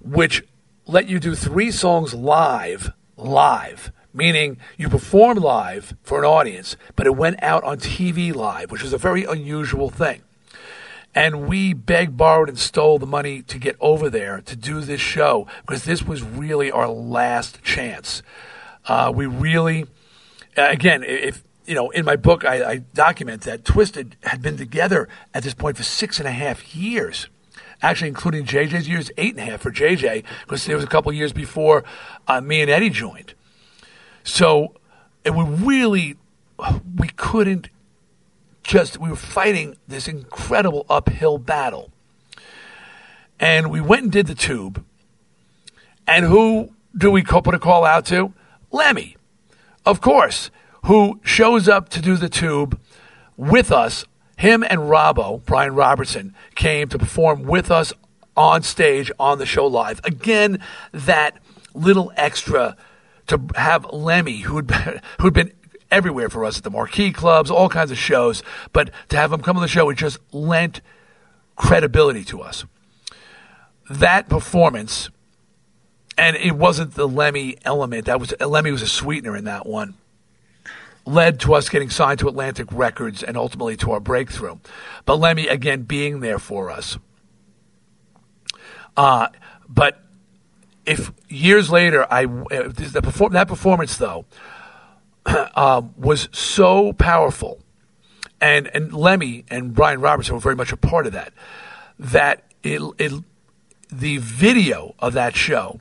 which 0.00 0.42
let 0.86 1.06
you 1.06 1.20
do 1.20 1.34
three 1.34 1.70
songs 1.70 2.14
live, 2.14 2.92
live, 3.18 3.92
meaning 4.14 4.56
you 4.78 4.88
performed 4.88 5.40
live 5.40 5.94
for 6.02 6.18
an 6.18 6.24
audience, 6.24 6.78
but 6.96 7.06
it 7.06 7.14
went 7.14 7.42
out 7.42 7.62
on 7.62 7.76
TV 7.76 8.34
live, 8.34 8.70
which 8.70 8.82
is 8.82 8.94
a 8.94 8.98
very 8.98 9.24
unusual 9.24 9.90
thing. 9.90 10.22
And 11.14 11.46
we 11.46 11.74
begged, 11.74 12.16
borrowed, 12.16 12.48
and 12.48 12.58
stole 12.58 12.98
the 12.98 13.06
money 13.06 13.42
to 13.42 13.58
get 13.58 13.76
over 13.80 14.08
there 14.08 14.40
to 14.46 14.56
do 14.56 14.80
this 14.80 15.00
show 15.00 15.46
because 15.60 15.84
this 15.84 16.02
was 16.02 16.22
really 16.22 16.70
our 16.70 16.88
last 16.88 17.62
chance. 17.62 18.22
Uh, 18.86 19.12
we 19.14 19.26
really, 19.26 19.84
again, 20.56 21.04
if 21.04 21.44
you 21.66 21.74
know, 21.74 21.90
in 21.90 22.04
my 22.04 22.16
book, 22.16 22.44
I, 22.44 22.64
I, 22.64 22.76
document 22.94 23.42
that 23.42 23.64
Twisted 23.64 24.16
had 24.24 24.42
been 24.42 24.56
together 24.56 25.08
at 25.32 25.42
this 25.42 25.54
point 25.54 25.76
for 25.76 25.82
six 25.82 26.18
and 26.18 26.26
a 26.26 26.32
half 26.32 26.74
years. 26.74 27.28
Actually, 27.80 28.08
including 28.08 28.44
JJ's 28.44 28.88
years, 28.88 29.10
eight 29.16 29.34
and 29.36 29.40
a 29.40 29.50
half 29.50 29.60
for 29.60 29.70
JJ, 29.70 30.24
because 30.42 30.64
there 30.66 30.76
was 30.76 30.84
a 30.84 30.88
couple 30.88 31.12
years 31.12 31.32
before 31.32 31.84
uh, 32.28 32.40
me 32.40 32.60
and 32.60 32.70
Eddie 32.70 32.90
joined. 32.90 33.34
So, 34.22 34.74
and 35.24 35.36
we 35.36 35.44
really, 35.44 36.16
we 36.96 37.08
couldn't 37.08 37.68
just, 38.62 38.98
we 38.98 39.10
were 39.10 39.16
fighting 39.16 39.76
this 39.88 40.06
incredible 40.06 40.86
uphill 40.88 41.38
battle. 41.38 41.90
And 43.40 43.70
we 43.70 43.80
went 43.80 44.04
and 44.04 44.12
did 44.12 44.28
the 44.28 44.36
tube. 44.36 44.84
And 46.06 46.24
who 46.24 46.72
do 46.96 47.10
we 47.10 47.24
put 47.24 47.54
a 47.54 47.58
call 47.58 47.84
out 47.84 48.06
to? 48.06 48.32
Lemmy. 48.70 49.16
Of 49.84 50.00
course 50.00 50.52
who 50.84 51.20
shows 51.22 51.68
up 51.68 51.88
to 51.90 52.00
do 52.00 52.16
the 52.16 52.28
tube 52.28 52.80
with 53.36 53.70
us 53.72 54.04
him 54.42 54.64
and 54.68 54.80
Robbo, 54.80 55.44
Brian 55.44 55.76
Robertson, 55.76 56.34
came 56.56 56.88
to 56.88 56.98
perform 56.98 57.44
with 57.44 57.70
us 57.70 57.92
on 58.36 58.62
stage 58.62 59.12
on 59.16 59.38
the 59.38 59.46
show 59.46 59.68
live. 59.68 60.00
Again, 60.02 60.58
that 60.90 61.38
little 61.74 62.12
extra 62.16 62.76
to 63.28 63.40
have 63.54 63.86
Lemmy, 63.92 64.38
who'd 64.38 64.66
been, 64.66 65.00
who'd 65.20 65.32
been 65.32 65.52
everywhere 65.92 66.28
for 66.28 66.44
us 66.44 66.58
at 66.58 66.64
the 66.64 66.70
marquee 66.70 67.12
clubs, 67.12 67.52
all 67.52 67.68
kinds 67.68 67.92
of 67.92 67.98
shows, 67.98 68.42
but 68.72 68.90
to 69.10 69.16
have 69.16 69.32
him 69.32 69.42
come 69.42 69.56
on 69.56 69.62
the 69.62 69.68
show, 69.68 69.88
it 69.90 69.94
just 69.94 70.18
lent 70.32 70.80
credibility 71.54 72.24
to 72.24 72.40
us. 72.40 72.64
That 73.88 74.28
performance, 74.28 75.08
and 76.18 76.36
it 76.36 76.56
wasn't 76.56 76.94
the 76.94 77.06
Lemmy 77.06 77.58
element. 77.64 78.06
That 78.06 78.18
was 78.18 78.34
Lemmy 78.40 78.72
was 78.72 78.82
a 78.82 78.88
sweetener 78.88 79.36
in 79.36 79.44
that 79.44 79.66
one 79.66 79.94
led 81.04 81.40
to 81.40 81.54
us 81.54 81.68
getting 81.68 81.90
signed 81.90 82.18
to 82.20 82.28
Atlantic 82.28 82.68
Records 82.72 83.22
and 83.22 83.36
ultimately 83.36 83.76
to 83.78 83.92
our 83.92 84.00
breakthrough. 84.00 84.58
But 85.04 85.16
Lemmy, 85.16 85.48
again, 85.48 85.82
being 85.82 86.20
there 86.20 86.38
for 86.38 86.70
us. 86.70 86.98
Uh, 88.96 89.28
but 89.68 90.02
if 90.86 91.12
years 91.28 91.70
later, 91.70 92.06
I 92.10 92.24
uh, 92.24 93.00
perform, 93.00 93.32
that 93.32 93.48
performance 93.48 93.96
though 93.96 94.26
um, 95.54 95.94
was 95.96 96.28
so 96.32 96.92
powerful, 96.92 97.60
and 98.40 98.68
and 98.74 98.92
Lemmy 98.92 99.44
and 99.48 99.74
Brian 99.74 100.00
Robertson 100.00 100.34
were 100.34 100.40
very 100.40 100.56
much 100.56 100.72
a 100.72 100.76
part 100.76 101.06
of 101.06 101.12
that. 101.12 101.32
That 101.98 102.44
it, 102.62 102.82
it 102.98 103.12
the 103.90 104.18
video 104.18 104.94
of 104.98 105.12
that 105.12 105.36
show 105.36 105.80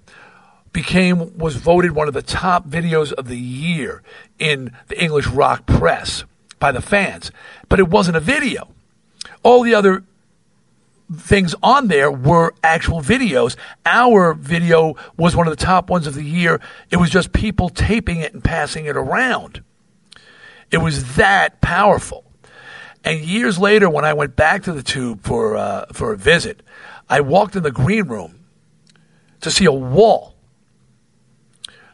became 0.74 1.38
was 1.38 1.56
voted 1.56 1.92
one 1.92 2.08
of 2.08 2.14
the 2.14 2.22
top 2.22 2.68
videos 2.68 3.12
of 3.12 3.28
the 3.28 3.38
year 3.38 4.04
in 4.42 4.74
the 4.88 5.02
English 5.02 5.28
rock 5.28 5.68
press 5.68 6.26
by 6.60 6.72
the 6.72 6.82
fans, 6.82 7.32
but 7.70 7.80
it 7.80 7.88
wasn't 7.88 8.18
a 8.18 8.20
video. 8.20 8.68
All 9.44 9.62
the 9.62 9.76
other 9.76 10.04
things 11.16 11.54
on 11.62 11.88
there 11.88 12.12
were 12.12 12.54
actual 12.64 13.02
videos. 13.02 13.56
Our 13.86 14.34
video 14.34 14.96
was 15.16 15.36
one 15.36 15.48
of 15.48 15.56
the 15.56 15.64
top 15.64 15.90
ones 15.90 16.08
of 16.08 16.16
the 16.16 16.24
year. 16.24 16.60
It 16.90 16.98
was 16.98 17.10
just 17.10 17.32
people 17.34 17.70
taping 17.70 18.18
it 18.18 18.34
and 18.34 18.44
passing 18.44 18.86
it 18.86 18.98
around. 18.98 19.64
It 20.72 20.78
was 20.78 21.16
that 21.16 21.62
powerful. 21.62 22.24
And 23.04 23.20
years 23.20 23.60
later, 23.60 23.90
when 23.90 24.06
I 24.06 24.14
went 24.14 24.36
back 24.36 24.64
to 24.64 24.74
the 24.74 24.84
tube 24.84 25.22
for 25.24 25.56
uh, 25.56 25.86
for 25.92 26.14
a 26.14 26.18
visit, 26.18 26.62
I 27.10 27.22
walked 27.22 27.56
in 27.56 27.64
the 27.64 27.72
green 27.72 28.08
room 28.08 28.40
to 29.42 29.52
see 29.52 29.66
a 29.66 29.72
wall 29.72 30.31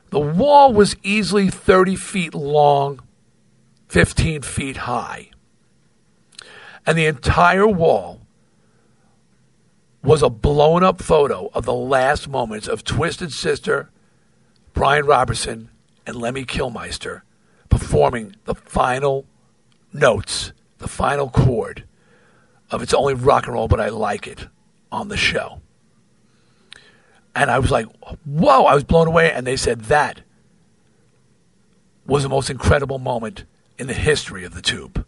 the 0.10 0.20
wall 0.20 0.74
was 0.74 0.96
easily 1.04 1.50
30 1.50 1.96
feet 1.96 2.34
long, 2.34 3.02
15 3.90 4.42
feet 4.42 4.78
high. 4.78 5.32
And 6.86 6.98
the 6.98 7.06
entire 7.06 7.68
wall 7.68 8.22
was 10.02 10.24
a 10.24 10.30
blown 10.30 10.84
up 10.84 11.02
photo 11.02 11.50
of 11.54 11.66
the 11.66 11.74
last 11.74 12.30
moments 12.30 12.68
of 12.68 12.84
Twisted 12.84 13.34
Sister, 13.34 13.90
Brian 14.74 15.06
Robertson, 15.06 15.70
and 16.06 16.16
Lemmy 16.16 16.46
Kilmister 16.46 17.24
performing 17.70 18.36
the 18.46 18.56
final 18.56 19.26
notes, 19.92 20.54
the 20.78 20.88
final 20.88 21.30
chord 21.30 21.84
of 22.72 22.82
It's 22.82 22.94
Only 22.94 23.14
Rock 23.14 23.46
and 23.46 23.54
Roll, 23.54 23.68
but 23.68 23.80
I 23.80 23.90
Like 23.90 24.28
It 24.28 24.48
on 24.92 25.10
the 25.10 25.18
show. 25.18 25.62
And 27.38 27.52
I 27.52 27.60
was 27.60 27.70
like, 27.70 27.86
whoa, 28.26 28.64
I 28.64 28.74
was 28.74 28.84
blown 28.84 29.08
away. 29.08 29.32
And 29.32 29.46
they 29.46 29.58
said 29.58 29.82
that 29.82 30.22
was 32.08 32.24
the 32.24 32.30
most 32.30 32.50
incredible 32.50 32.98
moment 32.98 33.46
in 33.78 33.86
the 33.86 33.94
history 33.94 34.44
of 34.44 34.56
the 34.56 34.62
tube. 34.62 35.06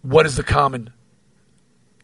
What 0.00 0.26
is 0.26 0.36
the 0.36 0.44
common 0.44 0.92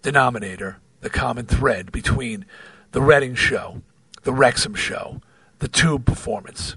denominator, 0.02 0.78
the 1.00 1.10
common 1.10 1.46
thread 1.46 1.92
between 1.92 2.44
the 2.90 3.00
Reading 3.00 3.36
show, 3.36 3.82
the 4.22 4.32
Wrexham 4.32 4.74
show, 4.74 5.20
the 5.60 5.68
tube 5.68 6.04
performance? 6.04 6.74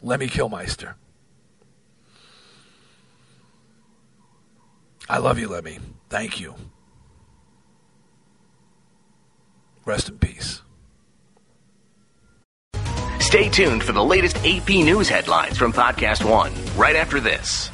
Lemmy 0.00 0.28
Kilmister. 0.28 0.94
I 5.10 5.18
love 5.18 5.38
you, 5.38 5.48
Lemmy. 5.48 5.78
Thank 6.08 6.40
you. 6.40 6.54
Rest 9.84 10.08
in 10.08 10.18
peace. 10.18 10.62
Stay 13.18 13.48
tuned 13.48 13.82
for 13.82 13.92
the 13.92 14.04
latest 14.04 14.36
AP 14.44 14.68
News 14.68 15.08
headlines 15.08 15.56
from 15.56 15.72
Podcast 15.72 16.28
One 16.28 16.52
right 16.76 16.96
after 16.96 17.18
this. 17.18 17.70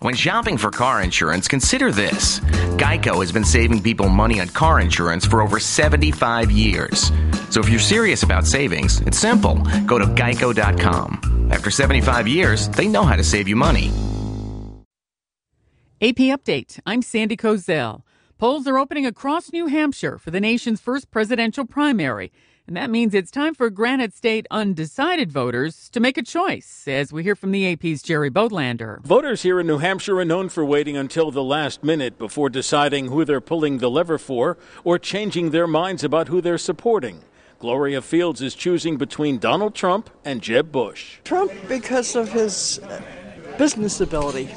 When 0.00 0.14
shopping 0.14 0.58
for 0.58 0.70
car 0.70 1.00
insurance, 1.02 1.46
consider 1.48 1.92
this 1.92 2.40
Geico 2.76 3.20
has 3.20 3.30
been 3.32 3.44
saving 3.44 3.82
people 3.82 4.08
money 4.08 4.40
on 4.40 4.48
car 4.48 4.80
insurance 4.80 5.24
for 5.24 5.40
over 5.42 5.60
75 5.60 6.50
years. 6.50 7.12
So 7.50 7.60
if 7.60 7.68
you're 7.68 7.78
serious 7.78 8.22
about 8.22 8.46
savings, 8.46 9.00
it's 9.02 9.18
simple. 9.18 9.54
Go 9.86 9.98
to 9.98 10.06
geico.com. 10.06 11.48
After 11.52 11.70
75 11.70 12.26
years, 12.26 12.68
they 12.70 12.88
know 12.88 13.04
how 13.04 13.16
to 13.16 13.24
save 13.24 13.46
you 13.46 13.56
money. 13.56 13.90
AP 16.00 16.16
Update. 16.16 16.80
I'm 16.84 17.00
Sandy 17.02 17.36
Kozel. 17.36 18.02
Polls 18.42 18.66
are 18.66 18.76
opening 18.76 19.06
across 19.06 19.52
New 19.52 19.68
Hampshire 19.68 20.18
for 20.18 20.32
the 20.32 20.40
nation's 20.40 20.80
first 20.80 21.12
presidential 21.12 21.64
primary. 21.64 22.32
And 22.66 22.76
that 22.76 22.90
means 22.90 23.14
it's 23.14 23.30
time 23.30 23.54
for 23.54 23.70
Granite 23.70 24.12
State 24.12 24.48
undecided 24.50 25.30
voters 25.30 25.88
to 25.90 26.00
make 26.00 26.18
a 26.18 26.24
choice, 26.24 26.82
as 26.88 27.12
we 27.12 27.22
hear 27.22 27.36
from 27.36 27.52
the 27.52 27.72
AP's 27.72 28.02
Jerry 28.02 28.32
Bodlander. 28.32 29.00
Voters 29.04 29.42
here 29.42 29.60
in 29.60 29.68
New 29.68 29.78
Hampshire 29.78 30.18
are 30.18 30.24
known 30.24 30.48
for 30.48 30.64
waiting 30.64 30.96
until 30.96 31.30
the 31.30 31.40
last 31.40 31.84
minute 31.84 32.18
before 32.18 32.50
deciding 32.50 33.06
who 33.06 33.24
they're 33.24 33.40
pulling 33.40 33.78
the 33.78 33.88
lever 33.88 34.18
for 34.18 34.58
or 34.82 34.98
changing 34.98 35.52
their 35.52 35.68
minds 35.68 36.02
about 36.02 36.26
who 36.26 36.40
they're 36.40 36.58
supporting. 36.58 37.20
Gloria 37.60 38.02
Fields 38.02 38.42
is 38.42 38.56
choosing 38.56 38.96
between 38.96 39.38
Donald 39.38 39.76
Trump 39.76 40.10
and 40.24 40.42
Jeb 40.42 40.72
Bush. 40.72 41.18
Trump 41.22 41.52
because 41.68 42.16
of 42.16 42.32
his 42.32 42.80
business 43.56 44.00
ability. 44.00 44.50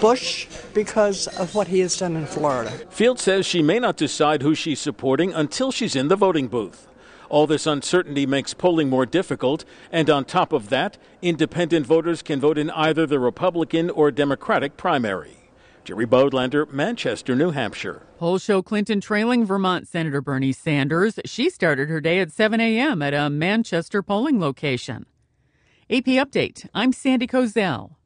Bush 0.00 0.46
because 0.74 1.26
of 1.26 1.54
what 1.54 1.68
he 1.68 1.80
has 1.80 1.96
done 1.96 2.16
in 2.16 2.26
Florida. 2.26 2.70
Field 2.90 3.18
says 3.18 3.46
she 3.46 3.62
may 3.62 3.78
not 3.78 3.96
decide 3.96 4.42
who 4.42 4.54
she's 4.54 4.80
supporting 4.80 5.32
until 5.32 5.72
she's 5.72 5.96
in 5.96 6.08
the 6.08 6.16
voting 6.16 6.48
booth. 6.48 6.88
All 7.28 7.46
this 7.46 7.66
uncertainty 7.66 8.26
makes 8.26 8.54
polling 8.54 8.88
more 8.88 9.04
difficult, 9.04 9.64
and 9.92 10.08
on 10.08 10.24
top 10.24 10.52
of 10.52 10.70
that, 10.70 10.96
independent 11.20 11.86
voters 11.86 12.22
can 12.22 12.40
vote 12.40 12.56
in 12.56 12.70
either 12.70 13.06
the 13.06 13.18
Republican 13.18 13.90
or 13.90 14.10
Democratic 14.10 14.76
primary. 14.76 15.36
Jerry 15.84 16.06
Bodlander, 16.06 16.70
Manchester, 16.70 17.34
New 17.34 17.50
Hampshire. 17.50 18.02
Polls 18.18 18.42
show 18.42 18.62
Clinton 18.62 19.00
trailing 19.00 19.44
Vermont 19.44 19.88
Senator 19.88 20.20
Bernie 20.20 20.52
Sanders. 20.52 21.18
She 21.24 21.50
started 21.50 21.88
her 21.88 22.00
day 22.00 22.20
at 22.20 22.30
7 22.30 22.60
a.m. 22.60 23.02
at 23.02 23.14
a 23.14 23.30
Manchester 23.30 24.02
polling 24.02 24.38
location. 24.38 25.06
AP 25.90 26.04
Update. 26.04 26.68
I'm 26.74 26.92
Sandy 26.92 27.26
Kozel. 27.26 27.97